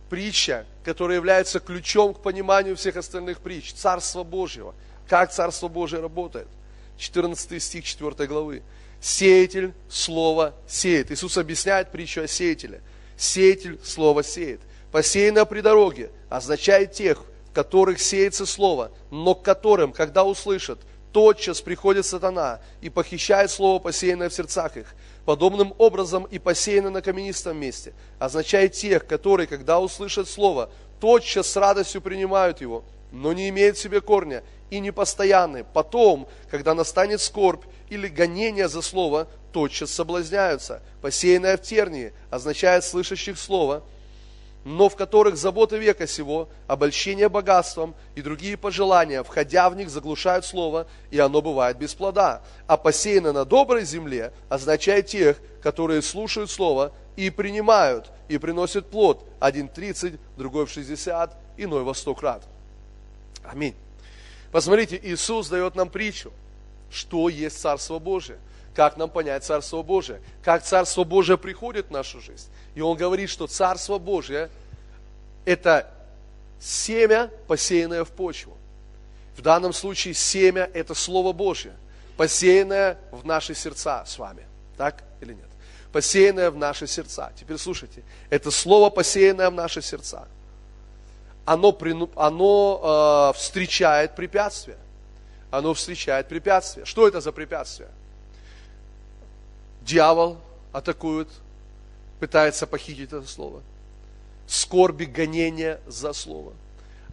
Притча, 0.09 0.67
которая 0.85 1.17
является 1.17 1.61
ключом 1.61 2.15
к 2.15 2.21
пониманию 2.21 2.77
всех 2.77 2.97
остальных 2.97 3.41
притч. 3.41 3.75
Царство 3.75 4.23
Божьего. 4.23 4.75
Как 5.09 5.33
Царство 5.33 5.69
Божье 5.69 6.01
работает. 6.01 6.49
14 6.97 7.63
стих 7.63 7.85
4 7.85 8.27
главы. 8.27 8.63
Сеятель 9.01 9.75
слово 9.89 10.55
сеет. 10.67 11.11
Иисус 11.11 11.37
объясняет 11.37 11.91
притчу 11.91 12.23
о 12.23 12.29
сеятеле. 12.29 12.81
Сеятель 13.17 13.79
слово 13.85 14.23
сеет. 14.23 14.61
Посеянное 14.91 15.45
при 15.45 15.61
дороге 15.61 16.11
означает 16.31 16.93
тех, 16.93 17.23
в 17.51 17.53
которых 17.53 18.01
сеется 18.01 18.47
слово, 18.47 18.91
но 19.11 19.35
к 19.35 19.43
которым, 19.43 19.93
когда 19.93 20.25
услышат, 20.25 20.79
тотчас 21.13 21.61
приходит 21.61 22.07
сатана 22.07 22.61
и 22.81 22.89
похищает 22.89 23.51
слово, 23.51 23.81
посеянное 23.81 24.29
в 24.29 24.35
сердцах 24.35 24.77
их. 24.77 24.95
Подобным 25.25 25.75
образом 25.79 26.25
и 26.25 26.39
посеянное 26.39 26.91
на 26.91 27.03
каменистом 27.03 27.59
месте 27.59 27.93
означает 28.19 28.73
тех, 28.73 29.07
которые, 29.07 29.47
когда 29.47 29.79
услышат 29.79 30.29
слово, 30.29 30.71
тотчас 31.01 31.49
с 31.49 31.57
радостью 31.57 32.01
принимают 32.01 32.61
его, 32.63 32.85
но 33.13 33.33
не 33.33 33.49
имеют 33.51 33.77
в 33.77 33.81
себе 33.81 34.01
корня 34.01 34.43
и 34.71 34.81
непостоянны. 34.81 35.65
Потом, 35.65 36.29
когда 36.51 36.75
настанет 36.75 37.21
скорбь 37.21 37.65
или 37.91 38.09
гонение 38.09 38.69
за 38.69 38.81
слово, 38.81 39.29
тотчас 39.53 39.91
соблазняются. 39.91 40.83
Посеянное 41.03 41.57
в 41.59 41.63
тернии 41.63 42.13
означает 42.31 42.85
слышащих 42.85 43.39
слово– 43.39 43.83
но 44.69 44.91
в 44.91 44.97
которых 44.97 45.39
заботы 45.39 45.79
века 45.79 46.07
сего, 46.07 46.47
обольщение 46.67 47.31
богатством 47.31 47.95
и 48.15 48.21
другие 48.21 48.59
пожелания, 48.59 49.23
входя 49.23 49.71
в 49.71 49.77
них, 49.77 49.89
заглушают 49.89 50.45
слово, 50.45 50.87
и 51.11 51.19
оно 51.19 51.41
бывает 51.41 51.79
без 51.79 51.95
плода. 51.95 52.43
А 52.67 52.77
посеяно 52.77 53.33
на 53.33 53.47
доброй 53.47 53.87
земле 53.87 54.31
означает 54.51 55.07
тех, 55.07 55.39
которые 55.63 56.03
слушают 56.03 56.51
слово 56.51 56.93
и 57.17 57.31
принимают, 57.31 58.11
и 58.29 58.37
приносят 58.37 58.91
плод, 58.91 59.25
один 59.41 59.69
тридцать, 59.69 60.21
другой 60.37 60.67
в 60.67 60.71
шестьдесят, 60.71 61.35
иной 61.57 61.83
во 61.83 61.95
сто 61.95 62.15
крат. 62.15 62.43
Аминь. 63.45 63.75
Посмотрите, 64.53 65.01
Иисус 65.03 65.49
дает 65.49 65.77
нам 65.77 65.89
притчу, 65.89 66.31
что 66.91 67.31
есть 67.31 67.59
Царство 67.59 67.99
Божие, 67.99 68.39
как 68.79 68.97
нам 68.97 69.11
понять 69.11 69.43
Царство 69.43 69.83
Божие, 69.83 70.21
как 70.41 70.63
Царство 70.63 71.03
Божие 71.03 71.37
приходит 71.37 71.89
в 71.89 71.91
нашу 71.91 72.21
жизнь. 72.21 72.47
И 72.77 72.81
он 72.81 72.97
говорит, 72.97 73.29
что 73.29 73.49
Царство 73.49 73.99
Божье– 73.99 74.51
это 75.45 75.91
семя, 76.61 77.29
посеянное 77.49 78.05
в 78.05 78.11
почву. 78.11 78.57
В 79.37 79.43
данном 79.43 79.73
случае 79.73 80.15
семя– 80.15 80.71
это 80.75 80.95
Слово 80.95 81.33
Божье, 81.33 81.75
посеянное 82.17 82.99
в 83.11 83.27
наши 83.27 83.53
сердца 83.53 84.05
с 84.07 84.17
вами– 84.17 84.47
Так 84.77 85.03
или 85.21 85.33
нет? 85.33 85.51
Посеянное 85.91 86.53
в 86.53 86.57
наши 86.57 86.87
сердца. 86.87 87.33
Теперь 87.35 87.59
слушайте, 87.59 88.05
это 88.31 88.53
слово 88.53 88.91
посеянное 88.91 89.51
в 89.51 89.55
наши 89.55 89.83
сердца. 89.83 90.29
Оно, 91.45 91.77
оно 92.15 93.33
э, 93.35 93.37
встречает 93.37 94.15
препятствия. 94.15 94.79
Оно 95.51 95.75
встречает 95.75 96.29
препятствия. 96.29 96.85
Что 96.85 97.09
это 97.09 97.21
за 97.21 97.33
препятствия? 97.33 97.89
Дьявол 99.89 100.37
атакует, 100.71 101.29
пытается 102.21 102.67
похитить 102.67 103.11
это 103.11 103.27
слово. 103.27 103.63
Скорби, 104.47 105.07
гонения 105.07 105.81
за 105.87 106.13
слово. 106.13 106.53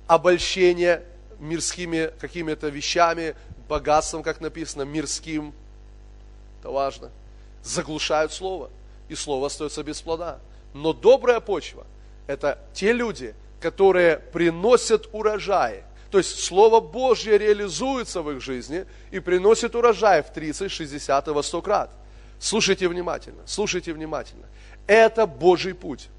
Обольщение 0.07 1.01
мирскими 1.39 2.11
какими-то 2.19 2.67
вещами, 2.67 3.33
богатством, 3.69 4.23
как 4.23 4.41
написано, 4.41 4.81
мирским. 4.81 5.53
Это 6.59 6.69
важно. 6.69 7.11
Заглушают 7.63 8.33
слово, 8.33 8.69
и 9.07 9.15
слово 9.15 9.47
остается 9.47 9.81
без 9.81 10.01
плода. 10.01 10.39
Но 10.73 10.91
добрая 10.91 11.39
почва– 11.39 11.87
это 12.27 12.59
те 12.73 12.91
люди, 12.91 13.35
которые 13.61 14.17
приносят 14.17 15.07
урожай. 15.13 15.85
То 16.11 16.17
есть 16.17 16.43
Слово 16.43 16.81
Божье 16.81 17.37
реализуется 17.37 18.21
в 18.21 18.29
их 18.31 18.41
жизни 18.41 18.85
и 19.11 19.21
приносит 19.21 19.75
урожай 19.75 20.23
в 20.23 20.33
30, 20.33 20.69
60 20.69 21.27
и 21.29 21.31
во 21.31 21.41
100 21.41 21.61
крат. 21.61 21.91
Слушайте 22.39 22.87
внимательно, 22.87 23.41
слушайте 23.45 23.93
внимательно. 23.93 24.45
Это 24.87 25.25
Божий 25.25 25.73
путь. 25.73 26.09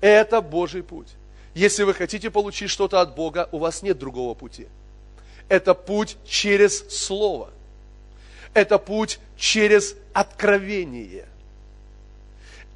Это 0.00 0.40
Божий 0.40 0.82
путь. 0.82 1.08
Если 1.54 1.82
вы 1.82 1.94
хотите 1.94 2.30
получить 2.30 2.70
что-то 2.70 3.00
от 3.00 3.14
Бога, 3.14 3.48
у 3.52 3.58
вас 3.58 3.82
нет 3.82 3.98
другого 3.98 4.34
пути. 4.34 4.68
Это 5.48 5.74
путь 5.74 6.16
через 6.24 6.88
Слово. 6.88 7.50
Это 8.54 8.78
путь 8.78 9.18
через 9.36 9.96
откровение. 10.12 11.26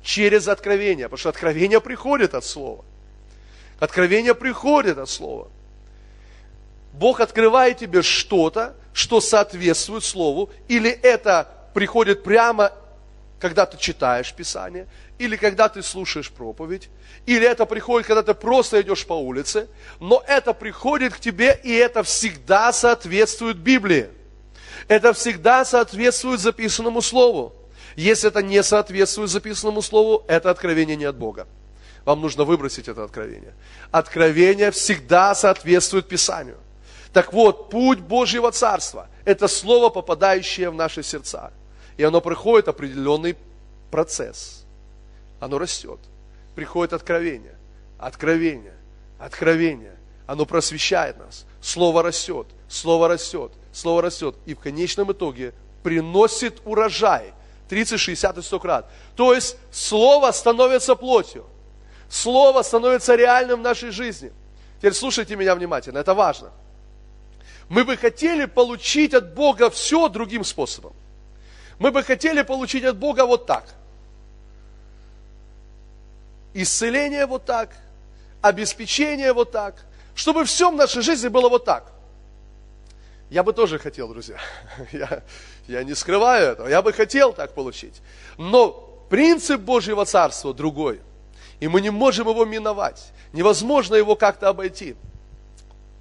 Через 0.03 0.49
откровение. 0.49 1.07
Потому 1.07 1.19
что 1.19 1.29
откровение 1.31 1.81
приходит 1.81 2.35
от 2.35 2.45
Слова. 2.45 2.85
Откровение 3.79 4.35
приходит 4.35 4.99
от 4.99 5.09
Слова. 5.09 5.49
Бог 6.93 7.21
открывает 7.21 7.79
тебе 7.79 8.03
что-то, 8.03 8.75
что 8.93 9.21
соответствует 9.21 10.05
Слову, 10.05 10.51
или 10.69 10.91
это 10.91 11.49
приходит 11.75 12.23
прямо, 12.23 12.73
когда 13.39 13.67
ты 13.67 13.77
читаешь 13.77 14.33
Писание, 14.33 14.87
или 15.19 15.37
когда 15.37 15.69
ты 15.69 15.83
слушаешь 15.83 16.31
проповедь, 16.31 16.89
или 17.27 17.47
это 17.47 17.67
приходит, 17.67 18.07
когда 18.07 18.23
ты 18.23 18.33
просто 18.33 18.81
идешь 18.81 19.05
по 19.07 19.13
улице, 19.13 19.69
но 20.01 20.25
это 20.27 20.55
приходит 20.55 21.15
к 21.15 21.21
тебе, 21.21 21.61
и 21.63 21.73
это 21.75 22.03
всегда 22.03 22.73
соответствует 22.73 23.59
Библии. 23.59 24.09
Это 24.89 25.13
всегда 25.13 25.65
соответствует 25.65 26.41
записанному 26.41 27.03
Слову. 27.03 27.55
Если 27.97 28.29
это 28.29 28.43
не 28.43 28.63
соответствует 28.63 29.31
записанному 29.31 29.83
Слову, 29.83 30.25
это 30.27 30.51
откровение 30.51 30.97
не 30.97 31.05
от 31.05 31.17
Бога. 31.17 31.47
Вам 32.05 32.21
нужно 32.21 32.45
выбросить 32.45 32.89
это 32.89 33.05
откровение. 33.05 33.55
Откровение 33.91 34.71
всегда 34.71 35.35
соответствует 35.35 36.09
Писанию. 36.09 36.59
Так 37.13 37.33
вот, 37.33 37.71
путь 37.71 38.01
Божьего 38.01 38.51
Царства– 38.51 39.09
это 39.25 39.49
Слово, 39.49 39.89
попадающее 39.89 40.69
в 40.71 40.75
наши 40.75 41.03
сердца. 41.03 41.53
И 41.97 42.03
оно 42.03 42.21
проходит 42.21 42.69
определенный 42.69 43.37
процесс. 43.91 44.65
Оно 45.41 45.59
растет. 45.59 46.01
Приходит 46.55 46.93
откровение, 46.93 47.57
откровение, 47.99 48.75
откровение. 49.19 49.97
Оно 50.27 50.47
просвещает 50.47 51.19
нас. 51.19 51.45
Слово 51.61 52.03
растет, 52.03 52.47
слово 52.69 53.09
растет, 53.09 53.53
слово 53.73 54.03
растет. 54.03 54.37
И 54.47 54.55
в 54.55 54.61
конечном 54.61 55.13
итоге 55.13 55.53
приносит 55.83 56.61
урожай. 56.65 57.33
30, 57.69 57.99
60 57.99 58.39
и 58.39 58.43
100 58.43 58.61
крат. 58.61 58.91
То 59.17 59.35
есть 59.35 59.57
Слово 59.71 60.31
становится 60.33 60.95
плотью. 60.95 61.47
Слово 62.09 62.63
становится 62.63 63.17
реальным 63.17 63.61
в 63.61 63.63
нашей 63.63 63.91
жизни. 63.91 64.33
Теперь 64.79 64.93
слушайте 64.93 65.35
меня 65.37 65.55
внимательно, 65.55 65.99
это 65.99 66.15
важно. 66.15 66.53
Мы 67.69 67.85
бы 67.85 67.97
хотели 67.97 68.45
получить 68.45 69.15
от 69.15 69.35
Бога 69.35 69.71
все 69.71 70.09
другим 70.09 70.45
способом. 70.45 70.93
Мы 71.79 71.91
бы 71.91 72.03
хотели 72.03 72.43
получить 72.43 72.85
от 72.85 72.97
Бога 72.97 73.27
вот 73.27 73.47
так. 73.47 73.65
Исцеление 76.55 77.27
вот 77.27 77.45
так, 77.45 77.77
обеспечение 78.41 79.33
вот 79.33 79.51
так, 79.51 79.85
чтобы 80.15 80.45
все 80.45 80.71
в 80.71 80.75
нашей 80.75 81.03
жизни 81.03 81.29
было 81.29 81.49
вот 81.49 81.65
так. 81.65 81.93
Я 83.31 83.43
бы 83.43 83.53
тоже 83.53 83.79
хотел, 83.79 84.09
друзья. 84.09 84.39
Я, 84.93 85.23
я 85.67 85.83
не 85.83 85.95
скрываю 85.95 86.53
этого. 86.53 86.69
Я 86.69 86.83
бы 86.83 86.93
хотел 86.93 87.33
так 87.33 87.55
получить. 87.55 88.01
Но 88.39 88.71
принцип 89.09 89.61
Божьего 89.61 90.05
Царства 90.05 90.55
другой. 90.55 91.01
И 91.59 91.67
мы 91.67 91.81
не 91.81 91.91
можем 91.91 92.29
его 92.29 92.45
миновать. 92.45 93.13
Невозможно 93.33 93.97
его 93.97 94.15
как-то 94.15 94.51
обойти. 94.51 94.95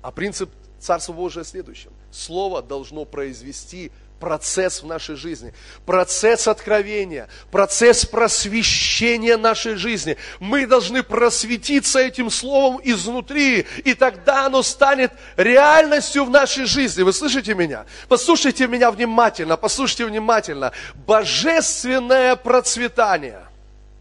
А 0.01 0.11
принцип 0.11 0.51
Царства 0.79 1.13
Божия 1.13 1.43
следующем. 1.43 1.91
Слово 2.11 2.61
должно 2.61 3.05
произвести 3.05 3.91
процесс 4.23 4.81
в 4.81 4.85
нашей 4.85 5.17
жизни, 5.17 5.53
процесс 5.85 6.47
откровения, 6.47 7.27
процесс 7.51 8.05
просвещения 8.05 9.35
нашей 9.35 9.75
жизни. 9.75 10.15
Мы 10.39 10.65
должны 10.65 11.03
просветиться 11.03 11.99
этим 11.99 12.29
словом 12.29 12.79
изнутри, 12.85 13.67
и 13.83 13.93
тогда 13.93 14.45
оно 14.45 14.63
станет 14.63 15.11
реальностью 15.35 16.23
в 16.23 16.29
нашей 16.29 16.63
жизни. 16.63 17.01
Вы 17.01 17.11
слышите 17.11 17.53
меня? 17.53 17.85
Послушайте 18.07 18.65
меня 18.65 18.91
внимательно, 18.91 19.57
послушайте 19.57 20.05
внимательно. 20.05 20.71
Божественное 21.05 22.37
процветание 22.37 23.41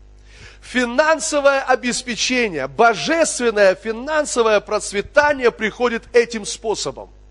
–финансовое 0.60 1.62
обеспечение, 1.62 2.68
божественное 2.68 3.74
финансовое 3.74 4.60
процветание 4.60 5.50
приходит 5.50 6.04
этим 6.12 6.46
способом– 6.46 7.10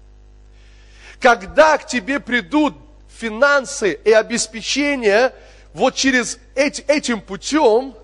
когда 1.22 1.78
к 1.78 1.86
тебе 1.86 2.20
придут 2.20 2.76
финансы 3.08 3.94
и 3.94 4.12
обеспечение 4.12 5.34
вот 5.74 5.96
через 5.96 6.40
эти, 6.56 6.82
этим 6.82 7.22
путем, 7.22 7.96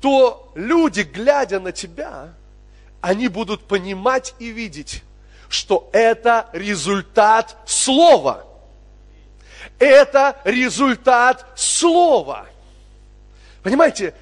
то 0.00 0.52
люди, 0.54 1.00
глядя 1.00 1.58
на 1.58 1.72
тебя, 1.72 2.32
они 3.00 3.26
будут 3.28 3.66
понимать 3.66 4.34
и 4.38 4.50
видеть, 4.50 5.02
что 5.48 5.90
это 5.92 6.48
результат 6.52 7.56
слова. 7.66 8.46
Это 9.78 10.36
результат 10.44 11.44
слова. 11.56 12.46
Понимаете, 13.62 14.14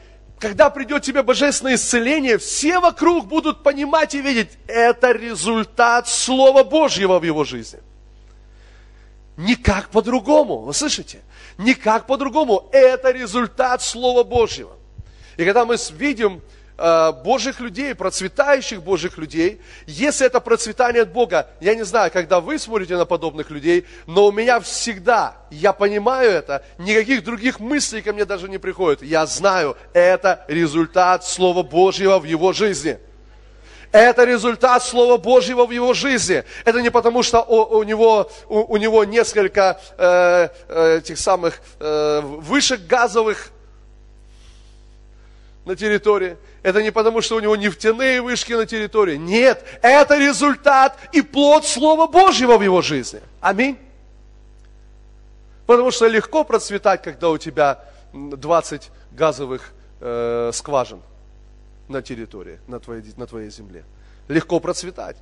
когда 0.45 0.69
придет 0.69 1.03
тебе 1.03 1.23
божественное 1.23 1.77
исцеление, 1.77 2.37
все 2.37 2.79
вокруг 2.79 3.27
будут 3.29 3.63
понимать 3.63 4.15
и 4.15 4.21
видеть, 4.21 4.51
это 4.67 5.13
результат 5.13 6.07
Слова 6.07 6.63
Божьего 6.63 7.19
в 7.19 7.23
его 7.23 7.45
жизни. 7.45 7.81
Никак 9.39 9.89
по-другому, 9.89 10.59
вы 10.59 10.75
слышите? 10.75 11.23
Никак 11.57 12.07
по-другому. 12.07 12.69
Это 12.73 13.11
результат 13.11 13.81
Слова 13.81 14.23
Божьего. 14.23 14.77
И 15.39 15.47
когда 15.47 15.65
мы 15.65 15.79
видим 15.93 16.43
Божьих 16.77 17.61
людей, 17.61 17.95
процветающих 17.95 18.83
Божьих 18.83 19.17
людей, 19.17 19.61
если 19.87 20.27
это 20.27 20.41
процветание 20.41 21.03
от 21.03 21.13
Бога, 21.13 21.49
я 21.61 21.75
не 21.75 21.85
знаю, 21.85 22.11
когда 22.11 22.41
вы 22.41 22.59
смотрите 22.59 22.97
на 22.97 23.05
подобных 23.05 23.51
людей, 23.51 23.87
но 24.07 24.27
у 24.27 24.33
меня 24.33 24.59
всегда, 24.59 25.37
я 25.51 25.73
понимаю 25.73 26.31
это, 26.31 26.65
никаких 26.79 27.23
других 27.23 27.61
мыслей 27.61 28.03
ко 28.03 28.13
мне 28.13 28.25
даже 28.25 28.49
не 28.49 28.59
приходит. 28.59 29.03
Я 29.03 29.25
знаю, 29.27 29.77
это 29.93 30.45
результат 30.49 31.25
Слова 31.25 31.63
Божьего 31.63 32.19
в 32.19 32.25
его 32.25 32.53
жизни. 32.53 32.99
Это 33.93 34.25
результат 34.25 34.83
Слова 34.83 35.19
Божьего 35.19 35.67
в 35.67 35.71
его 35.71 35.95
жизни. 35.95 36.43
Это 36.65 36.83
не 36.83 36.91
потому, 36.91 37.23
что 37.23 37.43
у, 37.43 37.79
у, 37.79 37.83
него, 37.85 38.29
у, 38.49 38.75
у 38.75 38.77
него 38.77 39.05
несколько 39.05 39.81
э, 39.97 40.49
э, 40.69 41.15
самых 41.15 41.61
э, 41.79 42.21
вышек 42.21 42.81
газовых 42.89 43.53
на 45.65 45.77
территории. 45.77 46.37
Это 46.65 46.83
не 46.83 46.91
потому, 46.91 47.21
что 47.21 47.37
у 47.37 47.41
него 47.41 47.57
нефтяные 47.57 48.23
вышки 48.23 48.55
на 48.55 48.65
территории. 48.65 49.17
Нет, 49.17 49.63
это 49.83 50.17
результат 50.17 50.97
и 51.13 51.21
плод 51.21 51.67
Слова 51.67 52.07
Божьего 52.07 52.57
в 52.57 52.63
его 52.63 52.81
жизни. 52.81 53.21
Аминь. 53.43 53.79
Потому 55.67 55.91
что 55.91 56.07
легко 56.07 56.43
процветать, 56.43 57.03
когда 57.03 57.29
у 57.29 57.37
тебя 57.37 57.85
20 58.15 58.91
газовых 59.13 59.75
э, 60.01 60.53
скважин 60.55 61.03
на 61.89 62.01
территории, 62.01 62.59
на 62.67 62.81
твоей, 62.81 63.05
на 63.19 63.27
твоей 63.27 63.51
земле. 63.51 63.85
Легко 64.29 64.59
процветать. 64.59 65.19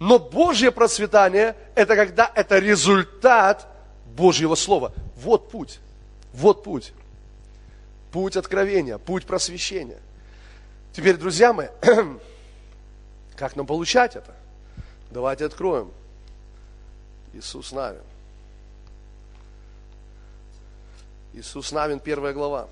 Но 0.00 0.18
Божье 0.18 0.72
процветание, 0.72 1.54
это 1.76 1.94
когда 1.94 2.28
это 2.34 2.58
результат 2.58 3.68
Божьего 4.16 4.56
Слова. 4.56 4.92
Вот 5.14 5.48
путь. 5.48 5.78
Вот 6.32 6.64
путь 6.64 6.92
путь 8.10 8.36
откровения, 8.36 8.98
путь 8.98 9.26
просвещения. 9.26 10.00
Теперь, 10.92 11.16
друзья 11.16 11.52
мои, 11.52 11.68
как 13.36 13.56
нам 13.56 13.66
получать 13.66 14.16
это? 14.16 14.34
Давайте 15.10 15.46
откроем. 15.46 15.90
Иисус 17.32 17.72
нами. 17.72 18.00
Иисус 21.32 21.70
Навин, 21.70 22.00
первая 22.00 22.32
глава. 22.32 22.68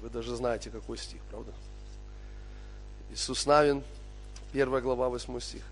Вы 0.00 0.08
даже 0.08 0.34
знаете, 0.36 0.70
какой 0.70 0.96
стих, 0.96 1.20
правда? 1.30 1.52
Иисус 3.10 3.44
Навин, 3.46 3.82
первая 4.52 4.80
глава, 4.80 5.08
восьмой 5.08 5.42
стих. 5.42 5.62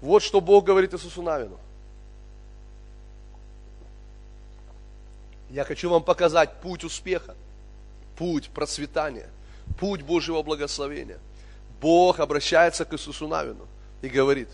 Вот 0.00 0.22
что 0.22 0.40
Бог 0.40 0.64
говорит 0.64 0.94
Иисусу 0.94 1.22
Навину. 1.22 1.58
Я 5.50 5.64
хочу 5.64 5.88
вам 5.88 6.02
показать 6.02 6.60
путь 6.60 6.84
успеха, 6.84 7.34
путь 8.16 8.50
процветания, 8.50 9.28
путь 9.78 10.02
Божьего 10.02 10.42
благословения. 10.42 11.18
Бог 11.80 12.20
обращается 12.20 12.84
к 12.84 12.92
Иисусу 12.92 13.28
Навину 13.28 13.66
и 14.02 14.08
говорит, 14.08 14.48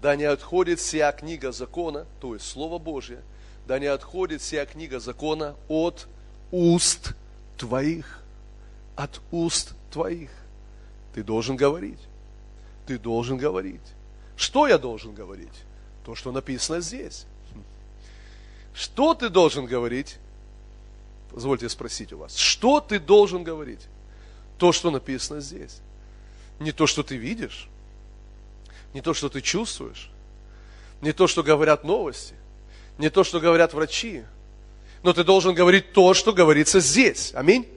да 0.00 0.16
не 0.16 0.24
отходит 0.24 0.80
вся 0.80 1.12
книга 1.12 1.52
закона, 1.52 2.06
то 2.20 2.34
есть 2.34 2.46
Слово 2.46 2.78
Божье, 2.78 3.22
да 3.66 3.78
не 3.78 3.86
отходит 3.86 4.40
вся 4.40 4.64
книга 4.66 5.00
закона 5.00 5.56
от 5.68 6.06
уст 6.50 7.12
твоих, 7.56 8.22
от 8.96 9.20
уст 9.30 9.74
твоих. 9.90 10.30
Ты 11.14 11.22
должен 11.22 11.56
говорить, 11.56 12.00
ты 12.86 12.98
должен 12.98 13.36
говорить. 13.36 13.80
Что 14.36 14.66
я 14.66 14.78
должен 14.78 15.14
говорить? 15.14 15.64
То, 16.04 16.14
что 16.14 16.32
написано 16.32 16.80
здесь. 16.80 17.26
Что 18.74 19.14
ты 19.14 19.28
должен 19.28 19.66
говорить? 19.66 20.18
Позвольте 21.30 21.68
спросить 21.68 22.12
у 22.12 22.18
вас. 22.18 22.36
Что 22.36 22.80
ты 22.80 22.98
должен 22.98 23.44
говорить? 23.44 23.80
То, 24.58 24.72
что 24.72 24.90
написано 24.90 25.40
здесь. 25.40 25.78
Не 26.58 26.72
то, 26.72 26.86
что 26.86 27.02
ты 27.02 27.16
видишь, 27.16 27.68
не 28.92 29.00
то, 29.00 29.14
что 29.14 29.28
ты 29.28 29.40
чувствуешь, 29.40 30.10
не 31.00 31.12
то, 31.12 31.26
что 31.26 31.42
говорят 31.42 31.84
новости, 31.84 32.34
не 32.98 33.10
то, 33.10 33.24
что 33.24 33.40
говорят 33.40 33.74
врачи, 33.74 34.24
но 35.02 35.12
ты 35.12 35.24
должен 35.24 35.54
говорить 35.54 35.92
то, 35.92 36.14
что 36.14 36.32
говорится 36.32 36.80
здесь. 36.80 37.32
Аминь. 37.34 37.68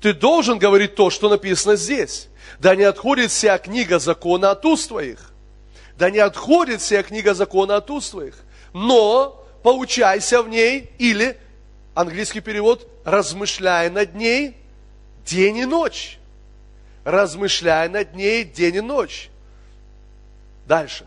Ты 0.00 0.12
должен 0.12 0.58
говорить 0.58 0.94
то, 0.94 1.10
что 1.10 1.28
написано 1.28 1.76
здесь. 1.76 2.28
Да 2.58 2.74
не 2.74 2.82
отходит 2.82 3.30
вся 3.30 3.56
книга 3.58 3.98
закона 3.98 4.50
от 4.50 4.64
уст 4.66 4.88
твоих. 4.88 5.32
Да 5.96 6.10
не 6.10 6.18
отходит 6.18 6.80
вся 6.80 7.02
книга 7.02 7.34
закона 7.34 7.76
от 7.76 7.88
уст 7.90 8.10
твоих. 8.10 8.34
Но 8.72 9.41
поучайся 9.62 10.42
в 10.42 10.48
ней, 10.48 10.90
или, 10.98 11.38
английский 11.94 12.40
перевод, 12.40 12.88
размышляй 13.04 13.90
над 13.90 14.14
ней 14.14 14.56
день 15.24 15.58
и 15.58 15.64
ночь. 15.64 16.18
Размышляй 17.04 17.88
над 17.88 18.14
ней 18.14 18.44
день 18.44 18.76
и 18.76 18.80
ночь. 18.80 19.30
Дальше. 20.66 21.06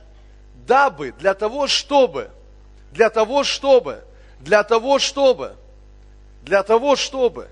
Дабы, 0.68 1.14
для 1.14 1.34
того, 1.34 1.68
чтобы, 1.68 2.32
для 2.92 3.10
того, 3.10 3.44
чтобы, 3.44 4.04
для 4.40 4.64
того, 4.64 5.00
чтобы, 5.00 5.56
для 6.42 6.64
того, 6.64 6.96
чтобы 6.96 7.50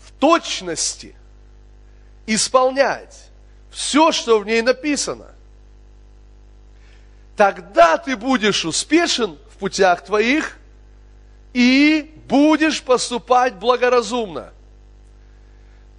в 0.00 0.12
точности 0.12 1.14
исполнять 2.26 3.30
все, 3.70 4.12
что 4.12 4.38
в 4.38 4.46
ней 4.46 4.62
написано, 4.62 5.26
тогда 7.36 7.98
ты 7.98 8.16
будешь 8.16 8.64
успешен 8.64 9.38
в 9.56 9.58
путях 9.58 10.04
твоих 10.04 10.58
и 11.54 12.12
будешь 12.28 12.82
поступать 12.82 13.54
благоразумно. 13.54 14.52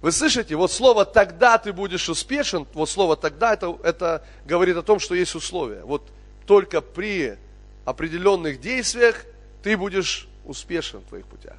Вы 0.00 0.12
слышите, 0.12 0.54
вот 0.54 0.70
слово 0.70 1.04
«тогда 1.04 1.58
ты 1.58 1.72
будешь 1.72 2.08
успешен», 2.08 2.68
вот 2.72 2.88
слово 2.88 3.16
«тогда» 3.16 3.54
это, 3.54 3.76
это 3.82 4.24
говорит 4.44 4.76
о 4.76 4.82
том, 4.82 5.00
что 5.00 5.16
есть 5.16 5.34
условия. 5.34 5.82
Вот 5.82 6.08
только 6.46 6.80
при 6.80 7.36
определенных 7.84 8.60
действиях 8.60 9.24
ты 9.64 9.76
будешь 9.76 10.28
успешен 10.44 11.00
в 11.00 11.08
твоих 11.08 11.26
путях. 11.26 11.56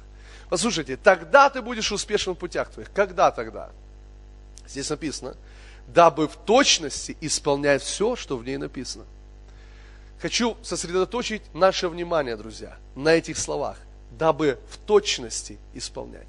Послушайте, 0.48 0.96
тогда 0.96 1.50
ты 1.50 1.60
будешь 1.60 1.92
успешен 1.92 2.34
в 2.34 2.38
путях 2.38 2.70
твоих. 2.70 2.90
Когда 2.94 3.30
тогда? 3.30 3.70
Здесь 4.66 4.88
написано, 4.88 5.36
дабы 5.86 6.28
в 6.28 6.36
точности 6.36 7.14
исполнять 7.20 7.82
все, 7.82 8.16
что 8.16 8.38
в 8.38 8.44
ней 8.44 8.56
написано– 8.56 9.04
хочу 10.20 10.56
сосредоточить 10.62 11.42
наше 11.54 11.88
внимание, 11.88 12.36
друзья, 12.36 12.76
на 12.94 13.14
этих 13.14 13.38
словах, 13.38 13.78
дабы 14.10 14.58
в 14.68 14.76
точности 14.76 15.58
исполнять. 15.74 16.28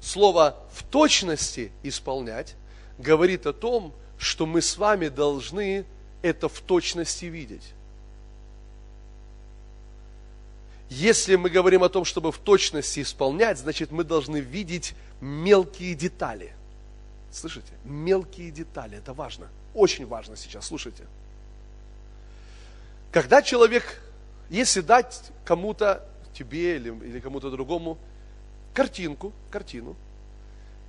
Слово 0.00 0.56
«в 0.72 0.84
точности 0.84 1.72
исполнять» 1.82 2.54
говорит 2.98 3.46
о 3.46 3.52
том, 3.52 3.92
что 4.18 4.46
мы 4.46 4.62
с 4.62 4.76
вами 4.76 5.08
должны 5.08 5.84
это 6.22 6.48
в 6.48 6.60
точности 6.60 7.26
видеть. 7.26 7.72
Если 10.88 11.36
мы 11.36 11.50
говорим 11.50 11.82
о 11.82 11.88
том, 11.88 12.04
чтобы 12.04 12.32
в 12.32 12.38
точности 12.38 13.02
исполнять, 13.02 13.58
значит 13.58 13.90
мы 13.90 14.04
должны 14.04 14.38
видеть 14.38 14.94
мелкие 15.20 15.94
детали. 15.94 16.54
Слышите? 17.30 17.72
Мелкие 17.84 18.50
детали. 18.50 18.96
Это 18.96 19.12
важно. 19.12 19.48
Очень 19.74 20.06
важно 20.06 20.36
сейчас. 20.36 20.66
Слушайте. 20.66 21.04
Когда 23.10 23.42
человек, 23.42 24.00
если 24.50 24.80
дать 24.80 25.30
кому-то, 25.44 26.06
тебе 26.34 26.76
или, 26.76 26.90
или 26.90 27.20
кому-то 27.20 27.50
другому, 27.50 27.98
картинку, 28.74 29.32
картину, 29.50 29.96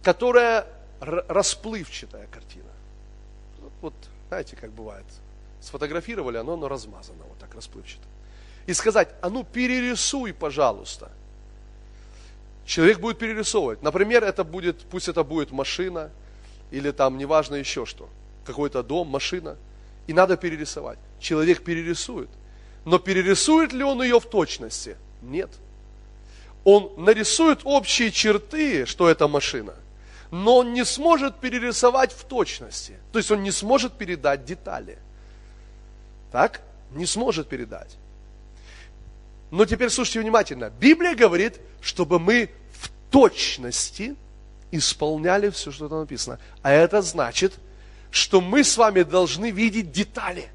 которая 0.03 0.67
расплывчатая 0.99 2.27
картина. 2.27 2.69
Вот, 3.81 3.93
знаете, 4.27 4.55
как 4.57 4.71
бывает. 4.71 5.05
Сфотографировали 5.61 6.37
оно, 6.37 6.57
но 6.57 6.67
размазано, 6.67 7.23
вот 7.27 7.37
так 7.39 7.55
расплывчато. 7.55 8.03
И 8.65 8.73
сказать, 8.73 9.09
а 9.21 9.29
ну 9.29 9.43
перерисуй, 9.43 10.33
пожалуйста. 10.33 11.11
Человек 12.65 12.99
будет 12.99 13.17
перерисовывать. 13.17 13.81
Например, 13.81 14.23
это 14.23 14.43
будет, 14.43 14.81
пусть 14.81 15.07
это 15.07 15.23
будет 15.23 15.51
машина, 15.51 16.11
или 16.69 16.91
там, 16.91 17.17
неважно 17.17 17.55
еще 17.55 17.85
что, 17.85 18.09
какой-то 18.45 18.83
дом, 18.83 19.07
машина– 19.07 19.55
и 20.09 20.13
надо 20.13 20.37
перерисовать. 20.37 20.97
Человек 21.19 21.63
перерисует. 21.63 22.29
Но 22.83 22.97
перерисует 22.97 23.73
ли 23.73 23.83
он 23.83 24.01
ее 24.01 24.19
в 24.19 24.25
точности? 24.25 24.97
Нет. 25.21 25.51
Он 26.63 26.91
нарисует 26.97 27.59
общие 27.63 28.09
черты, 28.11 28.87
что 28.87 29.07
это 29.07 29.27
машина, 29.27 29.75
но 30.31 30.57
он 30.57 30.73
не 30.73 30.83
сможет 30.83 31.39
перерисовать 31.39 32.11
в 32.11 32.23
точности. 32.23 32.97
То 33.11 33.19
есть 33.19 33.29
он 33.29 33.43
не 33.43 33.51
сможет 33.51 33.99
передать 33.99 34.45
детали. 34.45 34.97
Так? 36.31 36.61
Не 36.89 37.05
сможет 37.05 37.47
передать. 37.47 37.95
Но 39.51 39.65
теперь 39.65 39.91
слушайте 39.91 40.21
внимательно. 40.21 40.71
Библия 40.71 41.13
говорит, 41.13 41.59
чтобы 41.81 42.17
мы 42.17 42.49
в 42.71 42.89
точности 43.11 44.15
исполняли 44.71 45.51
все, 45.51 45.71
что 45.71 45.87
там 45.87 45.99
написано. 45.99 46.39
А 46.63 46.71
это 46.71 47.03
значит– 47.03 47.53
что 48.11 48.41
мы 48.41 48.63
с 48.63 48.77
вами 48.77 49.03
должны 49.03 49.51
видеть 49.51 49.91
детали. 49.91 50.49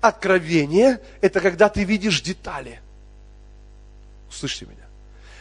Откровение– 0.00 1.00
это 1.20 1.40
когда 1.40 1.68
ты 1.68 1.84
видишь 1.84 2.22
детали. 2.22 2.80
Услышьте 4.28 4.66
меня. 4.66 4.86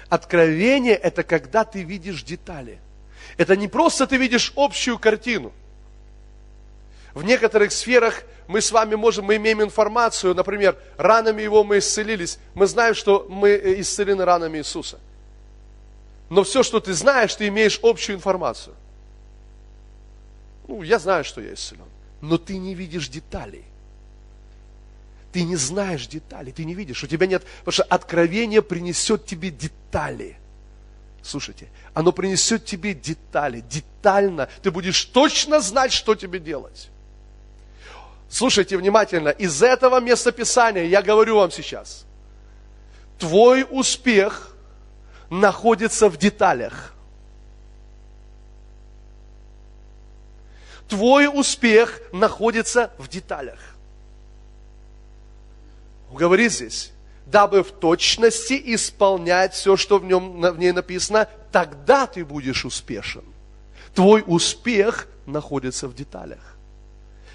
Откровение– 0.10 0.96
это 0.96 1.24
когда 1.24 1.64
ты 1.64 1.84
видишь 1.84 2.24
детали. 2.24 2.80
Это 3.38 3.56
не 3.56 3.68
просто 3.68 4.08
ты 4.08 4.18
видишь 4.18 4.54
общую 4.56 4.98
картину. 5.00 5.54
В 7.14 7.24
некоторых 7.24 7.72
сферах 7.72 8.24
мы 8.48 8.62
с 8.62 8.72
вами 8.72 8.96
можем, 8.96 9.26
мы 9.26 9.36
имеем 9.38 9.62
информацию, 9.62 10.36
например, 10.36 10.78
ранами 10.98 11.42
его 11.42 11.64
мы 11.64 11.80
исцелились. 11.80 12.40
Мы 12.54 12.68
знаем, 12.68 12.96
что 12.96 13.26
мы 13.30 13.60
исцелены 13.78 14.26
ранами 14.26 14.58
Иисуса. 14.60 15.00
Но 16.30 16.44
все, 16.44 16.64
что 16.64 16.80
ты 16.80 16.94
знаешь, 16.94 17.34
ты 17.36 17.48
имеешь 17.48 17.80
общую 17.82 18.16
информацию– 18.16 18.76
ну, 20.70 20.84
я 20.84 21.00
знаю, 21.00 21.24
что 21.24 21.42
я 21.42 21.56
исцелен. 21.56 21.86
Но 22.22 22.38
ты 22.38 22.58
не 22.58 22.76
видишь 22.76 23.10
деталей. 23.10 23.66
Ты 25.32 25.42
не 25.42 25.56
знаешь 25.56 26.06
деталей, 26.06 26.52
ты 26.52 26.64
не 26.64 26.76
видишь. 26.76 27.04
У 27.04 27.08
тебя 27.08 27.26
нет, 27.26 27.44
потому 27.60 27.72
что 27.74 27.84
откровение 27.84 28.62
принесет 28.62 29.26
тебе 29.26 29.50
детали. 29.50 30.38
Слушайте, 31.24 31.70
оно 31.96 32.12
принесет 32.12 32.66
тебе 32.66 32.94
детали, 32.94 33.62
детально. 33.62 34.48
Ты 34.62 34.70
будешь 34.70 35.06
точно 35.06 35.60
знать, 35.60 35.92
что 35.92 36.14
тебе 36.14 36.40
делать. 36.40 36.90
Слушайте 38.30 38.78
внимательно, 38.78 39.30
из 39.30 39.64
этого 39.64 40.00
места 40.00 40.32
Писания 40.32 40.84
я 40.84 41.02
говорю 41.02 41.38
вам 41.38 41.50
сейчас. 41.52 42.06
Твой 43.18 43.66
успех 43.68 44.56
находится 45.32 46.10
в 46.10 46.18
деталях. 46.18 46.94
Твой 50.90 51.28
успех 51.28 52.02
находится 52.12 52.92
в 52.98 53.08
деталях. 53.08 53.60
Говорит 56.12 56.52
здесь, 56.52 56.92
дабы 57.28 57.64
в 57.64 57.72
точности 57.72 58.60
исполнять 58.66 59.54
все, 59.54 59.78
что 59.78 60.00
в, 60.00 60.06
нем, 60.06 60.42
в 60.42 60.58
ней 60.58 60.72
написано, 60.72 61.30
тогда 61.52 62.08
ты 62.08 62.26
будешь 62.26 62.66
успешен. 62.66 63.24
Твой 63.94 64.24
успех 64.26 65.08
находится 65.28 65.88
в 65.88 65.94
деталях. 65.94 66.58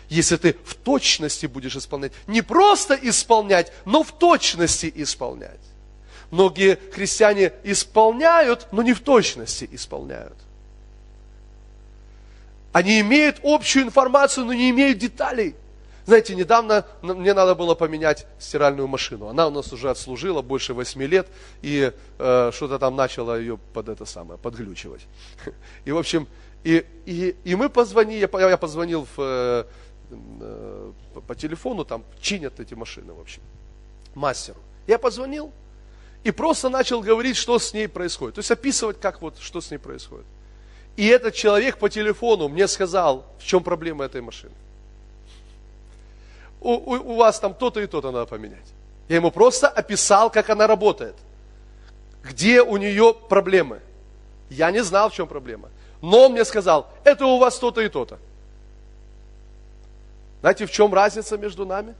Если 0.08 0.36
ты 0.36 0.56
в 0.64 0.74
точности 0.74 1.46
будешь 1.46 1.76
исполнять. 1.76 2.12
Не 2.26 2.42
просто 2.42 2.94
исполнять, 2.94 3.72
но 3.84 4.02
в 4.02 4.18
точности 4.18 4.92
исполнять. 4.96 5.60
Многие 6.32 6.78
христиане 6.92 7.52
исполняют, 7.62 8.66
но 8.72 8.82
не 8.82 8.92
в 8.92 9.00
точности 9.00 9.68
исполняют. 9.70 10.36
Они 12.74 13.00
имеют 13.00 13.38
общую 13.44 13.84
информацию, 13.84 14.46
но 14.46 14.52
не 14.52 14.68
имеют 14.70 14.98
деталей. 14.98 15.54
Знаете, 16.06 16.34
недавно 16.34 16.84
мне 17.02 17.32
надо 17.32 17.54
было 17.54 17.76
поменять 17.76 18.26
стиральную 18.40 18.88
машину. 18.88 19.28
Она 19.28 19.46
у 19.46 19.50
нас 19.52 19.72
уже 19.72 19.90
отслужила 19.90 20.42
больше 20.42 20.74
8 20.74 21.00
лет, 21.04 21.28
и 21.62 21.92
э, 22.18 22.50
что-то 22.52 22.80
там 22.80 22.96
начало 22.96 23.38
ее 23.38 23.58
под 23.72 23.88
это 23.88 24.04
самое, 24.04 24.40
подглючивать. 24.40 25.02
И, 25.84 25.92
в 25.92 25.96
общем, 25.96 26.26
и, 26.64 26.84
и, 27.06 27.36
и 27.44 27.54
мы 27.54 27.68
позвонили, 27.68 28.28
я, 28.32 28.50
я 28.50 28.56
позвонил 28.56 29.06
в, 29.16 29.20
э, 29.20 29.64
э, 30.40 30.92
по 31.28 31.34
телефону, 31.36 31.84
там 31.84 32.02
чинят 32.20 32.58
эти 32.58 32.74
машины, 32.74 33.12
в 33.12 33.20
общем, 33.20 33.42
мастеру. 34.14 34.58
Я 34.88 34.98
позвонил 34.98 35.52
и 36.24 36.32
просто 36.32 36.70
начал 36.70 37.02
говорить, 37.02 37.36
что 37.36 37.60
с 37.60 37.72
ней 37.72 37.86
происходит. 37.86 38.34
То 38.34 38.40
есть 38.40 38.50
описывать, 38.50 38.98
как 38.98 39.22
вот, 39.22 39.38
что 39.38 39.60
с 39.60 39.70
ней 39.70 39.78
происходит. 39.78 40.26
И 40.96 41.06
этот 41.06 41.34
человек 41.34 41.78
по 41.78 41.88
телефону 41.88 42.48
мне 42.48 42.68
сказал, 42.68 43.26
в 43.38 43.44
чем 43.44 43.62
проблема 43.62 44.04
этой 44.04 44.20
машины. 44.20 44.54
У, 46.60 46.72
у, 46.72 47.12
у 47.12 47.16
вас 47.16 47.40
там 47.40 47.52
то-то 47.52 47.80
и 47.80 47.86
то-то 47.86 48.10
надо 48.10 48.26
поменять. 48.26 48.72
Я 49.08 49.16
ему 49.16 49.30
просто 49.30 49.68
описал, 49.68 50.30
как 50.30 50.50
она 50.50 50.66
работает. 50.66 51.16
Где 52.22 52.62
у 52.62 52.76
нее 52.76 53.14
проблемы. 53.28 53.80
Я 54.48 54.70
не 54.70 54.82
знал, 54.82 55.10
в 55.10 55.14
чем 55.14 55.26
проблема. 55.26 55.68
Но 56.00 56.26
он 56.26 56.32
мне 56.32 56.44
сказал, 56.44 56.90
это 57.02 57.26
у 57.26 57.38
вас 57.38 57.58
то-то 57.58 57.80
и 57.80 57.88
то-то. 57.88 58.18
Знаете, 60.40 60.66
в 60.66 60.70
чем 60.70 60.92
разница 60.94 61.36
между 61.36 61.66
нами? 61.66 61.94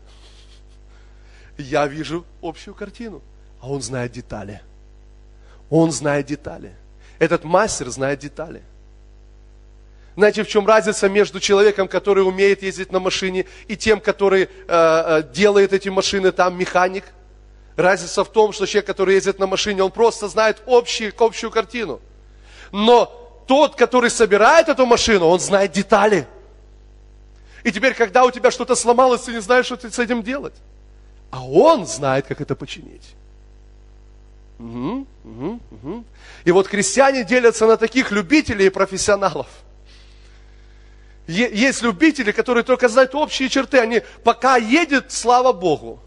Я 1.56 1.86
вижу 1.86 2.24
общую 2.42 2.74
картину, 2.74 3.22
а 3.60 3.70
он 3.70 3.82
знает 3.82 4.12
детали. 4.12 4.62
Он 5.70 5.90
знает 5.90 6.26
детали. 6.26 6.76
Этот 7.18 7.44
мастер 7.44 7.88
знает 7.90 8.18
детали. 8.18 8.62
Знаете, 10.16 10.44
в 10.44 10.48
чем 10.48 10.66
разница 10.66 11.08
между 11.08 11.40
человеком, 11.40 11.88
который 11.88 12.20
умеет 12.20 12.62
ездить 12.62 12.92
на 12.92 13.00
машине, 13.00 13.46
и 13.66 13.76
тем, 13.76 14.00
который 14.00 14.44
э, 14.44 14.48
э, 14.68 15.22
делает 15.34 15.72
эти 15.72 15.88
машины, 15.88 16.30
там 16.30 16.56
механик? 16.56 17.04
Разница 17.76 18.22
в 18.22 18.28
том, 18.28 18.52
что 18.52 18.66
человек, 18.66 18.86
который 18.86 19.16
ездит 19.16 19.40
на 19.40 19.48
машине, 19.48 19.82
он 19.82 19.90
просто 19.90 20.28
знает 20.28 20.62
общий, 20.66 21.12
общую 21.18 21.50
картину. 21.50 22.00
Но 22.70 23.06
тот, 23.48 23.74
который 23.74 24.08
собирает 24.08 24.68
эту 24.68 24.86
машину, 24.86 25.26
он 25.26 25.40
знает 25.40 25.72
детали. 25.72 26.28
И 27.64 27.72
теперь, 27.72 27.94
когда 27.94 28.24
у 28.24 28.30
тебя 28.30 28.52
что-то 28.52 28.76
сломалось, 28.76 29.22
ты 29.22 29.32
не 29.32 29.40
знаешь, 29.40 29.66
что 29.66 29.76
ты 29.76 29.90
с 29.90 29.98
этим 29.98 30.22
делать. 30.22 30.54
А 31.32 31.44
он 31.44 31.86
знает, 31.86 32.26
как 32.26 32.40
это 32.40 32.54
починить. 32.54 33.16
Угу, 34.60 35.06
угу, 35.24 35.60
угу. 35.72 36.04
И 36.44 36.52
вот 36.52 36.68
крестьяне 36.68 37.24
делятся 37.24 37.66
на 37.66 37.76
таких 37.76 38.12
любителей 38.12 38.66
и 38.66 38.70
профессионалов– 38.70 39.48
есть 41.26 41.82
любители, 41.82 42.32
которые 42.32 42.64
только 42.64 42.88
знают 42.88 43.14
общие 43.14 43.48
черты. 43.48 43.78
Они 43.78 44.02
пока 44.22 44.56
едет, 44.56 45.10
слава 45.10 45.52
Богу. 45.52 46.00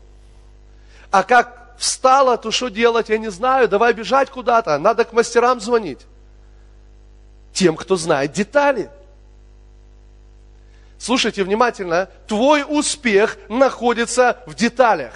А 1.10 1.24
как 1.24 1.76
встала, 1.78 2.38
то 2.38 2.52
что 2.52 2.70
делать, 2.70 3.10
я 3.10 3.18
не 3.18 3.32
знаю. 3.32 3.68
Давай 3.68 3.94
бежать 3.94 4.30
куда-то. 4.30 4.78
Надо 4.78 5.06
к 5.06 5.14
мастерам 5.14 5.60
звонить. 5.60 6.00
Тем, 7.52 7.76
кто 7.76 7.96
знает 7.96 8.32
детали. 8.32 8.92
Слушайте 11.00 11.44
внимательно. 11.44 12.10
Твой 12.28 12.64
успех 12.68 13.38
находится 13.50 14.44
в 14.46 14.54
деталях. 14.54 15.14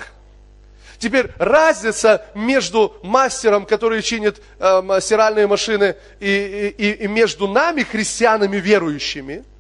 Теперь 0.98 1.32
разница 1.38 2.26
между 2.36 2.96
мастером, 3.02 3.66
который 3.66 4.04
чинит 4.04 4.40
э, 4.60 5.00
стиральные 5.00 5.48
машины, 5.48 5.96
и, 6.20 6.76
и, 6.78 6.92
и 6.92 7.08
между 7.08 7.48
нами, 7.48 7.84
христианами 7.84 8.58
верующими– 8.58 9.44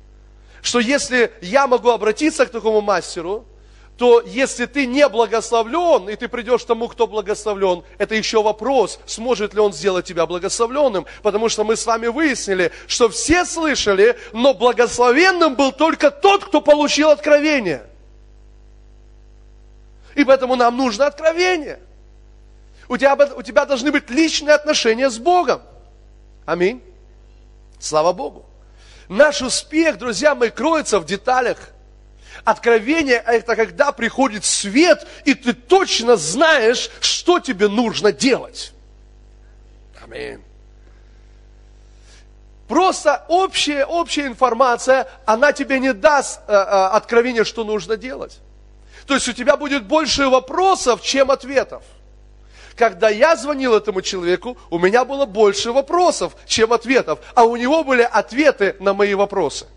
что 0.62 0.80
если 0.80 1.32
я 1.42 1.68
могу 1.68 1.90
обратиться 1.90 2.46
к 2.46 2.50
такому 2.50 2.82
мастеру, 2.82 3.46
то 3.98 4.20
если 4.26 4.66
ты 4.66 4.88
не 4.88 5.08
благословлен, 5.10 6.10
и 6.10 6.16
ты 6.16 6.28
придешь 6.28 6.64
к 6.64 6.66
тому, 6.66 6.88
кто 6.88 7.06
благословлен, 7.06 7.84
это 8.00 8.16
еще 8.16 8.42
вопрос, 8.42 9.00
сможет 9.06 9.54
ли 9.54 9.60
он 9.60 9.74
сделать 9.74 10.06
тебя 10.06 10.26
благословленным, 10.26 11.06
потому 11.22 11.50
что 11.50 11.64
мы 11.64 11.76
с 11.76 11.86
вами 11.86 12.08
выяснили, 12.08 12.72
что 12.88 13.10
все 13.10 13.46
слышали, 13.46 14.18
но 14.34 14.56
благословенным 14.56 15.56
был 15.56 15.72
только 15.72 16.10
тот, 16.10 16.46
кто 16.46 16.62
получил 16.62 17.12
откровение. 17.12 17.84
И 20.16 20.24
поэтому 20.24 20.56
нам 20.56 20.76
нужно 20.78 21.06
откровение. 21.06 21.80
У 22.90 22.98
тебя, 22.98 23.16
у 23.16 23.42
тебя 23.42 23.66
должны 23.66 23.92
быть 23.92 24.10
личные 24.10 24.56
отношения 24.56 25.10
с 25.10 25.18
Богом. 25.18 25.62
Аминь. 26.46 26.82
Слава 27.80 28.14
Богу. 28.14 28.46
Наш 29.12 29.42
успех, 29.42 29.98
друзья 29.98 30.36
мои, 30.36 30.50
кроется 30.50 30.98
в 30.98 31.06
деталях. 31.06 31.58
Откровение– 32.46 33.22
это 33.28 33.58
когда 33.58 33.92
приходит 33.92 34.46
свет, 34.46 35.06
и 35.26 35.34
ты 35.34 35.52
точно 35.52 36.16
знаешь, 36.16 36.90
что 37.02 37.42
тебе 37.42 37.68
нужно 37.68 38.14
делать. 38.14 38.72
Аминь. 40.02 40.42
Просто 42.70 43.26
общая, 43.28 43.86
общая 43.86 44.28
информация, 44.28 45.10
она 45.26 45.52
тебе 45.52 45.80
не 45.80 45.92
даст 45.92 46.40
э, 46.48 46.54
э, 46.54 46.56
откровения, 46.56 47.44
что 47.44 47.66
нужно 47.66 47.98
делать. 47.98 48.40
То 49.08 49.16
есть 49.16 49.28
у 49.28 49.34
тебя 49.34 49.58
будет 49.58 49.84
больше 49.88 50.30
вопросов, 50.30 51.02
чем 51.02 51.32
ответов 51.32 51.84
когда 52.76 53.10
я 53.10 53.36
звонил 53.36 53.76
этому 53.76 54.02
человеку, 54.02 54.58
у 54.70 54.80
меня 54.80 55.06
было 55.06 55.26
больше 55.26 55.72
вопросов, 55.72 56.36
чем 56.46 56.74
ответов, 56.74 57.20
а 57.36 57.44
у 57.44 57.56
него 57.56 57.84
были 57.84 58.02
ответы 58.02 58.76
на 58.80 58.94
мои 58.94 59.14
вопросы. 59.14 59.68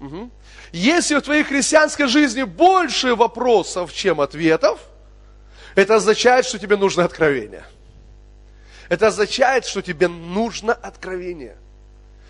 Угу. 0.00 0.30
Если 0.72 1.16
в 1.16 1.22
твоей 1.22 1.44
христианской 1.44 2.06
жизни 2.06 2.42
больше 2.42 3.14
вопросов, 3.14 3.92
чем 3.92 4.20
ответов, 4.20 4.80
это 5.74 5.96
означает, 5.96 6.44
что 6.44 6.58
тебе 6.58 6.76
нужно 6.76 7.04
откровение. 7.04 7.64
Это 8.88 9.08
означает, 9.08 9.64
что 9.64 9.82
тебе 9.82 10.08
нужно 10.08 10.72
откровение. 10.72 11.56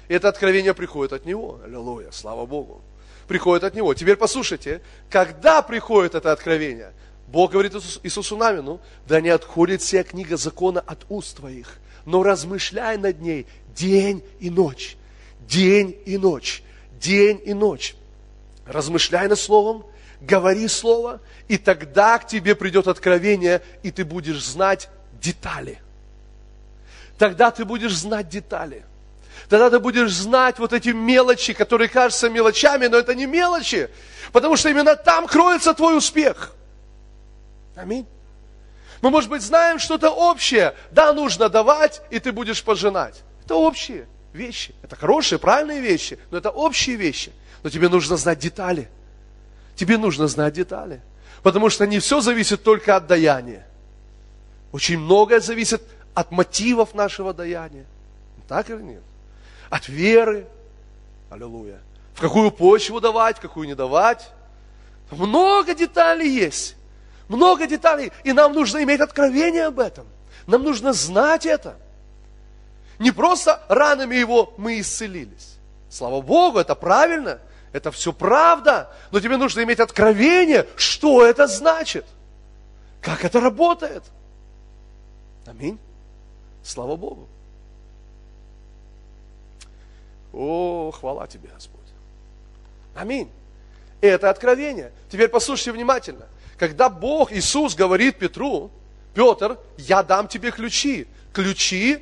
И 0.09 0.15
это 0.15 0.29
откровение 0.29 0.75
приходит 0.75 1.13
от 1.13 1.25
Него. 1.25 1.61
Аллилуйя, 1.65 2.11
слава 2.11 2.47
Богу. 2.47 2.83
Приходит 3.27 3.65
от 3.65 3.75
Него. 3.75 3.95
Теперь 3.95 4.17
послушайте, 4.17 4.81
когда 5.11 5.63
приходит 5.63 6.15
это 6.15 6.33
откровение? 6.33 6.93
Бог 7.29 7.53
говорит 7.53 7.75
Иисусу 8.03 8.37
Навину, 8.37 8.81
да 9.07 9.21
не 9.21 9.29
отходит 9.29 9.83
вся 9.83 10.03
книга 10.03 10.37
закона 10.39 10.81
от 10.81 11.05
уст 11.11 11.37
твоих, 11.37 11.77
но 12.07 12.23
размышляй 12.23 12.97
над 12.97 13.21
ней 13.21 13.47
день 13.77 14.25
и 14.41 14.49
ночь, 14.49 14.97
день 15.41 15.97
и 16.07 16.17
ночь, 16.17 16.63
день 16.99 17.41
и 17.45 17.53
ночь. 17.53 17.95
Размышляй 18.67 19.29
над 19.29 19.39
словом, 19.39 19.85
говори 20.23 20.69
слово, 20.69 21.21
и 21.49 21.59
тогда 21.59 22.19
к 22.19 22.27
тебе 22.27 22.55
придет 22.55 22.89
откровение, 22.89 23.63
и 23.83 23.91
ты 23.91 24.07
будешь 24.07 24.43
знать 24.43 24.89
детали. 25.21 25.81
Тогда 27.19 27.51
ты 27.51 27.67
будешь 27.67 27.95
знать 27.95 28.31
детали. 28.31 28.85
Тогда 29.51 29.69
ты 29.69 29.81
будешь 29.81 30.13
знать 30.13 30.59
вот 30.59 30.73
эти 30.73 30.91
мелочи, 30.91 31.53
которые 31.53 31.89
кажутся 31.89 32.31
мелочами, 32.31 32.87
но 32.87 32.97
это 32.97 33.15
не 33.15 33.27
мелочи, 33.27 33.91
потому 34.33 34.57
что 34.57 34.71
именно 34.71 34.97
там 34.97 35.27
кроется 35.27 35.75
твой 35.75 35.99
успех– 35.99 36.55
Аминь. 37.79 38.07
Мы, 39.03 39.11
может 39.11 39.31
быть, 39.31 39.43
знаем 39.43 39.79
что-то 39.79 40.11
общее. 40.11 40.75
Да, 40.91 41.13
нужно 41.13 41.49
давать, 41.49 42.03
и 42.11 42.19
ты 42.19 42.33
будешь 42.33 42.65
пожинать. 42.65 43.23
Это 43.45 43.55
общие 43.55 44.09
вещи. 44.33 44.75
Это 44.83 44.97
хорошие, 44.97 45.39
правильные 45.39 45.81
вещи, 45.81 46.19
но 46.31 46.39
это 46.39 46.51
общие 46.51 46.97
вещи. 46.97 47.33
Но 47.63 47.71
тебе 47.71 47.89
нужно 47.89 48.17
знать 48.17 48.41
детали. 48.41 48.89
Тебе 49.77 49.97
нужно 49.97 50.27
знать 50.27 50.55
детали. 50.55 51.01
Потому 51.43 51.71
что 51.71 51.87
не 51.87 52.01
все 52.01 52.21
зависит 52.21 52.65
только 52.65 52.97
от 52.97 53.07
даяния. 53.07 53.65
Очень 54.73 54.99
многое 54.99 55.41
зависит 55.41 55.83
от 56.15 56.33
мотивов 56.33 56.95
нашего 56.95 57.33
даяния. 57.33 57.87
Так 58.49 58.71
или 58.71 58.83
нет? 58.83 59.03
От 59.71 59.89
веры. 59.89 60.49
Аллилуйя. 61.31 61.79
В 62.15 62.21
какую 62.21 62.51
почву 62.51 63.01
давать, 63.01 63.39
какую 63.39 63.69
не 63.69 63.77
давать. 63.77 64.33
Много 65.13 65.75
деталей 65.75 66.29
есть 66.29 66.78
много 67.29 67.67
деталей, 67.67 68.13
и 68.25 68.33
нам 68.33 68.53
нужно 68.53 68.83
иметь 68.83 69.01
откровение 69.01 69.67
об 69.67 69.81
этом. 69.81 70.07
Нам 70.47 70.63
нужно 70.63 70.93
знать 70.93 71.47
это. 71.47 71.77
Не 72.99 73.11
просто 73.11 73.63
ранами 73.69 74.17
его 74.17 74.53
мы 74.57 74.81
исцелились. 74.81 75.57
Слава 75.91 76.21
Богу, 76.21 76.59
это 76.59 76.75
правильно, 76.75 77.39
это 77.73 77.91
все 77.91 78.13
правда, 78.13 78.91
но 79.11 79.21
тебе 79.21 79.37
нужно 79.37 79.63
иметь 79.63 79.81
откровение, 79.81 80.67
что 80.77 81.25
это 81.25 81.47
значит, 81.47 82.07
как 83.01 83.25
это 83.25 83.41
работает. 83.41 84.03
Аминь. 85.47 85.79
Слава 86.63 86.97
Богу. 86.97 87.29
О, 90.33 90.91
хвала 90.91 91.27
тебе, 91.27 91.49
Господь. 91.55 91.81
Аминь. 92.95 93.31
Это 94.01 94.31
откровение. 94.31 94.93
Теперь 95.11 95.29
послушайте 95.29 95.73
внимательно. 95.73 96.27
Когда 96.59 96.89
Бог, 96.89 97.33
Иисус 97.33 97.75
говорит 97.75 98.19
Петру, 98.19 98.71
Петр, 99.15 99.59
я 99.77 100.03
дам 100.03 100.27
тебе 100.27 100.51
ключи. 100.51 101.07
Ключи 101.33 102.01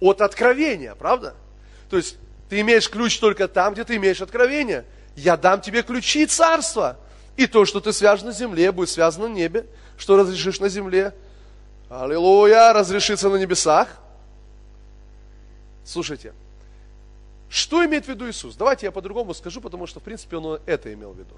от 0.00 0.20
откровения, 0.20 0.94
правда? 0.94 1.34
То 1.90 1.96
есть 1.96 2.16
ты 2.48 2.60
имеешь 2.60 2.88
ключ 2.88 3.18
только 3.18 3.48
там, 3.48 3.72
где 3.72 3.84
ты 3.84 3.96
имеешь 3.96 4.20
откровение. 4.20 4.84
Я 5.16 5.36
дам 5.36 5.60
тебе 5.60 5.82
ключи 5.82 6.26
царства. 6.26 6.98
И 7.36 7.46
то, 7.46 7.64
что 7.64 7.80
ты 7.80 7.92
свяжешь 7.92 8.24
на 8.24 8.32
земле, 8.32 8.70
будет 8.70 8.90
связано 8.90 9.26
на 9.26 9.32
небе. 9.32 9.66
Что 9.96 10.16
разрешишь 10.16 10.60
на 10.60 10.68
земле, 10.68 11.12
аллилуйя, 11.88 12.72
разрешится 12.72 13.28
на 13.28 13.36
небесах. 13.36 13.88
Слушайте, 15.84 16.32
что 17.48 17.84
имеет 17.84 18.06
в 18.06 18.08
виду 18.08 18.28
Иисус? 18.28 18.54
Давайте 18.56 18.86
я 18.86 18.92
по-другому 18.92 19.34
скажу, 19.34 19.60
потому 19.60 19.86
что, 19.86 20.00
в 20.00 20.02
принципе, 20.02 20.36
он 20.36 20.60
это 20.64 20.92
имел 20.92 21.12
в 21.12 21.18
виду. 21.18 21.34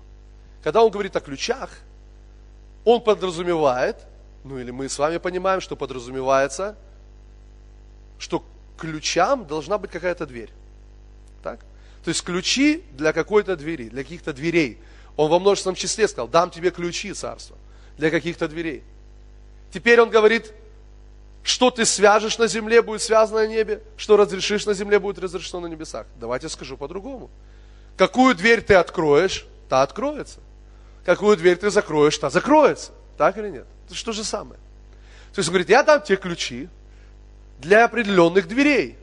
Когда 0.62 0.82
он 0.82 0.91
говорит 0.91 1.16
о 1.16 1.20
ключах, 1.20 1.70
он 2.87 3.01
подразумевает, 3.01 3.97
ну 4.45 4.59
или 4.61 4.70
мы 4.70 4.89
с 4.89 4.97
вами 4.97 5.18
понимаем, 5.18 5.61
что 5.61 5.74
подразумевается, 5.74 6.76
что 8.16 8.45
ключам 8.78 9.45
должна 9.45 9.76
быть 9.76 9.91
какая-то 9.91 10.24
дверь. 10.24 10.51
Так? 11.43 11.61
То 12.05 12.11
есть 12.11 12.22
ключи 12.22 12.84
для 12.93 13.12
какой-то 13.12 13.57
двери, 13.57 13.89
для 13.89 14.05
каких-то 14.05 14.32
дверей. 14.32 14.78
Он 15.16 15.28
во 15.28 15.41
множественном 15.41 15.74
числе 15.74 16.07
сказал, 16.07 16.28
дам 16.28 16.49
тебе 16.49 16.70
ключи 16.70 17.12
царства 17.12 17.57
для 17.99 18.09
каких-то 18.09 18.47
дверей. 18.47 18.84
Теперь 19.72 20.01
он 20.01 20.09
говорит, 20.09 20.53
что 21.43 21.72
ты 21.72 21.84
свяжешь 21.84 22.39
на 22.39 22.47
земле, 22.47 22.82
будет 22.82 23.03
связано 23.03 23.41
на 23.41 23.47
небе, 23.49 23.82
что 23.97 24.16
разрешишь 24.16 24.64
на 24.64 24.74
земле, 24.74 25.01
будет 25.01 25.18
разрешено 25.18 25.62
на 25.62 25.66
небесах. 25.66 26.07
Давайте 26.20 26.49
скажу 26.49 26.76
по-другому. 26.76 27.30
Какую 27.97 28.37
дверь 28.37 28.62
ты 28.62 28.74
откроешь, 28.74 29.45
та 29.68 29.82
откроется. 29.82 30.39
Какую 31.07 31.36
дверь 31.36 31.57
ты 31.57 31.70
закроешь, 31.70 32.18
та 32.18 32.30
закроется. 32.30 32.90
Так 33.16 33.38
или 33.38 33.48
нет? 33.48 33.66
Это 33.86 33.94
что 33.94 34.11
же 34.11 34.24
самое? 34.24 34.59
То 35.32 35.38
есть 35.38 35.48
он 35.48 35.52
говорит, 35.52 35.70
я 35.70 35.84
дам 35.84 36.02
тебе 36.02 36.16
ключи 36.16 36.68
для 37.61 37.84
определенных 37.84 38.48
дверей. 38.48 38.98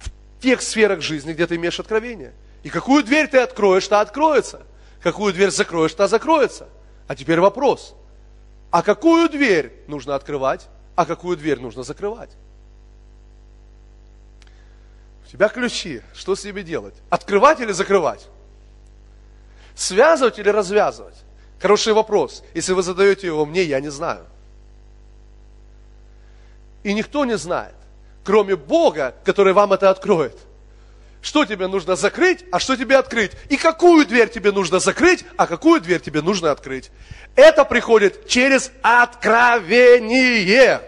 В 0.00 0.42
тех 0.42 0.60
сферах 0.60 1.00
жизни, 1.00 1.32
где 1.32 1.46
ты 1.46 1.56
имеешь 1.56 1.80
откровение. 1.80 2.34
И 2.62 2.68
какую 2.68 3.02
дверь 3.02 3.26
ты 3.26 3.38
откроешь, 3.38 3.88
та 3.88 4.02
откроется. 4.02 4.66
Какую 5.02 5.32
дверь 5.32 5.50
закроешь, 5.50 5.94
та 5.94 6.08
закроется. 6.08 6.68
А 7.08 7.16
теперь 7.16 7.40
вопрос. 7.40 7.96
А 8.70 8.82
какую 8.82 9.30
дверь 9.30 9.72
нужно 9.86 10.14
открывать, 10.14 10.68
а 10.94 11.06
какую 11.06 11.38
дверь 11.38 11.58
нужно 11.58 11.84
закрывать? 11.84 12.36
У 15.24 15.30
тебя 15.30 15.48
ключи. 15.48 16.02
Что 16.12 16.36
с 16.36 16.44
ними 16.44 16.60
делать? 16.60 16.94
Открывать 17.08 17.60
или 17.60 17.72
закрывать? 17.72 18.28
Связывать 19.74 20.38
или 20.38 20.48
развязывать? 20.48 21.16
Хороший 21.60 21.92
вопрос. 21.92 22.42
Если 22.54 22.72
вы 22.72 22.82
задаете 22.82 23.26
его 23.26 23.46
мне, 23.46 23.62
я 23.62 23.80
не 23.80 23.90
знаю. 23.90 24.26
И 26.82 26.92
никто 26.94 27.24
не 27.24 27.36
знает, 27.36 27.74
кроме 28.24 28.56
Бога, 28.56 29.14
который 29.24 29.52
вам 29.52 29.72
это 29.72 29.90
откроет– 29.90 30.36
что 31.22 31.44
тебе 31.44 31.68
нужно 31.68 31.96
закрыть, 31.96 32.44
а 32.50 32.58
что 32.58 32.76
тебе 32.76 32.98
открыть. 32.98 33.32
И 33.48 33.56
какую 33.56 34.04
дверь 34.04 34.28
тебе 34.28 34.50
нужно 34.50 34.80
закрыть, 34.80 35.24
а 35.36 35.46
какую 35.46 35.80
дверь 35.80 36.00
тебе 36.00 36.20
нужно 36.20 36.50
открыть. 36.50 36.90
Это 37.36 37.64
приходит 37.64 38.28
через 38.28 38.72
откровение. 38.82 40.82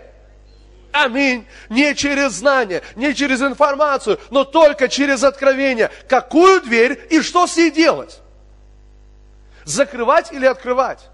Аминь. 0.91 1.47
Не 1.71 1.95
через 1.95 2.33
знание, 2.33 2.83
не 2.97 3.15
через 3.15 3.41
информацию, 3.43 4.19
но 4.31 4.45
только 4.45 4.89
через 4.89 5.23
откровение. 5.23 5.91
Какую 6.09 6.61
дверь 6.61 7.01
и 7.11 7.21
что 7.21 7.47
с 7.47 7.57
ней 7.57 7.71
делать? 7.71 8.21
Закрывать 9.65 10.33
или 10.33 10.47
открывать? 10.47 11.09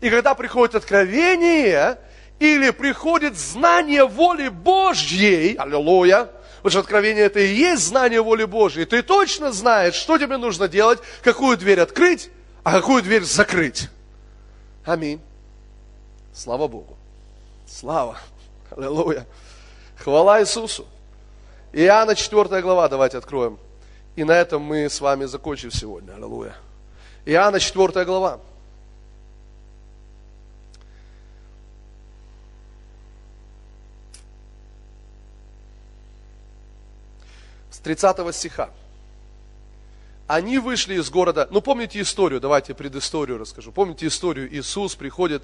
И 0.00 0.10
когда 0.10 0.34
приходит 0.34 0.74
откровение, 0.74 1.98
или 2.38 2.70
приходит 2.70 3.36
знание 3.36 4.04
воли 4.04 4.48
Божьей, 4.48 5.56
аллилуйя, 5.56 6.28
Потому 6.66 6.70
что 6.70 6.80
откровение 6.80 7.26
это 7.26 7.38
и 7.38 7.54
есть 7.54 7.84
знание 7.84 8.20
воли 8.20 8.44
Божьей. 8.44 8.86
Ты 8.86 9.00
точно 9.00 9.52
знаешь, 9.52 9.94
что 9.94 10.18
тебе 10.18 10.36
нужно 10.36 10.66
делать, 10.66 10.98
какую 11.22 11.56
дверь 11.56 11.78
открыть, 11.78 12.28
а 12.64 12.72
какую 12.72 13.04
дверь 13.04 13.22
закрыть. 13.22 13.88
Аминь. 14.84 15.20
Слава 16.34 16.66
Богу. 16.66 16.96
Слава. 17.68 18.18
Аллилуйя. 18.76 19.28
Хвала 19.96 20.40
Иисусу. 20.40 20.86
Иоанна 21.72 22.16
4 22.16 22.60
глава, 22.62 22.88
давайте 22.88 23.18
откроем. 23.18 23.60
И 24.16 24.24
на 24.24 24.32
этом 24.32 24.60
мы 24.60 24.90
с 24.90 25.00
вами 25.00 25.26
закончим 25.26 25.70
сегодня. 25.70 26.14
Аллилуйя. 26.14 26.56
Иоанна 27.26 27.58
4 27.58 28.04
глава. 28.04 28.40
с 37.68 37.78
30 37.80 38.34
стиха. 38.34 38.70
Они 40.26 40.58
вышли 40.58 40.94
из 40.94 41.10
города, 41.10 41.46
ну 41.50 41.60
помните 41.60 42.00
историю, 42.00 42.40
давайте 42.40 42.74
предысторию 42.74 43.38
расскажу. 43.38 43.70
Помните 43.70 44.06
историю, 44.06 44.52
Иисус 44.52 44.94
приходит 44.94 45.42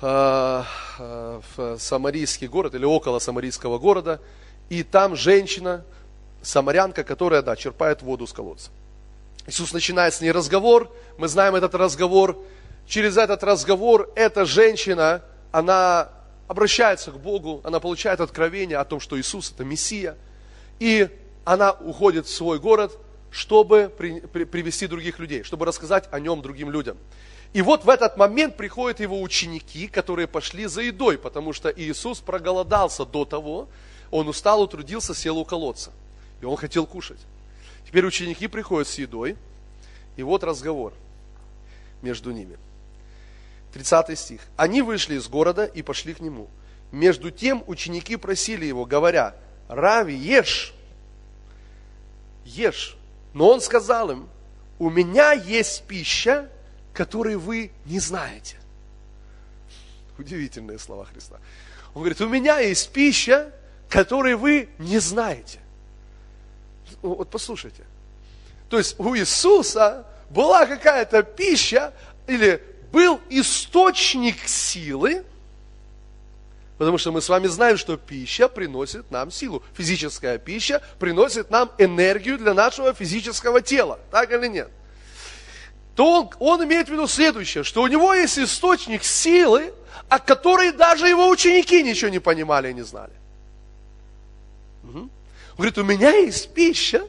э, 0.00 0.62
э, 0.98 1.40
в 1.56 1.78
самарийский 1.78 2.46
город 2.46 2.74
или 2.74 2.84
около 2.84 3.18
самарийского 3.18 3.78
города, 3.78 4.20
и 4.68 4.82
там 4.82 5.16
женщина, 5.16 5.84
самарянка, 6.40 7.04
которая, 7.04 7.42
да, 7.42 7.56
черпает 7.56 8.02
воду 8.02 8.26
с 8.26 8.32
колодца. 8.32 8.70
Иисус 9.48 9.72
начинает 9.72 10.14
с 10.14 10.20
ней 10.20 10.30
разговор, 10.30 10.94
мы 11.16 11.26
знаем 11.26 11.56
этот 11.56 11.74
разговор. 11.74 12.38
Через 12.86 13.16
этот 13.16 13.42
разговор 13.42 14.08
эта 14.14 14.44
женщина, 14.44 15.24
она 15.50 16.10
обращается 16.46 17.10
к 17.10 17.18
Богу, 17.18 17.60
она 17.64 17.80
получает 17.80 18.20
откровение 18.20 18.78
о 18.78 18.84
том, 18.84 19.00
что 19.00 19.18
Иисус 19.18 19.50
это 19.50 19.64
Мессия– 19.64 20.16
и 20.78 21.08
она 21.44 21.72
уходит 21.72 22.26
в 22.26 22.34
свой 22.34 22.58
город, 22.58 22.98
чтобы 23.30 23.92
при, 23.96 24.20
при, 24.20 24.44
привести 24.44 24.86
других 24.86 25.18
людей, 25.18 25.42
чтобы 25.42 25.66
рассказать 25.66 26.08
о 26.10 26.20
нем 26.20 26.40
другим 26.42 26.70
людям. 26.70 26.96
И 27.52 27.62
вот 27.62 27.84
в 27.84 27.88
этот 27.88 28.16
момент 28.16 28.56
приходят 28.56 29.00
его 29.00 29.20
ученики, 29.20 29.88
которые 29.88 30.28
пошли 30.28 30.66
за 30.66 30.82
едой, 30.82 31.18
потому 31.18 31.52
что 31.52 31.70
Иисус 31.70 32.20
проголодался 32.20 33.04
до 33.04 33.24
того, 33.24 33.68
он 34.10 34.28
устал, 34.28 34.62
утрудился, 34.62 35.14
сел 35.14 35.38
у 35.38 35.44
колодца. 35.44 35.92
И 36.40 36.44
он 36.44 36.56
хотел 36.56 36.86
кушать. 36.86 37.18
Теперь 37.88 38.04
ученики 38.04 38.48
приходят 38.48 38.86
с 38.86 38.98
едой, 38.98 39.38
и 40.18 40.22
вот 40.22 40.44
разговор 40.44 40.92
между 42.02 42.32
ними. 42.32 42.58
30 43.72 44.18
стих. 44.18 44.40
Они 44.58 44.82
вышли 44.82 45.14
из 45.14 45.26
города 45.26 45.64
и 45.64 45.80
пошли 45.80 46.12
к 46.12 46.20
нему. 46.20 46.48
Между 46.92 47.30
тем 47.30 47.64
ученики 47.66 48.16
просили 48.16 48.66
его, 48.66 48.84
говоря, 48.84 49.34
Рави, 49.68 50.14
ешь, 50.14 50.74
ешь. 52.44 52.94
Но 53.32 53.48
он 53.48 53.62
сказал 53.62 54.10
им, 54.10 54.28
у 54.78 54.90
меня 54.90 55.32
есть 55.32 55.84
пища, 55.84 56.50
которой 56.92 57.36
вы 57.36 57.70
не 57.86 58.00
знаете. 58.00 58.58
Удивительные 60.18 60.78
слова 60.78 61.06
Христа. 61.06 61.38
Он 61.94 62.02
говорит, 62.02 62.20
у 62.20 62.28
меня 62.28 62.58
есть 62.58 62.90
пища, 62.90 63.50
которой 63.88 64.34
вы 64.34 64.68
не 64.76 64.98
знаете. 64.98 65.60
Вот 67.02 67.30
послушайте. 67.30 67.84
То 68.68 68.78
есть 68.78 68.98
у 68.98 69.16
Иисуса 69.16 70.06
была 70.30 70.66
какая-то 70.66 71.22
пища 71.22 71.92
или 72.26 72.62
был 72.92 73.20
источник 73.30 74.46
силы, 74.46 75.24
Потому 76.78 76.96
что 76.96 77.10
мы 77.10 77.20
с 77.20 77.28
вами 77.28 77.48
знаем, 77.48 77.76
что 77.76 77.96
пища 77.96 78.48
приносит 78.48 79.10
нам 79.10 79.32
силу. 79.32 79.64
Физическая 79.76 80.38
пища 80.38 80.80
приносит 81.00 81.50
нам 81.50 81.72
энергию 81.76 82.38
для 82.38 82.54
нашего 82.54 82.94
физического 82.94 83.60
тела. 83.60 83.98
Так 84.12 84.30
или 84.30 84.46
нет? 84.46 84.70
То 85.96 86.20
он, 86.20 86.30
он 86.38 86.64
имеет 86.64 86.88
в 86.88 86.92
виду 86.92 87.08
следующее, 87.08 87.64
что 87.64 87.82
у 87.82 87.88
него 87.88 88.14
есть 88.14 88.38
источник 88.38 89.02
силы, 89.02 89.74
о 90.08 90.20
которой 90.20 90.70
даже 90.70 91.08
его 91.08 91.28
ученики 91.28 91.82
ничего 91.82 92.10
не 92.10 92.20
понимали 92.20 92.70
и 92.70 92.74
не 92.74 92.82
знали. 92.82 93.12
Говорит, 95.58 95.76
у 95.76 95.82
меня 95.82 96.10
есть 96.14 96.54
пища, 96.54 97.02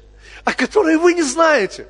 о 0.44 0.54
которой 0.54 0.98
вы 0.98 1.14
не 1.14 1.22
знаете. 1.22 1.88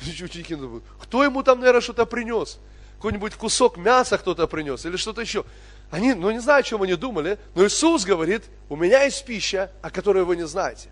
Ученики 0.00 0.54
думают, 0.54 0.82
кто 0.98 1.22
ему 1.22 1.42
там, 1.42 1.60
наверное, 1.60 1.82
что-то 1.82 2.06
принес? 2.06 2.58
Какой-нибудь 2.96 3.34
кусок 3.34 3.76
мяса 3.76 4.16
кто-то 4.16 4.46
принес 4.46 4.86
или 4.86 4.96
что-то 4.96 5.20
еще. 5.20 5.44
Они, 5.90 6.14
ну 6.14 6.30
не 6.30 6.40
знаю, 6.40 6.60
о 6.60 6.62
чем 6.62 6.82
они 6.82 6.94
думали, 6.94 7.38
но 7.54 7.66
Иисус 7.66 8.06
говорит, 8.06 8.44
у 8.70 8.76
меня 8.76 9.02
есть 9.04 9.22
пища, 9.26 9.70
о 9.82 9.90
которой 9.90 10.24
вы 10.24 10.36
не 10.36 10.46
знаете. 10.46 10.88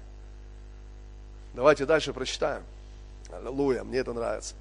Давайте 1.54 1.86
дальше 1.86 2.12
прочитаем. 2.12 2.62
Аллилуйя, 3.32 3.84
мне 3.84 3.98
это 3.98 4.12
нравится. 4.12 4.54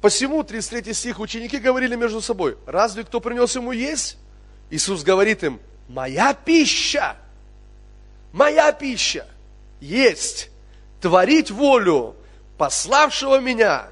Посему, 0.00 0.44
33 0.44 0.92
стих, 0.94 1.18
ученики 1.18 1.58
говорили 1.58 1.96
между 1.96 2.20
собой, 2.20 2.56
разве 2.64 3.02
кто 3.02 3.20
принес 3.20 3.56
ему 3.56 3.72
есть? 3.72 4.18
Иисус 4.70 5.02
говорит 5.02 5.42
им, 5.42 5.58
моя 5.88 6.32
пища, 6.32 7.16
моя 8.36 8.70
пища 8.70 9.26
есть 9.80 10.50
творить 11.00 11.50
волю 11.50 12.14
пославшего 12.58 13.40
меня 13.40 13.88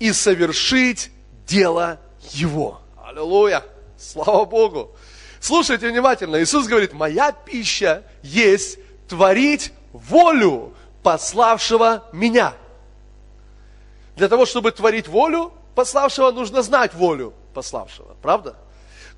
и 0.00 0.12
совершить 0.12 1.10
дело 1.46 2.00
Его. 2.32 2.80
Аллилуйя! 3.02 3.64
Слава 3.96 4.44
Богу! 4.44 4.96
Слушайте 5.40 5.88
внимательно. 5.88 6.42
Иисус 6.42 6.66
говорит, 6.66 6.92
моя 6.92 7.30
пища 7.30 8.02
есть 8.22 8.78
творить 9.08 9.72
волю 9.92 10.74
пославшего 11.04 12.04
меня. 12.12 12.54
Для 14.16 14.28
того, 14.28 14.44
чтобы 14.44 14.72
творить 14.72 15.06
волю 15.06 15.52
пославшего, 15.76 16.32
нужно 16.32 16.62
знать 16.62 16.94
волю 16.94 17.32
пославшего. 17.54 18.16
Правда? 18.22 18.56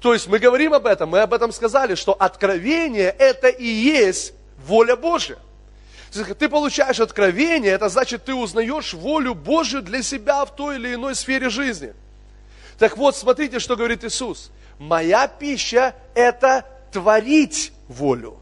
То 0.01 0.13
есть 0.13 0.29
мы 0.29 0.39
говорим 0.39 0.75
об 0.75 0.87
этом, 0.87 1.09
мы 1.09 1.21
об 1.21 1.33
этом 1.33 1.51
сказали, 1.51 1.95
что 1.95 2.13
откровение 2.13 3.09
это 3.09 3.49
и 3.49 3.67
есть 3.67 4.35
воля 4.67 4.97
Божья. 4.97 5.39
Ты 6.13 6.49
получаешь 6.49 6.99
откровение, 6.99 7.73
это 7.73 7.89
значит, 7.89 8.25
ты 8.25 8.35
узнаешь 8.35 8.95
волю 8.95 9.35
Божью 9.35 9.81
для 9.81 10.03
себя 10.03 10.45
в 10.45 10.55
той 10.57 10.77
или 10.77 10.95
иной 10.95 11.15
сфере 11.15 11.51
жизни. 11.51 11.95
Так 12.79 12.97
вот, 12.97 13.17
смотрите, 13.17 13.59
что 13.59 13.77
говорит 13.77 14.05
Иисус. 14.05 14.51
Моя 14.79 15.29
пища– 15.29 15.95
это 16.15 16.67
творить 16.91 17.73
волю 17.87 18.39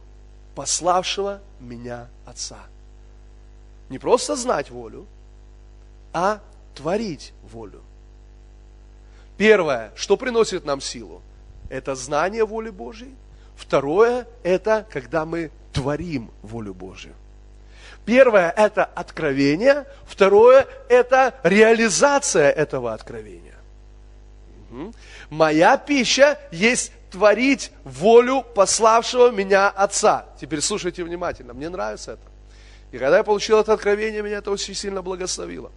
пославшего 0.54 1.40
меня 1.60 2.08
Отца. 2.24 2.58
Не 3.90 3.98
просто 3.98 4.36
знать 4.36 4.70
волю, 4.70 5.06
а 6.12 6.40
творить 6.74 7.32
волю. 7.42 7.82
Первое, 9.36 9.92
что 9.94 10.16
приносит 10.16 10.64
нам 10.64 10.80
силу, 10.80 11.22
это 11.68 11.94
знание 11.94 12.44
воли 12.44 12.70
Божьей. 12.70 13.14
Второе, 13.56 14.26
это 14.42 14.86
когда 14.90 15.24
мы 15.24 15.50
творим 15.79 16.31
волю 16.43 16.74
Божью. 16.74 17.14
Первое– 18.05 18.51
это 18.57 18.85
откровение. 18.85 19.87
Второе– 20.07 20.66
это 20.89 21.39
реализация 21.45 22.51
этого 22.51 22.93
откровения. 22.93 23.55
Угу. 24.70 24.93
Моя 25.31 25.76
пища 25.76 26.39
есть 26.51 26.91
творить 27.11 27.70
волю 27.85 28.43
пославшего 28.43 29.31
меня 29.31 29.68
Отца. 29.68 30.26
Теперь 30.41 30.61
слушайте 30.61 31.05
внимательно, 31.05 31.55
мне 31.55 31.68
нравится 31.68 32.12
это. 32.12 32.22
И 32.91 32.99
когда 32.99 33.18
я 33.18 33.22
получил 33.22 33.61
это 33.61 33.72
откровение, 33.72 34.22
меня 34.22 34.39
это 34.39 34.51
очень 34.51 34.74
сильно 34.74 35.01
благословило. 35.01 35.70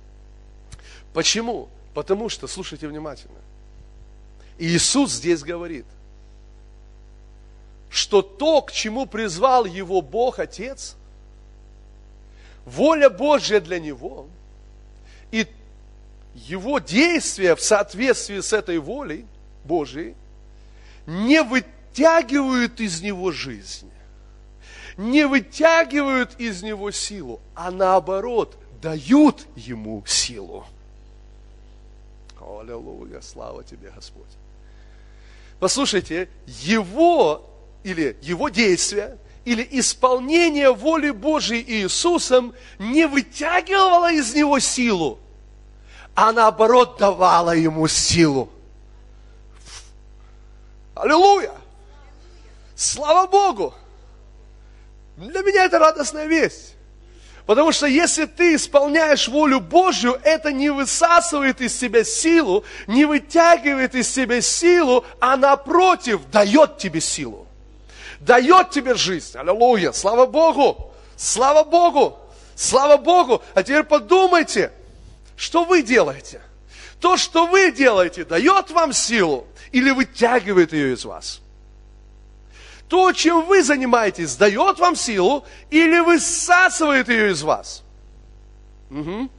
Почему? 1.13 1.69
Потому 1.93 2.29
что, 2.29 2.47
слушайте 2.47 2.87
внимательно, 2.87 3.37
Иисус 4.57 5.11
здесь 5.11 5.43
говорит, 5.43 5.85
что 7.91 8.21
то, 8.21 8.61
к 8.61 8.71
чему 8.71 9.05
призвал 9.05 9.65
его 9.65 10.01
Бог 10.01 10.39
Отец, 10.39 10.95
воля 12.65 13.09
Божья 13.09 13.59
для 13.59 13.81
него, 13.81 14.27
и 15.29 15.45
его 16.33 16.79
действия 16.79 17.53
в 17.53 17.61
соответствии 17.61 18.39
с 18.39 18.53
этой 18.53 18.77
волей 18.77 19.25
Божией 19.65 20.15
не 21.05 21.43
вытягивают 21.43 22.79
из 22.79 23.01
него 23.01 23.33
жизнь, 23.33 23.91
не 24.95 25.27
вытягивают 25.27 26.39
из 26.39 26.63
него 26.63 26.91
силу, 26.91 27.41
а 27.55 27.71
наоборот 27.71 28.57
дают 28.81 29.45
ему 29.57 30.01
силу. 30.07 30.65
Аллилуйя, 32.39 33.19
слава 33.19 33.65
тебе, 33.65 33.91
Господь. 33.93 34.23
Послушайте, 35.59 36.29
его 36.47 37.50
или 37.83 38.17
его 38.21 38.49
действия, 38.49 39.17
или 39.45 39.67
исполнение 39.71 40.71
воли 40.71 41.09
Божьей 41.09 41.63
Иисусом 41.65 42.53
не 42.77 43.07
вытягивало 43.07 44.11
из 44.11 44.35
него 44.35 44.59
силу, 44.59 45.19
а 46.13 46.31
наоборот 46.31 46.97
давало 46.99 47.51
ему 47.51 47.87
силу. 47.87 48.51
Аллилуйя! 50.93 51.53
Слава 52.75 53.27
Богу! 53.27 53.73
Для 55.17 55.41
меня 55.41 55.65
это 55.65 55.79
радостная 55.79 56.25
весть. 56.25 56.75
Потому 57.45 57.71
что 57.71 57.87
если 57.87 58.25
ты 58.25 58.55
исполняешь 58.55 59.27
волю 59.27 59.59
Божью, 59.59 60.19
это 60.23 60.51
не 60.51 60.69
высасывает 60.69 61.59
из 61.59 61.77
себя 61.77 62.03
силу, 62.03 62.63
не 62.87 63.05
вытягивает 63.05 63.95
из 63.95 64.09
себя 64.09 64.41
силу, 64.41 65.03
а 65.19 65.35
напротив 65.37 66.21
дает 66.31 66.77
тебе 66.77 67.01
силу. 67.01 67.47
Дает 68.21 68.69
тебе 68.71 68.95
жизнь. 68.95 69.37
Аллилуйя. 69.37 69.91
Слава 69.91 70.25
Богу. 70.25 70.93
Слава 71.15 71.63
Богу. 71.63 72.17
Слава 72.55 72.97
Богу. 72.97 73.41
А 73.53 73.63
теперь 73.63 73.83
подумайте, 73.83 74.71
что 75.35 75.65
вы 75.65 75.81
делаете. 75.83 76.41
То, 76.99 77.17
что 77.17 77.47
вы 77.47 77.71
делаете, 77.71 78.23
дает 78.25 78.71
вам 78.71 78.93
силу 78.93 79.47
или 79.71 79.91
вытягивает 79.91 80.71
ее 80.71 80.93
из 80.93 81.03
вас 81.03 81.41
то, 82.91 83.13
чем 83.13 83.45
вы 83.45 83.63
занимаетесь, 83.63 84.35
дает 84.35 84.77
вам 84.77 84.97
силу 84.97 85.45
или 85.69 85.99
высасывает 85.99 87.07
ее 87.07 87.31
из 87.31 87.41
вас. 87.41 87.83
Угу. 88.89 89.29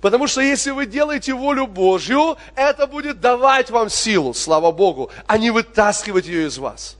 Потому 0.00 0.26
что 0.26 0.40
если 0.40 0.70
вы 0.70 0.86
делаете 0.86 1.34
волю 1.34 1.66
Божью, 1.66 2.38
это 2.54 2.86
будет 2.86 3.20
давать 3.20 3.68
вам 3.68 3.90
силу, 3.90 4.32
слава 4.32 4.72
Богу, 4.72 5.10
а 5.26 5.36
не 5.36 5.50
вытаскивать 5.50 6.24
ее 6.24 6.46
из 6.46 6.56
вас. 6.56 6.96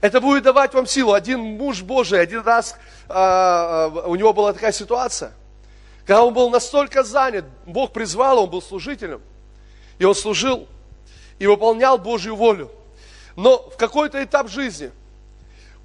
Это 0.00 0.20
будет 0.20 0.44
давать 0.44 0.72
вам 0.72 0.86
силу. 0.86 1.12
Один 1.12 1.40
муж 1.40 1.82
Божий, 1.82 2.20
один 2.20 2.40
раз 2.40 2.76
а, 3.08 3.88
у 4.06 4.14
него 4.14 4.32
была 4.32 4.52
такая 4.52 4.72
ситуация, 4.72 5.32
когда 6.06 6.24
он 6.24 6.32
был 6.32 6.50
настолько 6.50 7.02
занят, 7.02 7.44
Бог 7.66 7.92
призвал, 7.92 8.42
он 8.42 8.50
был 8.50 8.62
служителем, 8.62 9.20
и 9.98 10.04
он 10.04 10.14
служил, 10.14 10.66
и 11.38 11.46
выполнял 11.46 11.98
Божью 11.98 12.34
волю. 12.34 12.70
Но 13.36 13.58
в 13.70 13.76
какой-то 13.76 14.22
этап 14.22 14.48
жизни 14.48 14.90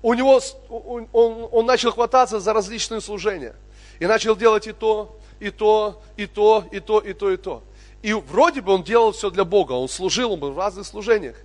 у 0.01 0.13
него, 0.13 0.39
он, 0.69 1.07
он 1.51 1.65
начал 1.65 1.91
хвататься 1.91 2.39
за 2.39 2.53
различные 2.53 3.01
служения. 3.01 3.55
И 3.99 4.05
начал 4.05 4.35
делать 4.35 4.67
и 4.67 4.71
то, 4.71 5.17
и 5.39 5.49
то, 5.49 6.01
и 6.17 6.25
то, 6.25 6.65
и 6.71 6.79
то, 6.79 6.99
и 6.99 7.13
то, 7.13 7.31
и 7.31 7.37
то. 7.37 7.63
И 8.01 8.13
вроде 8.13 8.61
бы 8.61 8.73
он 8.73 8.83
делал 8.83 9.13
все 9.13 9.29
для 9.29 9.45
Бога, 9.45 9.73
он 9.73 9.89
служил, 9.89 10.33
он 10.33 10.39
был 10.39 10.51
в 10.51 10.59
разных 10.59 10.85
служениях. 10.85 11.37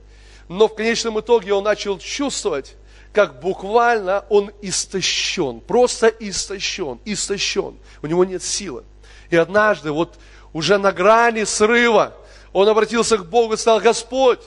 Но 0.51 0.66
в 0.66 0.74
конечном 0.74 1.20
итоге 1.20 1.55
он 1.55 1.62
начал 1.62 1.96
чувствовать, 2.01 2.74
как 3.12 3.38
буквально 3.38 4.24
он 4.28 4.51
истощен, 4.62 5.61
просто 5.61 6.09
истощен, 6.09 6.98
истощен. 7.05 7.76
У 8.03 8.07
него 8.09 8.24
нет 8.24 8.42
силы. 8.42 8.82
И 9.30 9.36
однажды, 9.36 9.92
вот 9.92 10.18
уже 10.53 10.76
на 10.78 10.90
грани 10.90 11.44
срыва, 11.44 12.16
он 12.53 12.68
обратился 12.68 13.16
к 13.16 13.26
Богу 13.26 13.55
и 13.55 13.57
сказал, 13.57 13.78
Господь, 13.78 14.40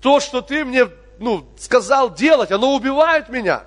то, 0.00 0.18
что 0.18 0.40
ты 0.40 0.64
мне 0.64 0.88
ну, 1.20 1.46
сказал 1.56 2.12
делать, 2.12 2.50
оно 2.50 2.74
убивает 2.74 3.28
меня. 3.28 3.62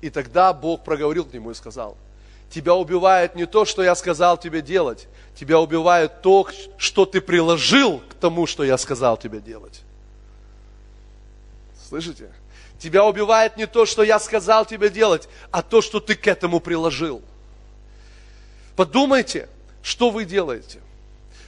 И 0.00 0.08
тогда 0.08 0.54
Бог 0.54 0.84
проговорил 0.84 1.26
к 1.26 1.34
нему 1.34 1.50
и 1.50 1.54
сказал, 1.54 1.98
тебя 2.48 2.74
убивает 2.74 3.34
не 3.34 3.44
то, 3.44 3.66
что 3.66 3.82
я 3.82 3.94
сказал 3.94 4.38
тебе 4.38 4.62
делать, 4.62 5.06
тебя 5.38 5.60
убивает 5.60 6.22
то, 6.22 6.48
что 6.78 7.04
ты 7.04 7.20
приложил 7.20 8.00
к 8.08 8.13
тому, 8.24 8.46
что 8.46 8.64
я 8.64 8.78
сказал 8.78 9.18
тебе 9.18 9.38
делать. 9.38 9.82
Слышите? 11.88 12.32
Тебя 12.78 13.04
убивает 13.04 13.58
не 13.58 13.66
то, 13.66 13.84
что 13.84 14.02
я 14.02 14.18
сказал 14.18 14.64
тебе 14.64 14.88
делать, 14.88 15.28
а 15.50 15.60
то, 15.60 15.82
что 15.82 16.00
ты 16.00 16.14
к 16.14 16.26
этому 16.26 16.58
приложил. 16.58 17.20
Подумайте, 18.76 19.46
что 19.82 20.08
вы 20.08 20.24
делаете. 20.24 20.80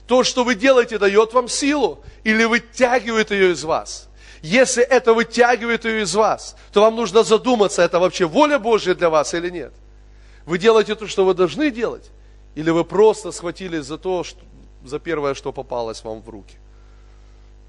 То, 0.06 0.22
что 0.22 0.44
вы 0.44 0.54
делаете, 0.54 0.98
дает 0.98 1.32
вам 1.32 1.48
силу 1.48 2.04
или 2.24 2.44
вытягивает 2.44 3.30
ее 3.30 3.52
из 3.52 3.64
вас. 3.64 4.10
Если 4.42 4.82
это 4.82 5.14
вытягивает 5.14 5.86
ее 5.86 6.02
из 6.02 6.14
вас, 6.14 6.56
то 6.72 6.82
вам 6.82 6.94
нужно 6.94 7.22
задуматься, 7.22 7.80
это 7.80 7.98
вообще 7.98 8.26
воля 8.26 8.58
Божья 8.58 8.94
для 8.94 9.08
вас 9.08 9.32
или 9.32 9.48
нет. 9.48 9.72
Вы 10.44 10.58
делаете 10.58 10.94
то, 10.94 11.06
что 11.06 11.24
вы 11.24 11.32
должны 11.32 11.70
делать, 11.70 12.10
или 12.54 12.68
вы 12.68 12.84
просто 12.84 13.32
схватились 13.32 13.86
за 13.86 13.96
то, 13.96 14.24
что, 14.24 14.40
за 14.84 14.98
первое, 14.98 15.32
что 15.32 15.52
попалось 15.52 16.04
вам 16.04 16.20
в 16.20 16.28
руки. 16.28 16.58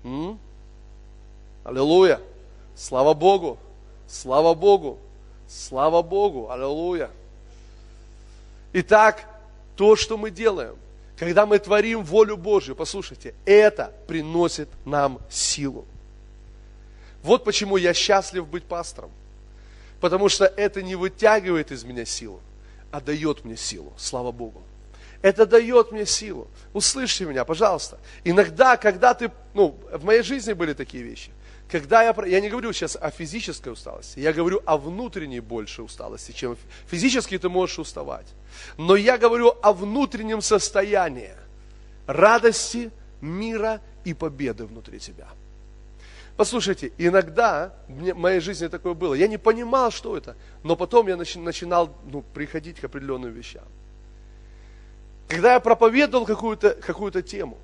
М? 0.04 0.40
Аллилуйя! 1.64 2.20
Слава 2.76 3.14
Богу! 3.14 3.58
Слава 4.08 4.54
Богу! 4.54 5.00
Слава 5.48 6.02
Богу! 6.02 6.50
Аллилуйя! 6.50 7.10
Итак, 8.74 9.26
то, 9.76 9.96
что 9.96 10.18
мы 10.18 10.32
делаем, 10.32 10.76
когда 11.18 11.46
мы 11.46 11.60
творим 11.60 12.04
волю 12.04 12.38
Божью, 12.38 12.76
послушайте, 12.76 13.34
это 13.46 13.92
приносит 14.08 14.70
нам 14.86 15.20
силу. 15.30 15.86
Вот 17.24 17.44
почему 17.44 17.78
я 17.78 17.94
счастлив 17.94 18.48
быть 18.48 18.64
пастором. 18.64 19.12
Потому 20.00 20.30
что 20.30 20.46
это 20.46 20.84
не 20.84 20.96
вытягивает 20.96 21.72
из 21.72 21.84
меня 21.84 22.06
силу, 22.06 22.40
а 22.92 23.02
дает 23.02 23.46
мне 23.46 23.58
силу. 23.58 23.94
Слава 23.98 24.32
Богу. 24.32 24.62
Это 25.22 25.46
дает 25.46 25.92
мне 25.92 26.06
силу. 26.06 26.48
Услышьте 26.74 27.26
меня, 27.26 27.44
пожалуйста. 27.46 28.00
Иногда, 28.24 28.78
когда 28.78 29.14
ты, 29.14 29.32
ну, 29.54 29.80
в 29.92 30.04
моей 30.04 30.22
жизни 30.22 30.54
были 30.54 30.74
такие 30.74 31.04
вещи. 31.04 31.32
когда 31.70 32.04
я, 32.04 32.16
я 32.26 32.40
не 32.40 32.50
говорю 32.50 32.72
сейчас 32.72 32.96
о 32.96 33.10
физической 33.10 33.70
усталости, 33.70 34.20
я 34.20 34.32
говорю 34.32 34.62
о 34.66 34.78
внутренней 34.78 35.42
большей 35.42 35.84
усталости, 35.84 36.32
чем 36.32 36.58
физически 36.86 37.38
ты 37.38 37.50
можешь 37.50 37.80
уставать. 37.80 38.28
Но 38.78 38.96
я 38.96 39.18
говорю 39.18 39.56
о 39.62 39.74
внутреннем 39.74 40.42
состоянии 40.42 41.34
радости, 42.06 42.92
мира 43.22 43.82
и 44.06 44.14
победы 44.14 44.66
внутри 44.66 45.00
тебя. 45.00 45.28
Послушайте, 46.38 46.92
иногда 47.00 47.74
в 47.88 48.14
моей 48.14 48.40
жизни 48.40 48.68
такое 48.68 48.94
было. 48.94 49.16
Я 49.16 49.28
не 49.28 49.38
понимал, 49.38 49.92
что 49.92 50.16
это, 50.16 50.36
но 50.64 50.76
потом 50.76 51.08
я 51.08 51.18
начинал 51.18 51.96
ну, 52.06 52.22
приходить 52.22 52.80
к 52.80 52.84
определенным 52.84 53.32
вещам. 53.32 53.66
Когда 55.28 55.54
я 55.54 55.60
проповедовал 55.60 56.26
какую-то 56.26 56.72
какую 56.72 57.12
тему, 57.24 57.58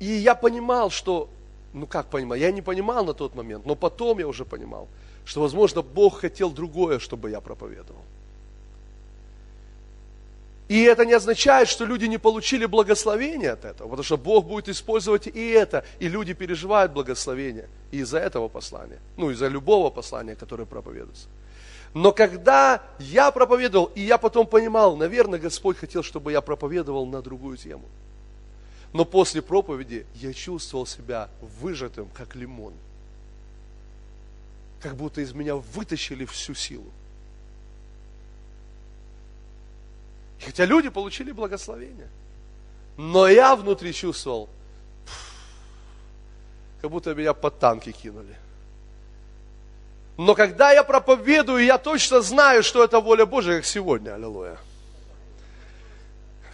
и 0.00 0.06
я 0.06 0.34
понимал, 0.34 0.90
что, 0.90 1.28
ну 1.72 1.86
как 1.86 2.06
понимал, 2.06 2.38
я 2.38 2.50
не 2.50 2.62
понимал 2.62 3.04
на 3.04 3.12
тот 3.12 3.34
момент, 3.34 3.66
но 3.66 3.74
потом 3.74 4.18
я 4.18 4.26
уже 4.26 4.44
понимал, 4.44 4.88
что, 5.24 5.42
возможно, 5.42 5.82
Бог 5.82 6.20
хотел 6.20 6.50
другое, 6.50 6.98
чтобы 6.98 7.30
я 7.30 7.40
проповедовал. 7.40 8.02
И 10.68 10.82
это 10.82 11.06
не 11.06 11.14
означает, 11.14 11.68
что 11.68 11.86
люди 11.86 12.04
не 12.04 12.18
получили 12.18 12.66
благословения 12.66 13.52
от 13.52 13.64
этого, 13.64 13.88
потому 13.88 14.04
что 14.04 14.18
Бог 14.18 14.46
будет 14.46 14.68
использовать 14.68 15.26
и 15.26 15.48
это, 15.50 15.84
и 15.98 16.08
люди 16.08 16.34
переживают 16.34 16.92
благословение 16.92 17.68
из-за 17.90 18.18
этого 18.18 18.48
послания, 18.48 18.98
ну, 19.16 19.30
из-за 19.30 19.48
любого 19.48 19.88
послания, 19.88 20.34
которое 20.34 20.66
проповедуется. 20.66 21.26
Но 21.94 22.12
когда 22.12 22.82
я 22.98 23.30
проповедовал, 23.30 23.86
и 23.94 24.02
я 24.02 24.18
потом 24.18 24.46
понимал, 24.46 24.96
наверное, 24.96 25.38
Господь 25.38 25.78
хотел, 25.78 26.02
чтобы 26.02 26.32
я 26.32 26.40
проповедовал 26.40 27.06
на 27.06 27.22
другую 27.22 27.56
тему. 27.56 27.84
Но 28.92 29.04
после 29.04 29.42
проповеди 29.42 30.06
я 30.14 30.32
чувствовал 30.32 30.86
себя 30.86 31.28
выжатым, 31.60 32.08
как 32.14 32.34
лимон. 32.34 32.74
Как 34.80 34.96
будто 34.96 35.20
из 35.20 35.32
меня 35.32 35.56
вытащили 35.56 36.24
всю 36.24 36.54
силу. 36.54 36.90
Хотя 40.44 40.64
люди 40.64 40.88
получили 40.88 41.32
благословение. 41.32 42.08
Но 42.96 43.28
я 43.28 43.56
внутри 43.56 43.92
чувствовал, 43.92 44.48
как 46.80 46.90
будто 46.90 47.14
меня 47.14 47.34
под 47.34 47.58
танки 47.58 47.92
кинули. 47.92 48.36
Но 50.18 50.34
когда 50.34 50.72
я 50.72 50.82
проповедую, 50.82 51.64
я 51.64 51.78
точно 51.78 52.20
знаю, 52.22 52.64
что 52.64 52.82
это 52.82 52.98
воля 52.98 53.24
Божия, 53.24 53.58
как 53.58 53.64
сегодня, 53.64 54.16
аллилуйя. 54.16 54.58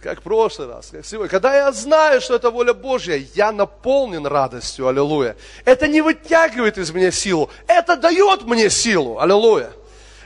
Как 0.01 0.19
в 0.19 0.21
прошлый 0.21 0.67
раз, 0.67 0.89
как 0.91 1.03
сегодня. 1.03 1.31
Когда 1.31 1.55
я 1.55 1.71
знаю, 1.71 2.21
что 2.21 2.35
это 2.35 2.51
воля 2.51 2.75
Божья, 2.75 3.15
я 3.33 3.51
наполнен 3.51 4.27
радостью, 4.27 4.87
аллилуйя. 4.87 5.35
Это 5.65 5.87
не 5.87 6.01
вытягивает 6.01 6.77
из 6.77 6.91
меня 6.91 7.09
силу, 7.09 7.49
это 7.65 7.97
дает 7.97 8.43
мне 8.43 8.69
силу, 8.69 9.19
аллилуйя. 9.19 9.71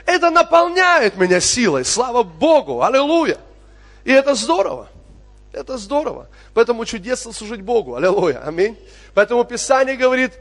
Это 0.04 0.30
наполняет 0.30 1.16
меня 1.16 1.40
силой, 1.40 1.86
слава 1.86 2.22
Богу, 2.22 2.82
аллилуйя. 2.82 3.38
И 4.04 4.12
это 4.12 4.34
здорово. 4.34 4.88
Это 5.52 5.78
здорово. 5.78 6.28
Поэтому 6.52 6.84
чудесно 6.84 7.32
служить 7.32 7.62
Богу. 7.62 7.94
Аллилуйя. 7.94 8.42
Аминь. 8.44 8.78
Поэтому 9.14 9.44
Писание 9.44 9.96
говорит, 9.96 10.32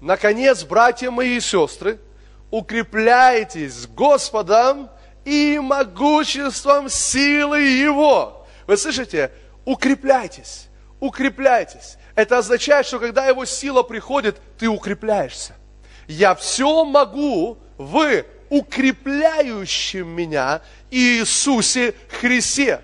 наконец, 0.00 0.62
братья 0.62 1.10
мои 1.10 1.38
и 1.38 1.40
сестры, 1.40 1.98
укрепляйтесь 2.56 3.86
Господом 3.86 4.88
и 5.26 5.58
могуществом 5.62 6.88
силы 6.88 7.60
Его. 7.60 8.46
Вы 8.66 8.78
слышите? 8.78 9.30
Укрепляйтесь. 9.66 10.68
Укрепляйтесь. 10.98 11.98
Это 12.14 12.38
означает, 12.38 12.86
что 12.86 12.98
когда 12.98 13.26
Его 13.26 13.44
сила 13.44 13.82
приходит, 13.82 14.40
ты 14.58 14.68
укрепляешься. 14.68 15.54
Я 16.08 16.34
все 16.34 16.84
могу 16.86 17.58
в 17.76 18.24
укрепляющем 18.48 20.08
меня 20.08 20.62
Иисусе 20.90 21.94
Христе. 22.08 22.80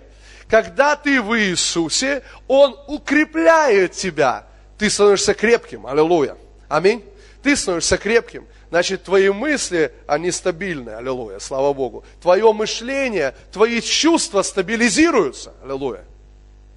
Когда 0.49 0.97
ты 0.97 1.23
в 1.23 1.35
Иисусе, 1.39 2.23
Он 2.47 2.77
укрепляет 2.89 3.93
тебя. 3.93 4.45
Ты 4.77 4.91
становишься 4.91 5.33
крепким. 5.33 5.87
Аллилуйя. 5.87 6.37
Аминь. 6.69 7.03
Ты 7.43 7.57
становишься 7.57 7.97
крепким. 7.97 8.47
Значит, 8.73 9.03
твои 9.03 9.29
мысли, 9.29 9.93
они 10.07 10.31
стабильны. 10.31 10.89
Аллилуйя. 10.95 11.41
Слава 11.41 11.75
Богу. 11.75 12.05
Твое 12.23 12.51
мышление, 12.55 13.35
твои 13.53 13.83
чувства 13.83 14.41
стабилизируются. 14.41 15.53
Аллилуйя. 15.63 16.07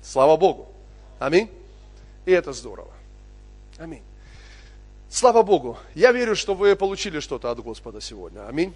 Слава 0.04 0.36
Богу. 0.36 0.68
Аминь. 1.20 1.50
И 2.26 2.34
это 2.34 2.52
здорово. 2.52 2.92
Аминь. 3.78 4.04
Слава 5.10 5.42
Богу. 5.42 5.78
Я 5.94 6.12
верю, 6.12 6.36
что 6.36 6.54
вы 6.54 6.76
получили 6.76 7.22
что-то 7.22 7.50
от 7.50 7.62
Господа 7.62 8.02
сегодня. 8.02 8.46
Аминь. 8.46 8.74